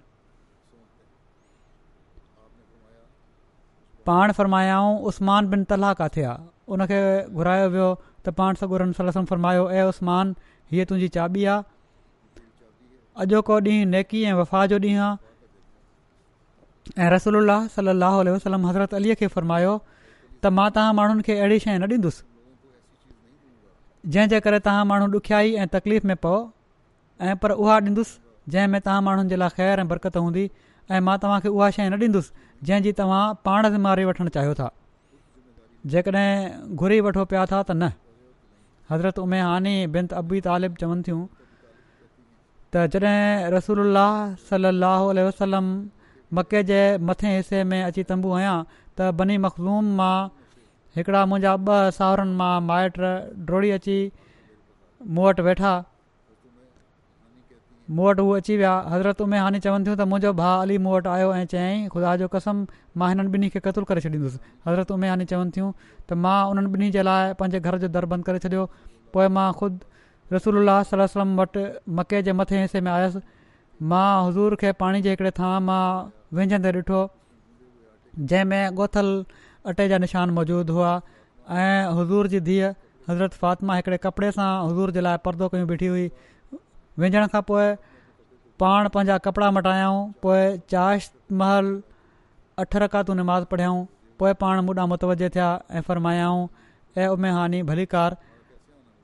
पाण 4.10 4.32
फ़रमायाऊं 4.40 4.92
उस्मान 5.12 5.48
बिन 5.56 5.64
तलाह 5.72 5.96
किथे 6.04 6.26
आहे 6.28 6.38
उन 6.76 6.86
खे 6.94 7.00
घुरायो 7.40 7.66
वियो 7.78 7.88
त 8.28 8.36
पाण 8.42 8.60
सगुरनि 8.62 9.10
फ़रमायो 9.18 9.64
ऐं 9.80 9.86
उसमान 9.96 10.32
हीअ 10.72 10.86
तुंहिंजी 10.92 11.08
चाॿी 11.18 11.48
आहे 11.58 12.40
अॼोको 13.26 13.60
ॾींहुं 13.70 13.90
नेकी 13.98 14.22
ऐं 14.32 14.38
वफ़ा 14.44 14.64
जो 14.74 14.80
ॾींहुं 14.88 15.08
आहे 15.10 17.04
ऐं 17.06 17.12
रसल 17.16 17.40
उल 17.44 17.50
सलाहु 17.76 18.38
सलम्म 18.50 18.66
हज़रत 18.72 18.94
अलीअ 19.00 19.22
खे 19.22 19.30
फ़र्मायो 19.36 19.80
त 20.44 20.50
मां 20.58 20.66
तव्हां 20.76 20.92
माण्हुनि 20.98 21.22
खे 21.28 21.34
अहिड़ी 21.42 21.56
शइ 21.66 21.74
न 21.82 21.88
ॾींदुसि 21.92 22.22
जंहिंजे 24.14 24.38
करे 24.46 24.58
तव्हां 24.66 24.84
माण्हू 24.90 25.06
ॾुखियाई 25.18 25.48
ऐं 25.64 25.68
तकलीफ़ 25.76 26.04
में 26.10 26.16
पओ 26.26 26.34
ऐं 27.28 27.34
पर 27.44 27.54
उहा 27.62 27.76
ॾींदुसि 27.88 28.14
जंहिं 28.54 28.68
में 28.74 28.80
तव्हां 28.86 28.98
माण्हुनि 29.08 29.30
जे 29.34 29.38
लाइ 29.42 29.50
ख़ैरु 29.58 29.82
ऐं 29.82 29.86
बरकत 29.94 30.16
हूंदी 30.22 30.44
ऐं 30.94 31.00
मां 31.08 31.16
तव्हांखे 31.24 31.50
उहा 31.56 31.66
शइ 31.78 31.88
न 31.92 32.00
ॾींदुसि 32.02 32.30
जंहिंजी 32.70 32.92
तव्हां 33.02 33.24
पाण 33.48 33.60
मारे 33.88 34.04
वठणु 34.10 34.32
चाहियो 34.38 34.54
था 34.62 34.68
जेकॾहिं 35.92 36.30
घुरी 36.82 36.98
वठो 37.08 37.24
पिया 37.32 37.42
था 37.52 37.58
त 37.68 37.70
न 37.80 37.82
हज़रत 38.92 39.16
उमे 39.26 39.40
हानी 39.48 39.76
बिन 39.94 40.04
अबी 40.22 40.38
तालिब 40.48 40.72
चवनि 40.82 41.02
थियूं 41.06 41.20
त 42.74 42.76
जॾहिं 42.96 43.20
रसूल 43.58 43.78
सलाहु 44.48 45.06
वसलम 45.26 45.68
मके 46.38 46.60
जे 46.68 46.78
मथे 47.08 47.28
हिसे 47.34 47.58
में 47.68 47.80
अची 47.82 48.02
तंबू 48.08 48.28
आहियां 48.38 48.56
त 48.98 49.08
बनी 49.18 49.34
मखदूम 49.44 49.90
मां 49.98 50.14
हिकिड़ा 50.98 51.20
मुंहिंजा 51.32 51.52
ॿ 51.66 51.98
साहुरनि 51.98 52.34
मां 52.42 52.52
माइट 52.70 52.96
डोड़ी 53.50 53.70
अची 53.78 53.98
मूं 55.16 55.24
वटि 55.26 55.42
वेठा 55.48 55.72
मूं 57.98 58.06
वटि 58.08 58.22
उहे 58.24 58.40
अची 58.42 58.56
विया 58.62 58.72
हज़रत 58.94 59.20
उमे 59.26 59.38
हानी 59.44 59.60
चवनि 59.66 59.84
थियूं 59.88 59.96
त 60.00 60.06
मुंहिंजो 60.12 60.32
भाउ 60.40 60.56
अली 60.64 60.78
मूं 60.86 60.92
वटि 60.96 61.08
आयो 61.16 61.28
ऐं 61.40 61.44
चयईं 61.52 61.84
ख़ुदा 61.94 62.16
जो 62.22 62.28
कसम 62.34 62.64
मां 63.02 63.08
हिननि 63.12 63.30
ॿिन्ही 63.36 63.50
खे 63.56 63.60
क़तलु 63.68 63.84
करे 63.92 64.00
छॾींदुसि 64.06 64.40
हज़रत 64.68 64.90
उमे 64.96 65.08
हानी 65.12 65.24
चवनि 65.34 65.50
थियूं 65.58 65.70
त 65.82 66.18
मां 66.26 66.36
उन्हनि 66.50 66.68
ॿिन्ही 66.78 66.88
जे 66.98 67.02
लाइ 67.10 67.38
पंहिंजे 67.42 67.60
घर 67.66 67.78
जो 67.84 67.88
दरबंदि 67.98 68.26
करे 68.30 68.38
छॾियो 68.46 68.64
पोइ 69.16 69.26
मां 69.38 69.48
ख़ुदि 69.60 70.34
रसूल 70.36 70.58
सलम 70.94 71.36
वटि 71.42 71.62
मके 72.00 72.22
जे 72.26 72.32
मथे 72.42 72.62
हिसे 72.64 72.80
में 72.88 72.90
आयसि 72.96 73.22
मां 73.94 74.08
हज़ूर 74.26 74.60
खे 74.64 74.72
पाणी 74.82 75.04
जे 75.08 75.16
हिकिड़े 75.16 75.32
थां 75.42 75.54
मां 75.70 75.82
व्यंझंदे 76.40 76.74
ॾिठो 76.82 77.02
जंहिंमें 78.20 78.74
गोथल 78.74 79.08
अटे 79.72 79.86
जा 79.88 79.98
निशान 79.98 80.30
मौजूदु 80.38 80.72
हुआ 80.72 80.92
ऐं 81.50 81.92
हज़ूर 81.98 82.26
जी 82.34 82.40
धीअ 82.48 82.70
हज़रत 83.08 83.32
फ़ातिमा 83.42 83.74
हिकिड़े 83.76 83.96
कपिड़े 84.06 84.30
सां 84.38 84.48
हज़ूर 84.68 84.90
जे 84.96 85.00
लाइ 85.00 85.16
परदो 85.24 85.48
कयूं 85.54 85.66
बीठी 85.68 85.86
हुई 85.92 86.10
वेञण 87.02 87.26
खां 87.34 87.42
पोइ 87.50 87.70
पाण 88.60 88.88
पंहिंजा 88.96 89.18
कपिड़ा 89.26 89.50
मटायऊं 89.58 90.00
पोइ 90.22 90.56
चाश 90.74 91.10
महल 91.42 91.70
अठ 92.64 92.76
रका 92.84 93.02
तूं 93.10 93.14
निमाज़ 93.14 93.44
पढ़ियाऊं 93.54 93.84
पोइ 94.18 94.32
पाण 94.44 94.66
ॿुढा 94.68 94.86
मुतवज 94.92 95.22
थिया 95.36 95.48
ऐं 95.70 95.80
फ़र्मायाऊं 95.90 96.46
ऐं 96.98 97.06
उमे 97.08 97.30
हानी 97.38 97.62
भली 97.72 97.86
कार 97.96 98.16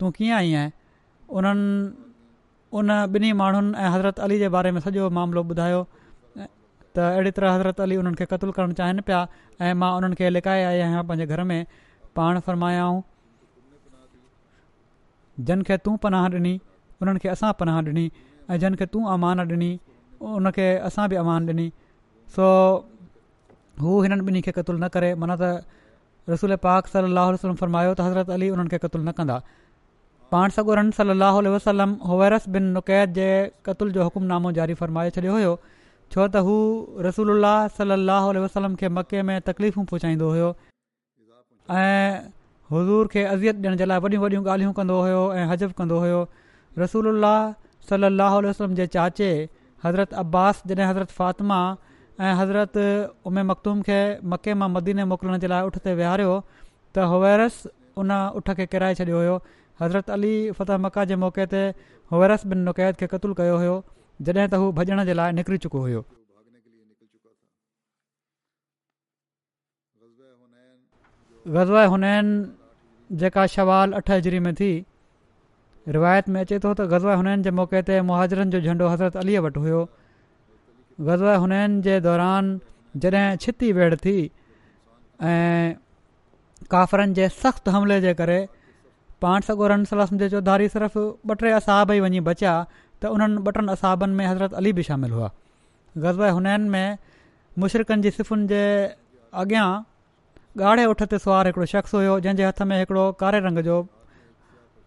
तूं 0.00 0.10
कीअं 0.18 0.36
आई 0.38 0.54
आहीं 0.60 0.70
उन्हनि 1.38 1.68
उन 2.78 2.90
ॿिन्ही 2.92 3.32
माण्हुनि 3.42 3.78
ऐं 3.82 3.88
हज़रत 3.96 4.20
अली 4.26 4.38
जे 4.38 4.48
बारे 4.58 4.70
में 4.76 4.80
सॼो 4.86 5.08
मामिलो 5.18 5.42
ॿुधायो 5.42 5.86
त 6.96 7.02
अहिड़ी 7.12 7.30
तरह 7.36 7.52
हज़रत 7.54 7.80
अली 7.84 7.96
उन्हनि 8.00 8.16
खे 8.18 8.26
क़तलु 8.32 8.52
करणु 8.56 8.72
चाहिनि 8.80 9.02
पिया 9.06 9.20
ऐं 9.68 9.74
मां 9.78 9.90
उन्हनि 9.98 10.16
खे 10.18 10.26
लिकाए 10.34 10.60
आई 10.66 10.80
आहियां 10.82 11.00
पंहिंजे 11.08 11.26
घर 11.38 11.42
में 11.50 11.66
पाण 12.18 12.38
फ़र्मायाऊं 12.48 13.00
जिन 15.48 15.62
खे 15.70 15.78
तूं 15.88 15.94
पनाह 16.06 16.28
ॾिनी 16.36 16.52
उन्हनि 17.02 17.24
खे 17.24 17.28
असां 17.34 17.50
पनाह 17.64 17.80
ॾिनी 17.90 18.06
ऐं 18.50 18.60
जिन 18.66 18.78
खे 18.82 18.86
तूं 18.94 19.02
अमान 19.16 19.46
ॾिनी 19.54 19.72
उनखे 20.38 20.68
असां 20.90 21.08
बि 21.14 21.18
अमान 21.24 21.50
ॾिनी 21.54 21.66
सो 22.38 22.46
हू 23.82 23.96
हिननि 24.06 24.22
ॿिन्ही 24.30 24.44
खे 24.48 24.56
क़तलु 24.60 24.78
न 24.78 24.92
करे 24.98 25.10
माना 25.26 25.38
त 25.42 26.32
रसूल 26.36 26.56
पाक 26.70 26.94
सल 26.96 27.12
वसलम 27.20 27.62
फ़रमायो 27.66 27.94
त 27.98 28.08
हज़रत 28.10 28.30
अली 28.38 28.52
उन्हनि 28.56 28.76
खे 28.76 28.82
क़तलु 28.88 29.02
न 29.08 29.16
कंदा 29.20 29.40
पाण 30.36 30.56
सॻो 30.62 30.78
सल 31.02 31.22
वसलम 31.60 31.98
होवैरस 32.12 32.48
बिन 32.58 32.72
नुक़ैद 32.80 33.18
जे 33.22 33.26
क़तल 33.68 33.92
जो 33.98 34.06
हुकुमनामो 34.10 34.54
जारी 34.60 34.76
फ़रमाए 34.82 35.12
छॾियो 35.20 35.34
हुयो 35.40 35.50
छो 36.12 36.22
त 36.34 36.40
हू 36.46 36.56
रसूल 37.06 37.30
सलाहु 37.76 38.30
उल 38.32 38.38
वसलम 38.44 38.74
खे 38.82 38.88
मके 38.96 39.22
में 39.28 39.36
तकलीफ़ूं 39.48 39.84
पहुचाईंदो 39.92 40.28
हुयो 40.34 40.48
ऐं 41.82 42.12
हुज़ूर 42.74 43.06
खे 43.14 43.22
अज़ियत 43.34 43.56
ॾियण 43.64 43.76
जे 43.82 43.86
लाइ 43.92 43.98
वॾियूं 44.04 44.20
वॾियूं 44.24 44.42
ॻाल्हियूं 44.54 44.72
कंदो 44.80 45.00
हुयो 45.06 45.22
ऐं 45.40 45.44
हजब 45.52 45.72
कंदो 45.80 45.98
हुयो 46.04 46.20
रसूल 46.82 47.08
सलाहु 47.88 48.36
उल 48.42 48.46
वसलम 48.50 48.74
जे 48.80 48.86
चाचे 48.96 49.30
हज़रत 49.84 50.14
अब्बास 50.24 50.62
जॾहिं 50.66 50.86
हज़रत 50.90 51.10
फ़ातिमा 51.20 51.58
ऐं 52.24 52.32
हज़रत 52.40 52.78
उमे 53.30 53.42
मखतूम 53.52 53.82
खे 53.88 53.98
मके 54.34 54.54
मां 54.60 54.68
मदीने 54.76 55.04
मोकिलण 55.12 55.38
जे 55.46 55.50
लाइ 55.54 55.70
उठ 55.72 55.78
ते 55.88 55.94
विहारियो 56.00 56.36
त 56.60 57.08
हुवैरस 57.14 57.58
उन 58.02 58.14
उठ 58.40 58.54
खे 58.60 58.66
किराए 58.76 58.98
छॾियो 59.00 59.18
हुयो 59.22 59.34
हज़रत 59.82 60.10
अली 60.16 60.34
फति 60.60 60.78
मका 60.86 61.04
जे 61.12 61.16
मौके 61.26 61.46
ते 61.54 61.62
हुवैरस 62.14 62.46
बिन 62.54 62.66
नुक़ैद 62.70 63.02
खे 63.02 63.06
क़तूल 63.14 63.34
कयो 63.42 63.58
हुयो 63.64 63.76
जॾहिं 64.22 64.48
त 64.50 64.54
हू 64.62 64.70
भॼण 64.72 65.04
जे 65.06 65.14
लाइ 65.18 65.32
निकिरी 65.38 65.58
चुको 65.66 65.78
हुओ 65.86 66.00
ग़ज़व 71.54 71.78
हुननि 71.92 73.16
जेका 73.20 73.46
शवाल 73.54 73.92
अठ 73.98 74.10
हज़री 74.10 74.38
में 74.44 74.54
थी 74.60 74.68
रिवायत 75.96 76.28
में 76.34 76.40
अचे 76.40 76.58
थो 76.64 76.72
त 76.74 76.86
ग़ज़ 76.92 77.06
हुननि 77.06 77.42
जे 77.44 77.50
मौक़े 77.60 77.82
ते 77.88 78.00
मुहाजरनि 78.10 78.50
जो 78.52 78.60
झंडो 78.60 78.88
हज़रत 78.92 79.16
अलीअ 79.24 79.40
वटि 79.46 79.60
हुयो 79.64 79.82
ग़ज़व 81.08 81.34
हुननि 81.44 81.82
जे 81.86 82.00
दौरान 82.06 82.58
जॾहिं 83.04 83.24
छिती 83.44 83.72
वेड़ 83.80 83.94
थी 84.04 84.16
ऐं 85.32 85.74
काफ़रनि 86.70 87.14
जे 87.20 87.28
सख़्तु 87.42 87.70
हमिले 87.76 88.00
जे 88.06 88.14
करे 88.22 88.38
पाण 89.22 89.40
सॻो 89.50 89.66
रमसल 89.74 90.28
चौधारी 90.28 90.68
सिर्फ़ु 90.76 91.02
ॿ 91.28 91.38
टे 91.44 91.50
असाब 91.60 91.90
ई 91.98 92.00
वञी 92.06 92.20
बचिया 92.32 92.56
त 93.04 93.08
उन्हनि 93.14 93.36
ॿ 93.46 93.52
टिनि 93.56 93.72
असाबनि 93.76 94.14
में 94.18 94.26
हज़रत 94.30 94.52
अली 94.60 94.70
बि 94.78 94.82
शामिलु 94.88 95.14
हुआ 95.18 95.28
ग़ज़ब 96.02 96.22
हुनैन 96.36 96.62
में 96.74 96.88
मुशरक़नि 97.62 98.02
जी 98.06 98.10
सिफ़ुनि 98.18 98.46
जे 98.52 98.62
अॻियां 99.42 99.66
ॻाढ़े 100.68 100.84
उठ 100.94 101.00
ते 101.12 101.18
सुवारु 101.24 101.48
हिकिड़ो 101.50 101.66
शख़्स 101.74 101.94
हुयो 101.98 102.14
जंहिंजे 102.26 102.44
हथ 102.48 102.62
में 102.70 102.76
हिकिड़ो 102.78 103.04
कारे 103.22 103.40
रंग 103.46 103.58
जो 103.68 103.76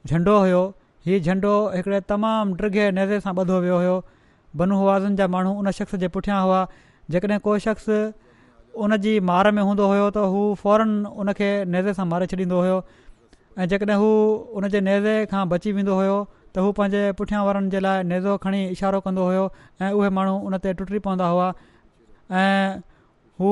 झंडो 0.10 0.36
हुयो 0.44 0.62
हीउ 1.08 1.20
झंडो 1.32 1.52
हिकिड़े 1.76 2.00
तमामु 2.12 2.56
ड्रिघे 2.62 2.86
नेज़े 3.00 3.20
सां 3.26 3.34
ॿधो 3.44 3.60
वियो 3.66 3.78
हुयो 3.82 3.96
बनू 4.62 4.80
हवाज़ुनि 4.84 5.16
जा 5.22 5.28
माण्हू 5.36 5.52
उन 5.64 5.70
शख़्स 5.82 5.96
जे 6.06 6.10
पुठियां 6.16 6.40
हुआ 6.48 6.62
जेकॾहिं 7.16 7.38
को 7.50 7.58
शख़्स 7.68 7.86
उन 8.88 8.98
जी 9.06 9.14
मार 9.32 9.52
में 9.58 9.62
हूंदो 9.68 9.90
हुयो 9.92 10.08
त 10.18 10.26
हू 10.36 10.42
फौरन 10.64 10.96
उन 11.22 11.32
खे 11.42 11.50
सां 12.00 12.08
मारे 12.16 12.30
छॾींदो 12.34 12.64
हुयो 12.66 12.80
ऐं 13.60 13.70
जेकॾहिं 13.76 14.00
हू 14.06 14.10
उन 14.62 14.68
जे 14.78 15.16
खां 15.36 15.44
बची 15.56 15.76
वेंदो 15.80 16.00
हुयो 16.02 16.18
त 16.58 16.62
हू 16.66 16.70
पंहिंजे 16.78 17.00
पुठियां 17.18 17.40
वारनि 17.48 17.70
जे 17.74 17.80
लाइ 17.86 17.98
नेज़ो 18.12 18.32
खणी 18.44 18.60
इशारो 18.76 19.00
कंदो 19.08 19.24
हुयो 19.30 19.42
ऐं 19.82 19.90
उहे 19.98 20.10
माण्हू 20.18 20.32
उन 20.50 20.56
ते 20.64 20.70
टुटी 20.78 21.00
पवंदा 21.08 21.26
हुआ 21.34 21.50
ऐं 22.44 22.70
हू 23.42 23.52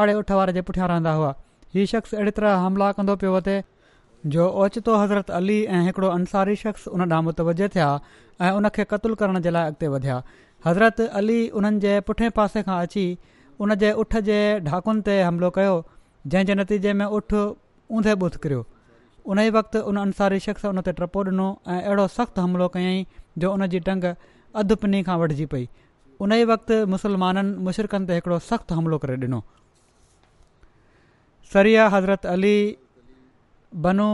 ॻाढ़े 0.00 0.14
उठ 0.20 0.30
वारे 0.38 0.52
जे 0.56 0.62
पुठियां 0.70 0.88
रहंदा 0.92 1.12
हुआ 1.20 1.30
हीअ 1.76 1.86
शख़्स 1.92 2.14
अहिड़ी 2.18 2.32
तरह 2.40 2.56
हमला 2.64 2.88
कंदो 2.98 3.14
पियो 3.22 3.32
अचे 3.38 3.54
जो 4.34 4.48
ओचितो 4.64 4.96
हज़रत 5.02 5.30
अली 5.40 5.56
ऐं 5.76 5.80
हिकिड़ो 5.86 6.08
अंसारी 6.18 6.56
शख़्स 6.64 6.84
उन 6.96 7.00
ॾांहुं 7.08 7.22
मुतवज 7.30 7.62
थिया 7.76 7.88
ऐं 8.44 8.50
उनखे 8.60 8.84
क़तूलु 8.92 9.14
करण 9.22 9.40
जे 9.48 9.50
लाइ 9.58 9.64
अॻिते 9.72 9.88
वधिया 9.96 10.18
हज़रत 10.66 11.00
अली 11.22 11.38
उन्हनि 11.62 11.80
जे 11.86 12.28
पासे 12.40 12.62
खां 12.68 12.78
अची 12.88 13.06
उन 13.68 13.74
जे 13.84 13.92
उठ 14.04 14.16
जे 14.30 14.38
ढाकुनि 14.68 15.02
ते 15.10 15.16
हमिलो 15.30 15.50
कयो 15.60 15.74
नतीजे 16.62 16.92
में 17.00 17.06
उठ 17.20 17.34
ऊंधे 17.96 18.14
बुथ 18.24 18.36
किरियो 18.44 18.62
उन 19.30 19.38
ई 19.40 19.50
वक़्तु 19.56 19.78
उन 19.88 19.96
अंसारी 20.00 20.38
शख़्स 20.46 20.64
उन 20.72 20.80
ते 20.86 20.92
टपो 20.98 21.20
ॾिनो 21.24 21.46
ऐं 21.72 21.78
अहिड़ो 21.82 22.06
सख़्तु 22.16 22.40
हमिलो 22.44 22.66
कयईं 22.74 23.04
जो 23.42 23.52
उनजी 23.54 23.80
टंग 23.88 24.04
अधु 24.60 24.74
पिनी 24.82 25.02
खां 25.08 25.16
वठिजी 25.20 25.46
पई 25.52 25.64
उन 26.22 26.32
ई 26.32 26.44
वक़्ति 26.52 26.76
मुसलमाननि 26.94 27.56
मुशिरकनि 27.66 28.06
ते 28.10 28.14
हिकिड़ो 28.18 28.38
सख़्तु 28.50 28.74
हमिलो 28.78 28.98
करे 29.02 29.16
ॾिनो 29.26 29.40
सरिया 31.54 31.86
हज़रत 31.94 32.26
अली 32.34 32.56
बनू 33.86 34.08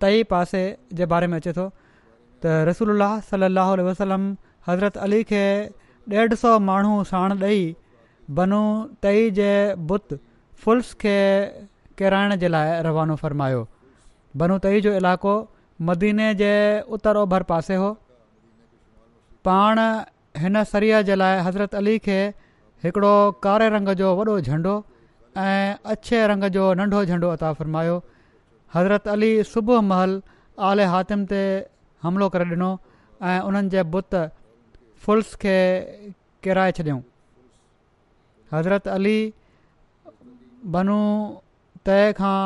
तई 0.00 0.22
पासे 0.32 0.62
जे 1.00 1.06
बारे 1.12 1.26
में 1.32 1.36
अचे 1.42 1.52
थो 1.60 1.68
त 2.42 2.64
रसूल 2.72 3.02
सलाहु 3.30 3.84
वसलम 3.92 4.24
हज़रत 4.68 4.96
अली 5.08 5.22
खे 5.30 5.44
ॾेढ 6.20 6.34
सौ 6.44 6.58
माण्हू 6.70 6.96
साण 7.12 7.38
ॾेई 7.44 7.60
बनू 8.40 8.62
तई 9.04 9.30
जे 9.40 9.50
बुत 9.92 10.20
फुल्स 10.64 10.92
खे 11.04 11.16
किराइण 11.98 12.36
जे 12.42 12.48
लाइ 12.54 12.82
रवानो 12.88 13.16
फ़र्मायो 13.24 13.66
बनू 14.40 14.56
तई 14.64 14.80
जो 14.86 14.90
इलाइक़ो 14.98 15.34
मदीने 15.88 16.28
जे 16.40 16.50
उतर 16.96 17.16
ओभर 17.22 17.42
पासे 17.50 17.74
हो 17.82 17.90
पाण 19.48 19.80
हिन 20.44 20.62
सरीअ 20.72 21.00
जे 21.10 21.14
लाइ 21.22 21.40
हज़रत 21.48 21.74
अली 21.82 21.98
खे 22.06 22.16
हिकिड़ो 22.84 23.14
कारे 23.46 23.68
रंग 23.76 23.88
जो 24.00 24.08
वॾो 24.20 24.36
झंडो 24.48 24.74
ऐं 25.44 25.76
अछे 25.94 26.20
रंग 26.32 26.44
जो 26.56 26.66
नंढो 26.82 27.04
झंडो 27.10 27.28
अता 27.38 27.52
फ़र्मायो 27.60 27.96
हज़रत 28.74 29.08
अली 29.14 29.30
सुबुह 29.54 29.80
महल 29.90 30.20
आले 30.70 30.86
हातिम 30.94 31.26
ते 31.34 31.40
हमिलो 32.06 32.28
करे 32.36 32.48
ॾिनो 32.54 32.70
ऐं 33.32 33.36
उन्हनि 33.50 33.70
जे 33.76 33.82
बुत 33.96 34.14
फुल्स 35.06 35.34
खे 35.44 35.54
किराए 36.46 36.72
छॾियऊं 36.80 37.00
हज़रत 38.54 38.88
अली 38.96 39.16
बनू 40.76 40.98
तए 41.88 42.04
खां 42.20 42.36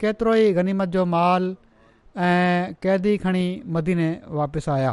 केतिरो 0.00 0.32
ई 0.44 0.52
गनीमत 0.58 0.88
जो 0.96 1.04
माल 1.14 1.44
ऐं 2.26 2.74
कैदी 2.82 3.16
खणी 3.24 3.42
मदीने 3.76 4.08
वापसि 4.38 4.70
आया 4.74 4.92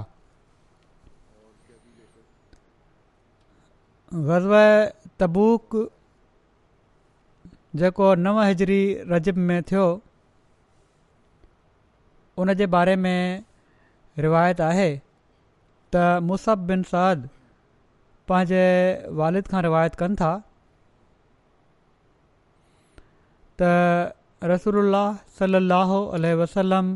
ग़ज़ब 4.29 4.53
तबूक 5.19 5.77
जेको 7.81 8.13
नव 8.25 8.41
हिजरी 8.43 8.81
रजब 9.11 9.37
में 9.49 9.61
थियो 9.71 9.85
उन 12.43 12.53
जे 12.59 12.65
बारे 12.75 12.95
में 13.05 13.43
रिवायत 14.25 14.61
आहे 14.69 14.89
त 15.95 16.03
मुसब 16.29 16.65
बिन 16.67 16.83
साद 16.93 17.27
पंहिंजे 18.29 18.63
वालिद 19.21 19.47
खां 19.53 19.61
रिवायत 19.69 19.95
कनि 20.01 20.15
था 20.21 20.31
त 23.59 23.61
رسول 24.51 24.77
اللہ 24.77 25.11
صلی 25.37 25.55
اللہ 25.55 25.89
علیہ 26.15 26.35
وسلم 26.35 26.95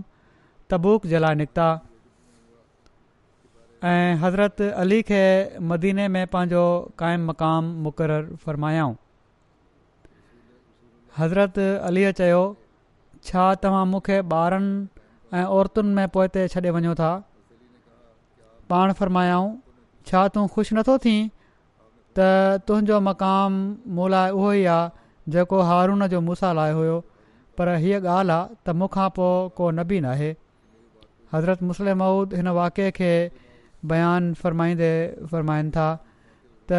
تبوک 0.70 1.04
جلا 1.10 1.32
نکتا 1.34 1.68
حضرت 4.22 4.62
علی 4.82 5.02
کے 5.08 5.22
مدینے 5.70 6.08
میں 6.16 6.26
پانجو 6.32 6.64
قائم 7.02 7.26
مقام 7.28 7.72
مقرر 7.84 8.26
فرمایا 8.44 8.84
ہوں 8.84 8.94
حضرت 11.18 11.60
علی 11.88 12.06
چیو 12.18 12.44
چھا 13.26 13.54
تمام 13.62 13.92
مکھے 13.92 14.22
بارن 14.32 14.68
عورتن 15.46 15.96
میں 15.96 16.08
پیتے 16.14 16.48
چھڑے 16.48 16.70
ونیو 16.70 16.96
تھا 16.96 17.20
پان 18.68 18.94
فرمایا 19.00 19.38
ہوں 19.38 19.56
چھا 20.10 20.28
تو 20.34 20.46
خوش 20.54 20.74
نہ 20.74 20.82
تو 20.86 20.98
تھی 21.06 21.18
تہ 22.16 22.56
تنجو 22.66 23.00
مقام 23.12 23.66
مولا 23.96 24.30
وہی 24.34 24.68
ا 24.68 24.88
جو 25.32 25.44
ہارون 25.68 26.08
جو 26.12 26.20
موسی 26.22 26.54
لائے 26.56 26.74
ہوو 26.74 27.00
पर 27.58 27.68
हीअ 27.84 28.00
ॻाल्हि 28.06 28.34
आहे 28.34 28.56
त 28.66 28.74
मूंखां 28.82 29.08
पोइ 29.18 29.50
को 29.60 29.70
नबीन 29.80 30.06
आहे 30.14 30.30
हज़रत 31.34 31.64
मुस्लिम 31.70 31.98
मऊद 32.04 32.34
हिन 32.40 32.48
वाके 32.60 32.90
खे 32.98 33.12
बयानु 33.92 34.34
फ़रमाईंदे 34.42 34.92
फ़रमाइनि 35.32 35.72
था 35.78 35.88
त 36.70 36.72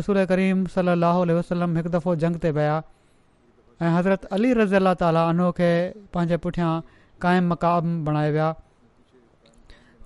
रसूल 0.00 0.24
करीम 0.32 0.64
सल 0.74 0.88
ल 0.90 1.04
अल 1.22 1.30
वसलम 1.38 1.76
हिकु 1.80 1.90
दफ़ो 1.96 2.14
जंग 2.24 2.36
ते 2.44 2.50
विया 2.58 2.76
ऐं 3.84 3.90
हज़रत 3.96 4.24
अली 4.38 4.52
रज़ी 4.60 4.76
अलाह 4.80 4.94
ताली 5.04 5.22
उनो 5.32 5.48
खे 5.60 5.70
पंहिंजे 6.16 6.36
पुठियां 6.46 6.70
क़ाइमु 7.24 7.48
मक़ाम 7.50 7.92
बणाए 8.06 8.30
विया 8.36 8.48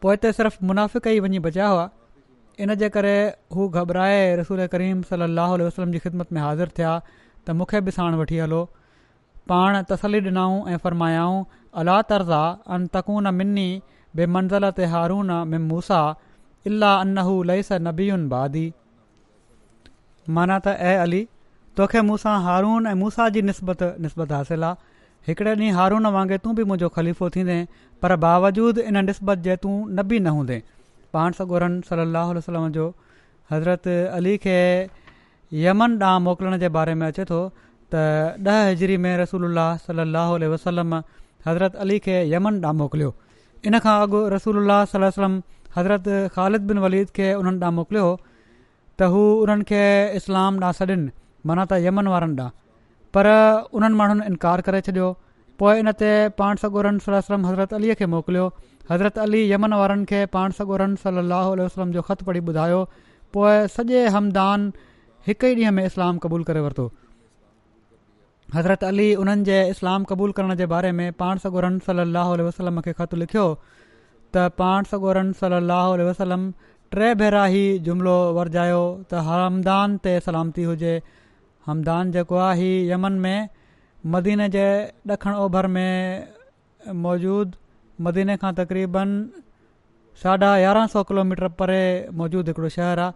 पोइ 0.05 0.11
हिते 0.16 0.33
सिर्फ़ु 0.41 0.66
मुनाफ़े 0.71 1.01
कई 1.07 1.21
वञी 1.27 1.39
बचिया 1.47 1.68
हुआ 1.75 1.85
इनजे 2.66 2.89
करे 2.97 3.14
हू 3.59 3.68
घबराए 3.83 4.18
रसूल 4.43 4.66
करीम 4.77 5.03
सल 5.12 5.29
वसलम 5.39 5.93
जी 5.93 5.99
ख़िदमत 6.09 6.33
में 6.33 6.41
हाज़िर 6.43 6.75
थिया 6.81 6.93
त 7.47 7.57
मूंखे 7.61 7.81
बि 7.89 7.93
साण 7.99 8.14
वठी 8.23 8.39
हलो 8.45 8.62
पाण 9.51 9.76
तसली 9.90 10.18
ॾिनाऊं 10.30 10.59
ऐं 10.72 10.76
फ़र्मायाऊं 10.82 11.38
अला 11.80 11.96
तर्ज़ा 12.11 12.42
अन 12.48 12.74
अंतकुन 12.76 13.26
मिनी 13.38 13.68
बेमंज़ल 14.20 14.70
ते 14.78 14.84
हारून 14.92 15.30
में 15.53 15.59
मूसा 15.70 16.01
इलाह 16.70 17.01
अनह 17.07 17.28
लई 17.51 17.62
सबीन 17.70 18.28
बादी 18.34 18.64
माना 20.36 20.59
त 20.64 20.74
ऐ 20.90 20.92
अली 21.07 21.20
तोखे 21.80 22.01
मूंसां 22.11 22.34
हारून 22.44 22.86
ऐं 22.90 22.94
मूसा 23.03 23.28
जी 23.36 23.42
निस्बत 23.51 23.82
निस्बत 24.07 24.32
हासिलु 24.36 24.66
आहे 24.66 24.76
हिकिड़े 25.28 25.55
ॾींहुं 25.59 25.74
हारून 25.78 26.07
वांगुरु 26.16 26.42
तू 26.46 26.53
बि 26.59 26.64
मुंहिंजो 26.70 26.88
ख़लीफ़ो 26.98 27.28
थींदे 27.36 27.57
पर 28.03 28.14
बावजूद 28.26 28.78
इन 28.86 28.96
निस्बत 29.11 29.38
जे 29.48 29.57
तूं 29.64 29.74
नबी 30.01 30.18
न 30.26 30.34
हूंदे 30.36 30.59
पाण 31.16 31.36
सगोरन 31.40 31.80
सलाहु 31.90 32.36
वसलम 32.38 32.68
जो 32.78 32.86
हज़रत 33.53 33.88
अली 34.20 34.36
खे 34.46 34.57
यमन 35.64 35.98
ॾांहुं 36.11 36.22
मोकिलण 36.28 36.57
जे 36.64 36.68
बारे 36.78 36.94
में 37.03 37.07
अचे 37.09 37.24
थो 37.32 37.40
त 37.93 38.38
ॾह 38.55 38.59
हज़री 38.70 38.97
में 39.05 39.12
रसूल 39.18 39.45
सलाहु 39.86 40.34
उल 40.34 40.45
वसलम 40.53 40.95
हज़रत 41.47 41.76
अली 41.84 41.99
खे 42.05 42.16
यमन 42.32 42.55
ॾांहुं 42.64 42.76
मोकिलियो 42.80 43.11
इन 43.66 43.78
खां 43.84 43.95
अॻु 44.05 44.18
रसूल 44.34 44.70
सलम 44.95 45.34
हज़रत 45.76 46.07
ख़ालिद 46.34 46.62
बिन 46.70 46.78
वलीद 46.84 47.09
खे 47.16 47.26
उन्हनि 47.41 47.59
ॾांहुं 47.64 47.76
मोकिलियो 47.78 48.07
त 48.99 49.11
हू 49.14 49.22
उन्हनि 49.45 49.64
खे 49.70 49.82
इस्लाम 50.20 50.61
ॾांहुं 50.62 50.78
छॾनि 50.78 50.97
माना 51.51 51.64
त 51.72 51.80
यमन 51.86 52.09
वारनि 52.14 52.36
ॾांहुं 52.45 52.55
पर 53.14 53.28
उन्हनि 53.80 53.97
माण्हुनि 54.03 54.26
इनकार 54.32 54.61
करे 54.70 54.80
छॾियो 54.91 55.09
पोइ 55.59 55.78
इन 55.82 55.91
ते 56.03 56.11
पाण 56.38 56.62
सॻोरन 56.62 56.99
सलम 57.09 57.47
हज़रत 57.51 57.74
अलीअ 57.80 57.99
खे 58.03 58.07
मोकिलियो 58.14 58.47
हज़रत 58.93 59.18
अली 59.26 59.43
यमन 59.53 59.74
वारनि 59.82 60.05
खे 60.12 60.24
पाण 60.36 60.57
सगोरन 60.62 60.95
सल 61.03 61.22
लहल 61.34 61.66
वसलम 61.66 61.91
जो 61.99 62.03
ख़तु 62.07 62.24
पढ़ी 62.30 62.41
ॿुधायो 62.51 62.80
पोइ 63.34 63.57
सॼे 63.76 64.01
हमदान 64.14 64.72
हिकु 65.26 65.47
ई 65.53 65.55
ॾींहं 65.55 65.72
में 65.78 65.84
इस्लाम 65.91 66.18
क़बूलु 66.24 66.45
करे 66.49 66.61
वरितो 66.66 66.84
हज़रत 68.55 68.84
अली 68.84 69.05
उन्हनि 69.22 69.44
जे 69.48 69.59
इस्लाम 69.72 70.05
क़बूलु 70.12 70.32
करण 70.36 70.55
जे 70.61 70.66
बारे 70.70 70.90
में 71.01 71.09
पाण 71.22 71.38
सागोरम 71.42 71.78
सलाहु 71.88 72.46
वसलम 72.46 72.80
खे 72.86 72.92
ख़तु 73.01 73.16
लिखियो 73.22 73.44
त 74.34 74.48
पाण 74.61 74.84
सागोरम 74.92 75.30
सलाहु 75.42 76.07
वसलम 76.09 76.46
टे 76.96 77.11
भेरा 77.20 77.42
ई 77.46 77.78
जुमिलो 77.88 78.16
वरजायो 78.38 78.82
त 79.11 79.22
हमदान 79.28 79.94
ते 80.07 80.14
सलामती 80.26 80.62
हुजे 80.70 80.94
हमदान 81.68 82.11
जेको 82.18 82.40
आहे 82.51 82.72
यमन 82.92 83.20
में 83.26 83.38
मदीने 84.14 84.48
जे 84.59 84.66
ॾखणु 85.14 85.36
ओभर 85.46 85.66
में 85.78 86.26
मौजूदु 87.07 88.03
मदीने 88.07 88.36
खां 88.42 88.53
तक़रीबन 88.62 89.11
साढा 90.24 90.53
यारहं 90.66 90.92
सौ 90.96 91.03
किलोमीटर 91.11 91.48
परे 91.62 91.82
मौजूदु 92.22 92.51
हिकिड़ो 92.51 92.68
शहरु 92.78 93.03
आहे 93.03 93.12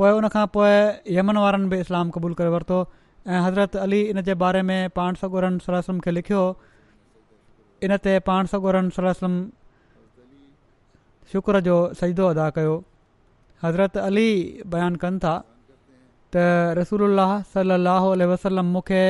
पोइ 0.00 0.10
उनखां 0.20 0.44
पोइ 0.56 0.74
यमन 1.18 1.36
वारनि 1.44 1.70
बि 1.74 1.78
इस्लाम 1.86 2.10
क़बूलु 2.18 2.36
करे 2.42 2.52
वरितो 2.56 2.80
ऐं 3.26 3.40
हज़रत 3.40 3.76
अली 3.76 4.00
इन 4.10 4.20
जे 4.26 4.34
बारे 4.42 4.62
में 4.68 4.90
पाण 4.98 5.14
सगोरनि 5.18 5.58
सलाह 5.66 5.82
खे 6.04 6.10
लिखियो 6.10 6.40
इन 7.86 7.96
ते 8.06 8.18
पाण 8.28 8.46
सगोरनि 8.52 8.90
सलाह 8.96 9.12
सलम 9.20 9.36
शुक्र 11.32 11.60
जो 11.68 11.76
सजदो 12.00 12.26
अदा 12.34 12.48
कयो 12.58 12.74
हज़रत 13.64 13.96
अली 14.08 14.26
बयानु 14.74 14.98
कनि 15.04 15.18
था 15.26 15.34
त 16.32 16.74
रसूल 16.80 17.24
सलाहु 17.54 18.08
वसलम 18.32 18.66
मूंखे 18.74 19.02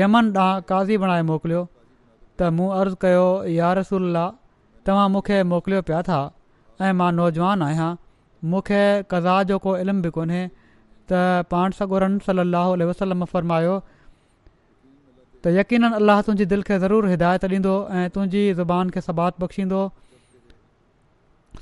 यमन 0.00 0.32
ॾांहुं 0.36 0.62
काज़ी 0.72 0.96
बणाए 1.04 1.22
मोकिलियो 1.32 1.62
त 2.38 2.52
मूं 2.56 2.70
अर्ज़ु 2.80 2.96
कयो 3.04 3.26
या 3.60 3.72
रसूल 3.80 4.04
तव्हां 4.86 5.08
मूंखे 5.16 5.42
मोकिलियो 5.52 5.82
पिया 5.90 6.00
था 6.08 6.18
ऐं 6.88 6.92
मां 7.00 7.12
नौजवान 7.20 7.62
आहियां 7.68 7.90
मूंखे 8.50 8.82
कज़ा 9.12 9.42
जो 9.52 9.58
को 9.66 9.76
इल्मु 9.84 10.02
बि 10.02 10.10
कोन्हे 10.16 10.42
त 11.10 11.18
पाण 11.54 11.70
सगोरन 11.80 12.18
सली 12.28 12.84
वसलम 12.92 13.24
फर्मायो 13.34 13.74
त 15.44 15.50
यकीन 15.58 15.88
अलाह 15.98 16.20
तुंहिंजी 16.28 16.46
दिलि 16.52 16.66
खे 16.70 16.78
ज़रूरु 16.84 17.10
हिदायत 17.12 17.44
ॾींदो 17.52 17.74
ऐं 17.98 18.06
तुंहिंजी 18.16 18.42
ज़ुबान 18.60 18.90
खे 18.96 19.00
सबात 19.08 19.38
बख़्शींदो 19.42 19.82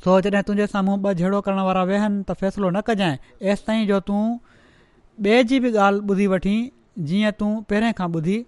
सो 0.05 0.14
जॾहिं 0.26 0.42
तुंहिंजे 0.51 0.66
साम्हूं 0.74 0.97
ॿ 1.03 1.20
जहिड़ो 1.20 1.40
करण 1.49 1.61
वारा 1.66 1.82
वेहनि 1.90 2.22
त 2.30 2.38
फ़ैसिलो 2.45 2.70
न 2.76 2.80
कजांइ 2.88 3.16
एसि 3.55 3.64
ताईं 3.66 3.84
जो 3.90 4.01
तूं 4.11 4.22
ॿिए 5.26 5.42
जी 5.51 5.61
बि 5.66 5.74
ॻाल्हि 5.88 6.07
ॿुधी 6.14 6.26
वठीं 6.36 6.59
जीअं 7.11 7.34
तूं 7.42 7.51
पहिरें 7.72 7.90
खां 8.01 8.09
ॿुधी 8.16 8.38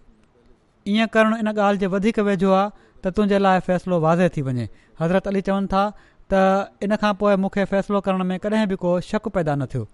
ईअं 0.95 1.13
करणु 1.19 1.43
इन 1.45 1.53
ॻाल्हि 1.57 1.85
जे 1.85 1.93
वधीक 1.97 2.23
वेझो 2.31 2.53
आहे 2.61 2.71
त 3.05 3.15
तुंहिंजे 3.19 3.43
लाइ 3.45 3.61
फ़ैसिलो 3.69 4.01
वाज़े 4.07 4.29
थी 4.37 4.47
वञे 4.49 4.69
हज़रत 5.03 5.29
अली 5.35 5.45
चवनि 5.51 5.69
था 5.77 5.85
त 6.33 6.89
इन 6.89 6.97
खां 7.05 7.13
पोइ 7.25 7.37
मूंखे 7.45 7.65
फ़ैसिलो 7.77 8.01
करण 8.09 8.25
में 8.33 8.37
कॾहिं 8.47 8.67
बि 8.75 8.81
को 8.87 8.99
शक 9.13 9.29
पैदा 9.39 9.55
न 9.63 9.67
थियो 9.75 9.85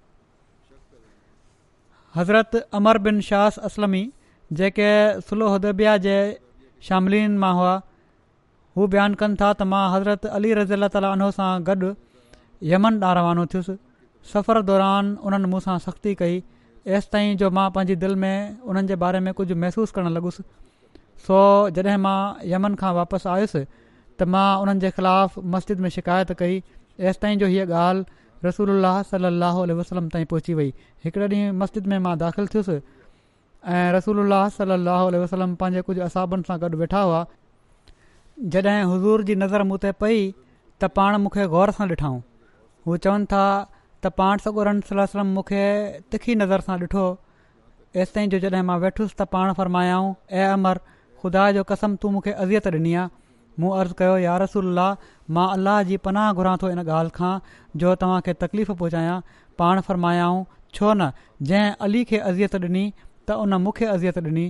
हज़रत 2.17 2.57
अमर 2.79 2.99
बिन 3.05 3.21
शास 3.29 3.59
असलमी 3.69 4.03
जेके 4.59 4.89
सुलो 5.29 5.47
उदबिया 5.59 5.97
जे 6.07 6.17
शामिलीन 6.89 7.39
मां 7.45 7.53
हुआ 7.59 7.73
हू 8.77 8.87
बयानु 8.95 9.17
कनि 9.23 9.37
था 9.43 9.49
त 9.53 9.63
मां 9.75 9.85
हज़रत 9.95 10.27
अली 10.39 10.53
रज़ीला 10.61 10.89
तालो 10.97 11.31
सां 11.41 11.49
गॾु 11.69 11.93
यमन 12.73 13.01
ॾांहुं 13.05 13.17
रवानो 13.21 13.47
थियुसि 13.55 13.77
सफ़र 14.33 14.63
दौरान 14.73 15.15
उन्हनि 15.29 15.49
मूंसां 15.55 15.77
सख़्ती 15.87 16.15
कई 16.23 16.37
एसि 16.99 17.09
ताईं 17.15 17.37
जो 17.43 17.51
मां 17.59 17.67
पंहिंजी 17.77 17.97
दिलि 18.05 18.15
में 18.25 18.61
उन्हनि 18.61 18.89
जे 18.93 18.97
बारे 19.05 19.21
में 19.29 19.33
कुझु 19.41 19.55
महसूसु 19.65 19.93
करणु 19.97 20.11
लॻुसि 20.19 20.43
सो 21.27 21.39
जॾहिं 21.79 21.97
मां 22.07 22.19
यमन 22.53 22.75
खां 22.85 22.93
वापसि 23.01 23.29
आयुसि 23.37 23.65
त 23.65 24.29
मां 24.37 24.47
उन्हनि 24.65 24.81
जे 24.87 24.91
ख़िलाफ़ु 25.01 25.43
मस्जिद 25.57 25.81
में 25.81 25.89
शिकायत 25.99 26.33
कई 26.45 26.63
एसि 27.01 27.19
ताईं 27.25 27.39
जो 27.39 27.47
हीअ 27.57 27.67
ॻाल्हि 27.87 28.05
रसूल 28.47 28.71
सलाहु 29.11 29.61
उल्ह 29.65 29.75
वसलम 29.81 30.09
ताईं 30.15 30.25
पहुची 30.33 30.55
वई 30.61 30.73
हिकिड़े 31.05 31.27
ॾींहुं 31.27 31.53
मस्जिद 31.61 31.87
में 31.93 31.99
मां 32.07 32.15
दाख़िल 32.23 32.47
थियुसि 32.55 32.77
ऐं 33.75 33.85
रसूल 33.97 34.19
सलो 34.59 35.21
वसलम 35.25 35.55
पंहिंजे 35.61 35.83
कुझु 35.89 36.01
असाबनि 36.09 36.43
सां 36.49 36.59
गॾु 36.65 36.79
वेठा 36.83 37.01
हुआ 37.09 37.21
जॾहिं 38.55 38.85
हज़ूर 38.95 39.23
जी 39.31 39.35
नज़र 39.45 39.63
मूं 39.71 39.79
ते 39.87 39.93
पई 40.05 40.19
त 40.83 40.91
पाण 40.99 41.19
मूंखे 41.27 41.47
ग़ौर 41.55 41.71
सां 41.79 41.87
ॾिठाऊं 41.95 42.21
हू 42.87 42.97
चवनि 43.07 43.27
था 43.35 43.45
त 43.71 44.15
पाण 44.21 44.45
सगोरन 44.49 44.81
सल 44.91 45.01
वलम 45.05 45.33
मूंखे 45.39 45.63
तिखी 46.11 46.35
नज़र 46.43 46.67
सां 46.71 46.79
ॾिठो 46.87 47.07
एसि 48.03 48.13
ताईं 48.19 48.35
जो 48.35 48.39
जॾहिं 48.47 48.65
मां 48.73 48.79
वेठुसि 48.87 49.15
त 49.23 49.29
पाण 49.37 49.53
फरमायाऊं 49.63 50.13
ऐं 50.43 50.47
अमर 50.59 50.81
ख़ुदा 51.23 51.51
जो 51.61 51.65
कसम 51.75 51.97
तूं 52.03 52.11
मूंखे 52.19 52.33
अज़ियत 52.47 52.67
ॾिनी 52.77 52.95
आहे 53.05 53.22
मूं 53.61 53.71
अर्ज़ु 53.79 53.95
कयो 53.99 54.17
यारसुल्ला 54.25 54.87
मां 55.37 55.47
अलाह 55.57 55.83
जी 55.89 55.97
पनाह 56.07 56.33
घुरां 56.39 56.57
थो 56.63 56.71
इन 56.75 56.79
ॻाल्हि 56.85 57.11
खां 57.19 57.33
जो 57.83 57.95
तव्हांखे 58.05 58.33
तकलीफ़ 58.45 58.73
पहुचायां 58.83 59.21
पाण 59.63 59.81
फ़र्मायाऊं 59.89 60.45
छो 60.79 60.93
न 60.95 61.11
जंहिं 61.51 61.73
अली 61.87 62.05
खे 62.13 62.19
अज़ियत 62.19 62.55
ॾिनी 62.69 62.85
त 62.99 63.41
उन 63.45 63.55
मूंखे 63.67 63.87
अज़ियत 63.95 64.19
ॾिनी 64.31 64.47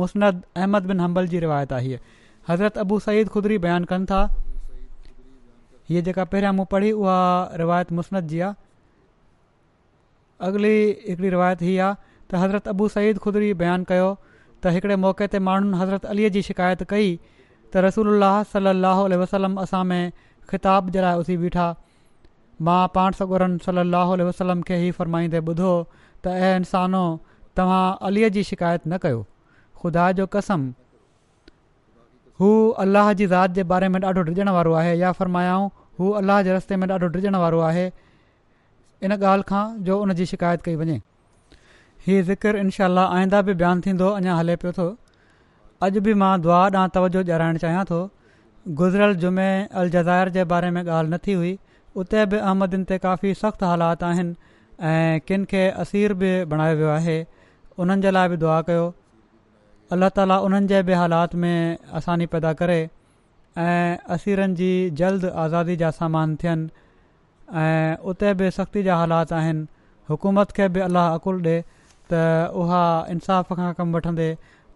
मुसनद 0.00 0.42
अहमद 0.56 0.86
बिन 0.92 1.00
हंबल 1.00 1.26
जी 1.34 1.40
रिवायत 1.46 1.72
आहे 1.78 1.86
हीअ 1.88 1.98
हज़रत 2.50 2.78
अबू 2.84 2.98
सईदुदरी 3.06 3.58
बयानु 3.66 3.86
कनि 3.92 4.06
था 4.12 4.20
हीअ 5.88 6.02
जेका 6.06 6.24
पहिरियां 6.34 6.52
मूं 6.60 6.64
पढ़ी 6.74 6.92
उहा 7.04 7.16
रिवायत 7.62 7.92
मुस्नद 8.00 8.28
जी 8.34 8.40
आहे 8.48 10.46
अॻिली 10.50 10.76
हिकिड़ी 11.08 11.30
रिवायत 11.36 11.62
हीअ 11.68 11.82
आहे 11.86 11.96
त 11.96 12.42
हज़रत 12.44 12.68
अबू 12.74 12.88
सईदरी 12.96 13.52
बयानु 13.64 13.84
कयो 13.92 14.08
त 14.64 14.72
हिकिड़े 14.74 14.96
मौक़े 15.04 15.26
ते 15.30 15.38
माण्हुनि 15.46 15.78
हज़रत 15.78 16.04
अलीअ 16.14 16.28
जी 16.34 16.42
शिकायत 16.48 16.82
कई 16.90 17.06
त 17.08 17.82
रसूल 17.86 18.10
अलाह 18.16 18.34
सल 18.50 18.72
अल 18.74 19.16
वसलम 19.22 19.56
असां 19.62 19.82
में 19.92 20.12
ख़िताब 20.52 20.90
जे 20.96 21.00
लाइ 21.04 21.18
उथी 21.22 21.36
बीठा 21.44 21.64
मां 22.68 22.78
पाण 22.96 23.18
सगोरन 23.20 23.56
सल 23.66 23.82
अल 23.84 24.22
वसलम 24.28 24.62
खे 24.70 24.78
ई 24.86 24.90
फ़रमाईंदे 25.00 25.40
ॿुधो 25.54 25.72
त 25.96 26.36
इहे 26.36 26.52
इंसानो 26.60 27.02
तव्हां 27.60 27.82
अलीअ 28.10 28.30
जी 28.38 28.42
शिकायत 28.52 28.86
न 28.86 28.98
कयो 29.06 29.22
ख़ुदा 29.82 30.04
जो 30.20 30.26
कसम 30.38 30.68
हू 32.42 32.52
अलाह 32.86 33.12
जी 33.18 33.26
ज़ात 33.34 33.58
जे 33.58 33.62
बारे 33.74 33.88
में 33.94 34.00
ॾाढो 34.06 34.26
डिॼण 34.30 34.48
वारो 34.58 34.72
आहे 34.84 34.94
या 35.04 35.12
फ़रमायाऊं 35.22 35.66
हू 36.00 36.10
अलाह 36.22 36.42
जे 36.50 36.54
रस्ते 36.58 36.76
में 36.82 36.86
ॾाढो 36.92 37.06
डिॼण 37.18 37.36
वारो 37.46 37.60
आहे 37.72 37.86
इन 39.08 39.12
ॻाल्हि 39.18 39.42
खां 39.52 39.64
जो 39.90 40.00
उनजी 40.06 40.26
शिकायत 40.34 40.62
कई 40.68 40.76
वञे 40.84 41.00
हीअ 42.06 42.22
ज़िक्र 42.26 42.56
इनशा 42.60 42.86
आईंदा 43.00 43.40
बि 43.46 43.52
बयानु 43.54 43.80
थींदो 43.82 44.06
अञां 44.20 44.36
हले 44.38 44.54
पियो 44.62 44.70
थो 44.78 44.84
अॼु 45.86 46.00
बि 46.06 46.12
मां 46.22 46.30
दुआ 46.46 46.56
ॾांहुं 46.70 46.88
तवजो 46.94 47.20
ॼाणाइणु 47.26 47.58
चाहियां 47.64 47.84
थो 47.90 47.98
गुज़िरियल 48.80 49.12
जुमे 49.24 49.50
अल 49.82 49.90
जज़ाइर 49.92 50.28
जे 50.36 50.44
बारे 50.52 50.70
में 50.76 50.82
ॻाल्हि 50.82 51.18
थी 51.26 51.32
हुई 51.42 51.52
उते 52.02 52.24
बि 52.32 52.36
अहमदिन 52.48 52.84
ते 52.90 52.96
काफ़ी 53.04 53.34
सख़्तु 53.42 53.66
हालात 53.72 54.02
आहिनि 54.08 54.34
ऐं 54.88 55.20
किन 55.28 55.44
खे 55.52 55.62
असीर 55.84 56.14
बि 56.22 56.30
बणायो 56.54 56.76
वियो 56.82 56.88
आहे 56.96 57.16
उन्हनि 57.84 58.02
जे 58.06 58.10
लाइ 58.16 58.28
बि 58.28 58.36
दुआ 58.46 58.60
कयो 58.70 58.86
अल्ला 59.94 60.08
ताला 60.18 60.38
उन्हनि 60.48 60.66
जे 60.74 60.82
बि 60.88 60.92
हालात 61.02 61.34
में 61.44 61.78
आसानी 62.00 62.26
पैदा 62.34 62.52
करे 62.62 62.80
ऐं 63.66 63.98
असीरनि 64.16 64.54
जी 64.62 64.72
जल्द 65.02 65.24
आज़ादी 65.44 65.76
जा 65.84 65.90
सामान 66.02 66.34
थियनि 66.44 67.62
ऐं 67.62 67.94
उते 68.14 68.34
बि 68.42 68.50
सख़्ती 68.58 68.82
जा 68.90 68.96
हालात 69.04 69.32
आहिनि 69.42 69.66
हुकूमत 70.10 70.50
खे 70.60 70.68
बि 70.78 70.80
अलाह 70.90 71.14
अक़ुलु 71.20 71.40
ॾिए 71.52 71.60
त 72.12 72.52
उहा 72.62 72.82
इंसाफ़ 73.12 73.52
खां 73.58 73.70
कमु 73.80 73.96
वठंदे 73.98 74.28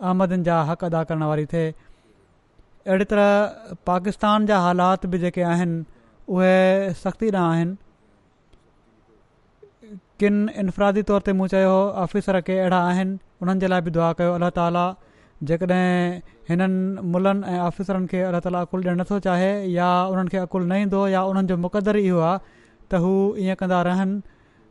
अहमदन 0.08 0.46
जा 0.48 0.58
हक़ 0.70 0.84
अदा 0.90 1.02
करण 1.10 1.24
वारी 1.30 1.46
थिए 1.54 1.64
अहिड़ी 1.72 3.06
तरह 3.12 3.76
पाकिस्तान 3.90 4.50
जा 4.52 4.58
हालात 4.66 5.06
बि 5.14 5.20
जेके 5.26 5.42
आहिनि 5.54 5.78
उहे 6.36 6.54
सख़्ती 7.02 7.30
न 7.30 7.42
आहिनि 7.46 7.76
किन 10.22 10.38
इन्फरादी 10.64 11.02
तौर 11.12 11.24
ते 11.24 11.32
मूं 11.40 11.46
चयो 11.54 11.72
ऑफिसर 12.04 12.40
के 12.50 12.58
अहिड़ा 12.66 12.78
आहिनि 12.92 13.16
उन्हनि 13.46 13.64
जे 13.64 13.68
लाइ 13.74 13.84
बि 13.88 13.90
दुआ 13.96 14.12
कयो 14.20 14.36
अलाह 14.40 14.54
ताला 14.60 14.84
जेकॾहिं 15.50 15.88
हिननि 16.50 17.08
मुलनि 17.16 17.56
ऐं 17.56 17.58
ऑफिसरनि 17.64 18.06
खे 18.14 18.22
अलाह 18.30 18.44
ताली 18.46 18.58
अकुलु 18.66 18.84
ॾियणु 18.86 19.00
नथो 19.02 19.18
चाहे 19.28 19.50
या 19.78 19.90
उन्हनि 20.14 20.32
खे 20.34 20.38
अकुलु 20.44 20.64
न 20.72 20.80
ईंदो 20.84 21.02
या 21.16 21.22
उन्हनि 21.32 21.52
जो 21.52 21.56
मुक़दरु 21.66 22.06
इहो 22.08 22.24
आहे 22.30 22.40
त 22.90 23.04
हू 23.04 24.22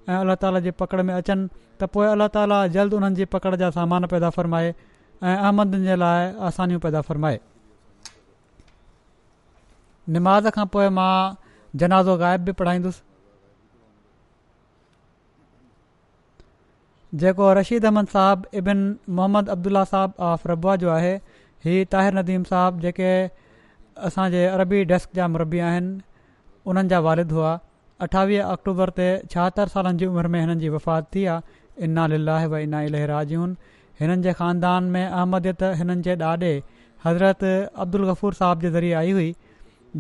ऐं 0.10 0.18
अलाह 0.24 0.36
ताला 0.42 0.60
जी 0.66 0.72
पकिड़ि 0.80 1.04
में 1.06 1.14
अचनि 1.14 1.46
त 1.80 1.84
पोइ 1.94 2.06
अलाह 2.16 2.28
ताला 2.34 2.58
जल्द 2.76 2.94
उन्हनि 2.98 3.16
जी 3.20 3.26
पकिड़ि 3.36 3.58
जा 3.62 3.70
सामान 3.78 4.06
पैदा 4.14 4.30
फ़रमाए 4.38 4.68
ऐं 4.74 5.34
अहमदनि 5.38 5.86
जे 5.88 5.96
लाइ 6.02 6.28
आसानियूं 6.50 6.80
पैदा 6.86 7.02
फ़रमाए 7.08 7.40
निमाज़ 10.18 10.50
खां 10.58 10.66
पोइ 10.78 10.88
मां 11.00 11.12
जनाज़ो 11.84 12.18
ग़ाइबु 12.24 12.46
बि 12.46 12.52
पढ़ाईंदुसि 12.62 13.02
जेको 17.24 17.50
रशीद 17.60 17.86
अहमद 17.90 18.14
साहब 18.16 18.48
इबिन 18.62 18.88
मोहम्मद 19.18 19.50
अब्दुल्ला 19.58 19.84
साहब 19.94 20.14
ऑफ 20.30 20.48
रबुआ 20.52 20.76
जो 20.86 20.90
आहे 21.00 21.12
हीउ 21.66 21.86
ताहिर 21.96 22.14
नदीम 22.20 22.44
साहब 22.54 22.80
जेके 22.86 23.10
असांजे 24.10 24.46
अरबी 24.54 24.84
डेस्क 24.94 25.14
जा 25.20 25.28
मरबी 25.38 25.60
आहिनि 25.70 26.02
उन्हनि 26.70 26.90
जा 26.94 27.00
वारिद 27.08 27.32
हुआ 27.38 27.54
अठावीह 28.04 28.44
अक्टूबर 28.54 28.90
ते 28.98 29.06
छाहतरि 29.34 29.70
सालनि 29.74 30.00
जी 30.00 30.06
उमिरि 30.14 30.30
में 30.32 30.40
हिननि 30.44 30.56
जी 30.64 30.70
वफ़ात 30.70 31.06
थी 31.16 31.26
आहे 31.34 31.86
इनाल 31.88 32.14
वना 32.54 32.82
इल 32.92 32.96
राजून 33.12 33.56
हिननि 34.00 34.24
जे 34.26 34.34
ख़ानदान 34.40 34.90
में 34.96 35.06
अहमदियत 35.06 35.64
हिननि 35.82 35.96
जे 36.08 36.16
ॾाॾे 36.30 36.52
हज़रत 37.06 37.44
अब्दुल 37.86 38.06
गफ़ूर 38.10 38.34
साहिब 38.42 38.66
जे 38.66 38.72
ज़रिए 38.76 38.94
आई 39.04 39.12
हुई 39.20 39.30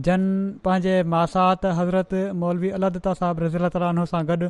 जन 0.07 0.25
पंहिंजे 0.65 0.95
मासात 1.15 1.65
हज़रत 1.79 2.13
मौलवी 2.43 2.69
अल्ता 2.79 3.13
साहिब 3.21 3.43
रज़ीला 3.45 3.69
तालो 3.77 4.05
सां 4.13 4.21
गॾु 4.33 4.49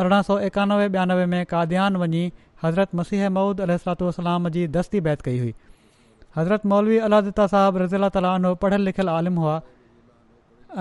अरिड़हं 0.00 0.22
सौ 0.30 0.38
एकानवे 0.48 0.88
ॿियानवे 0.96 1.26
में 1.34 1.40
काद्यान 1.54 1.96
वञी 2.04 2.20
हज़रत 2.64 2.98
मसीह 3.02 3.28
मूद 3.38 3.60
अलू 3.68 4.34
जी 4.58 4.66
दस्ती 4.76 5.00
बैत 5.08 5.20
कई 5.30 5.38
हुई 5.44 5.54
हज़रत 6.36 6.66
मौलवी 6.74 6.98
अल 7.08 7.20
दत्ता 7.30 7.46
साहबु 7.56 8.08
तालो 8.18 8.54
पढ़ियल 8.66 8.86
लिखियल 8.90 9.08
आलिम 9.18 9.40
हुआ 9.44 9.56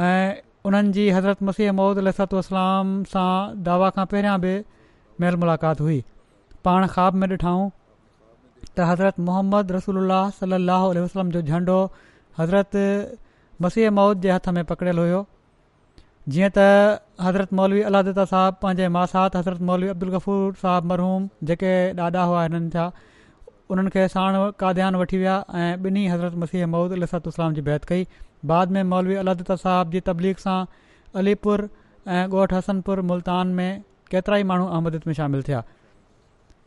ऐं 0.10 0.42
उन्हनि 0.68 0.92
जी 0.98 1.04
हज़रत 1.16 1.44
मसीह 1.48 1.72
मौदातल 1.78 2.40
सां 2.46 3.26
दावा 3.68 3.90
खां 3.98 4.06
पहिरियां 4.14 4.38
बि 4.46 4.54
महिल 5.24 5.36
मुलाक़ात 5.44 5.82
हुई 5.86 5.98
पाण 6.68 6.86
ख़्वाब 6.94 7.22
में 7.24 7.28
ॾिठाऊं 7.36 7.68
त 8.70 8.88
हज़रत 8.92 9.20
मोहम्मद 9.28 9.72
रसूल 9.78 10.16
सलाहु 10.40 10.88
वसलम 10.98 11.30
जो 11.36 11.42
झंडो 11.52 11.76
हज़रत 12.40 12.82
मसीह 13.66 13.92
मौद 14.00 14.26
जे 14.28 14.32
हथ 14.36 14.50
में 14.58 14.64
पकड़ियलु 14.72 15.02
हुयो 15.08 15.20
जीअं 16.36 16.50
त 16.58 16.68
हज़रत 17.28 17.54
मौलवी 17.62 17.84
अलादा 17.92 18.28
साहिबु 18.34 18.60
पंहिंजे 18.66 18.88
मासात 18.98 19.36
हज़रत 19.42 19.68
मौलवी 19.72 19.94
अब्दुल 19.96 20.16
गफ़ूर 20.18 20.54
साहिबु 20.64 20.92
मरहूम 20.94 21.30
जेके 21.52 21.74
ॾाॾा 22.08 22.24
हुआ 22.32 22.44
हिननि 22.48 22.74
जा 22.78 22.88
उन्हनि 23.74 23.98
खे 23.98 24.08
साण 24.16 24.40
काद्यान 24.66 24.96
वठी 25.04 25.18
विया 25.26 25.38
ऐं 25.64 25.70
ॿिन्ही 25.90 26.08
हज़रत 26.16 26.44
मसीह 26.46 26.72
मौद 26.78 27.00
लसातलाम 27.06 27.60
जी 27.60 27.70
बैत 27.72 27.86
कई 27.94 28.10
बाद 28.52 28.72
में 28.78 28.84
मौलवी 28.94 29.16
अलादत 29.24 29.52
साहब 29.62 29.96
जी 29.96 30.00
तबलीग 30.10 30.42
सां 30.46 30.58
अलीपुर 31.22 31.64
ऐं 32.16 32.24
ॻोठ 32.32 32.54
हसनपुर 32.58 33.02
मुल्तान 33.12 33.54
में 33.60 33.70
केतिरा 34.14 34.38
ई 34.38 34.44
माण्हू 34.54 34.68
अहमद 34.74 34.98
में 35.10 35.14
शामिल 35.20 35.44
थिया 35.48 35.62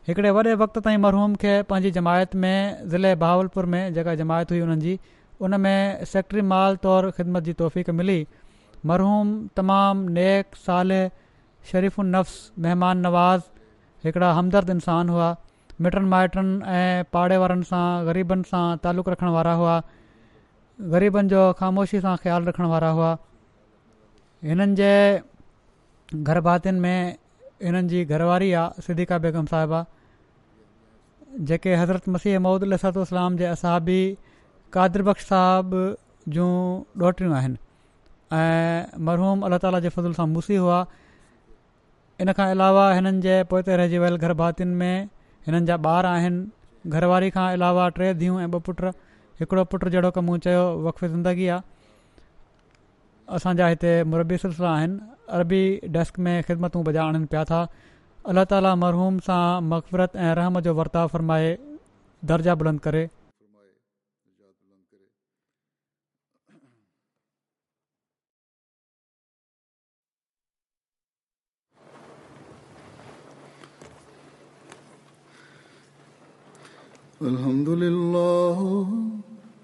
हिकिड़े 0.09 0.31
वॾे 0.37 0.53
वक़्त 0.63 0.79
ताईं 0.87 0.97
मरहूम 1.05 1.35
खे 1.43 1.53
पंहिंजी 1.71 1.91
जमायत 1.97 2.35
में 2.45 2.53
ज़िले 2.93 3.13
बहावलपुर 3.23 3.65
में 3.75 3.81
जेका 3.97 4.15
जमायत 4.21 4.51
हुई 4.55 4.61
उन्हनि 4.67 4.97
उन 5.47 5.59
में 5.65 6.05
सेक्ट्री 6.13 6.41
माल 6.53 6.75
तौरु 6.85 7.11
ख़िदमत 7.17 7.43
जी 7.49 7.53
तौफ़क़ 7.63 7.91
मिली 7.99 8.17
मरहूम 8.91 9.33
तमामु 9.59 10.09
नेक 10.17 10.55
साल 10.65 10.95
शरीफ़ 11.71 11.99
नफ़्स 12.15 12.39
महिमान 12.65 13.05
नवाज़ 13.07 13.47
हिकिड़ा 14.07 14.31
हमदर्द 14.39 14.69
इंसान 14.75 15.09
हुआ 15.15 15.29
मिटनि 15.85 16.09
माइटनि 16.15 16.75
ऐं 16.81 17.03
पाड़े 17.17 17.37
वारनि 17.45 17.69
सां 17.71 17.85
ग़रीबनि 18.09 18.51
सां 18.53 18.65
तालुक़ 18.87 19.09
रखण 19.15 19.31
वारा 19.37 19.53
हुआ 19.63 19.77
ग़रीबनि 20.81 21.27
जो 21.31 21.39
ख़ामोशी 21.59 21.99
सां 22.03 22.15
ख़्यालु 22.23 22.47
रखण 22.47 22.65
वारा 22.73 22.89
हुआ 22.97 23.07
हिननि 24.49 24.75
जे 24.79 24.91
गरभातियुनि 26.29 26.79
में 26.79 27.15
हिननि 27.63 27.87
जी 27.93 28.03
घरवारी 28.15 28.51
आहे 28.59 28.81
सिद्धिका 28.85 29.17
बेगम 29.25 29.45
साहिबा 29.53 29.81
जेके 31.51 31.75
हज़रत 31.81 32.07
मसीह 32.17 32.39
महूद 32.45 32.63
अलाम 32.71 33.35
जे 33.41 33.45
असाबी 33.55 33.99
कादिरब 34.77 35.11
साहिबु 35.25 35.81
जूं 36.37 36.49
ॾोहिटियूं 37.01 37.33
आहिनि 37.41 37.59
ऐं 38.39 38.99
मरहूम 39.09 39.45
अलाह 39.49 39.59
ताला 39.65 39.79
जे 39.83 39.89
फज़ुल 39.97 40.13
सां 40.21 40.27
मुसी 40.37 40.55
हुआ 40.63 40.79
इन 42.23 42.33
खां 42.39 42.49
अलावा 42.55 42.87
हिननि 42.99 43.21
जे 43.27 43.35
पोइ 43.51 43.61
रहिजी 43.81 43.99
वियल 44.05 44.15
गरभातियुनि 44.23 44.75
में 44.83 45.09
हिननि 45.49 45.63
जा 45.71 45.77
ॿार 45.91 46.05
आहिनि 46.15 46.89
घरवारी 46.97 47.29
खां 47.37 47.47
अलावा 47.59 47.89
टे 47.99 48.13
धीअ 48.23 48.39
ऐं 48.39 48.49
ॿ 48.49 48.59
पुट 48.71 48.91
हिकिड़ो 49.39 49.63
पुटु 49.71 49.89
जहिड़ो 49.89 50.09
कम 50.15 50.29
चयो 50.45 50.63
वक्फ 50.85 51.03
ज़िंदगी 51.11 51.47
आहे 51.55 51.61
असांजा 53.35 53.67
हिते 53.71 53.91
मुरबी 54.11 54.37
सिलसिला 54.43 54.69
आहिनि 54.77 54.97
अरबी 55.37 55.61
डेस्क 55.95 56.19
में 56.25 56.35
ख़िदमतूं 56.47 56.83
बजाए 56.83 57.05
आणनि 57.07 57.25
पिया 57.31 57.43
था 57.51 57.61
अलाह 58.31 58.43
ताला 58.51 58.73
मरहूम 58.83 59.19
सां 59.27 59.61
मक़फ़रत 59.71 60.15
ऐं 60.15 60.35
रहम 60.41 60.59
जो 60.67 60.73
वर्ताव 60.75 61.07
फ़र्माए 61.15 61.57
दर्जा 62.25 62.55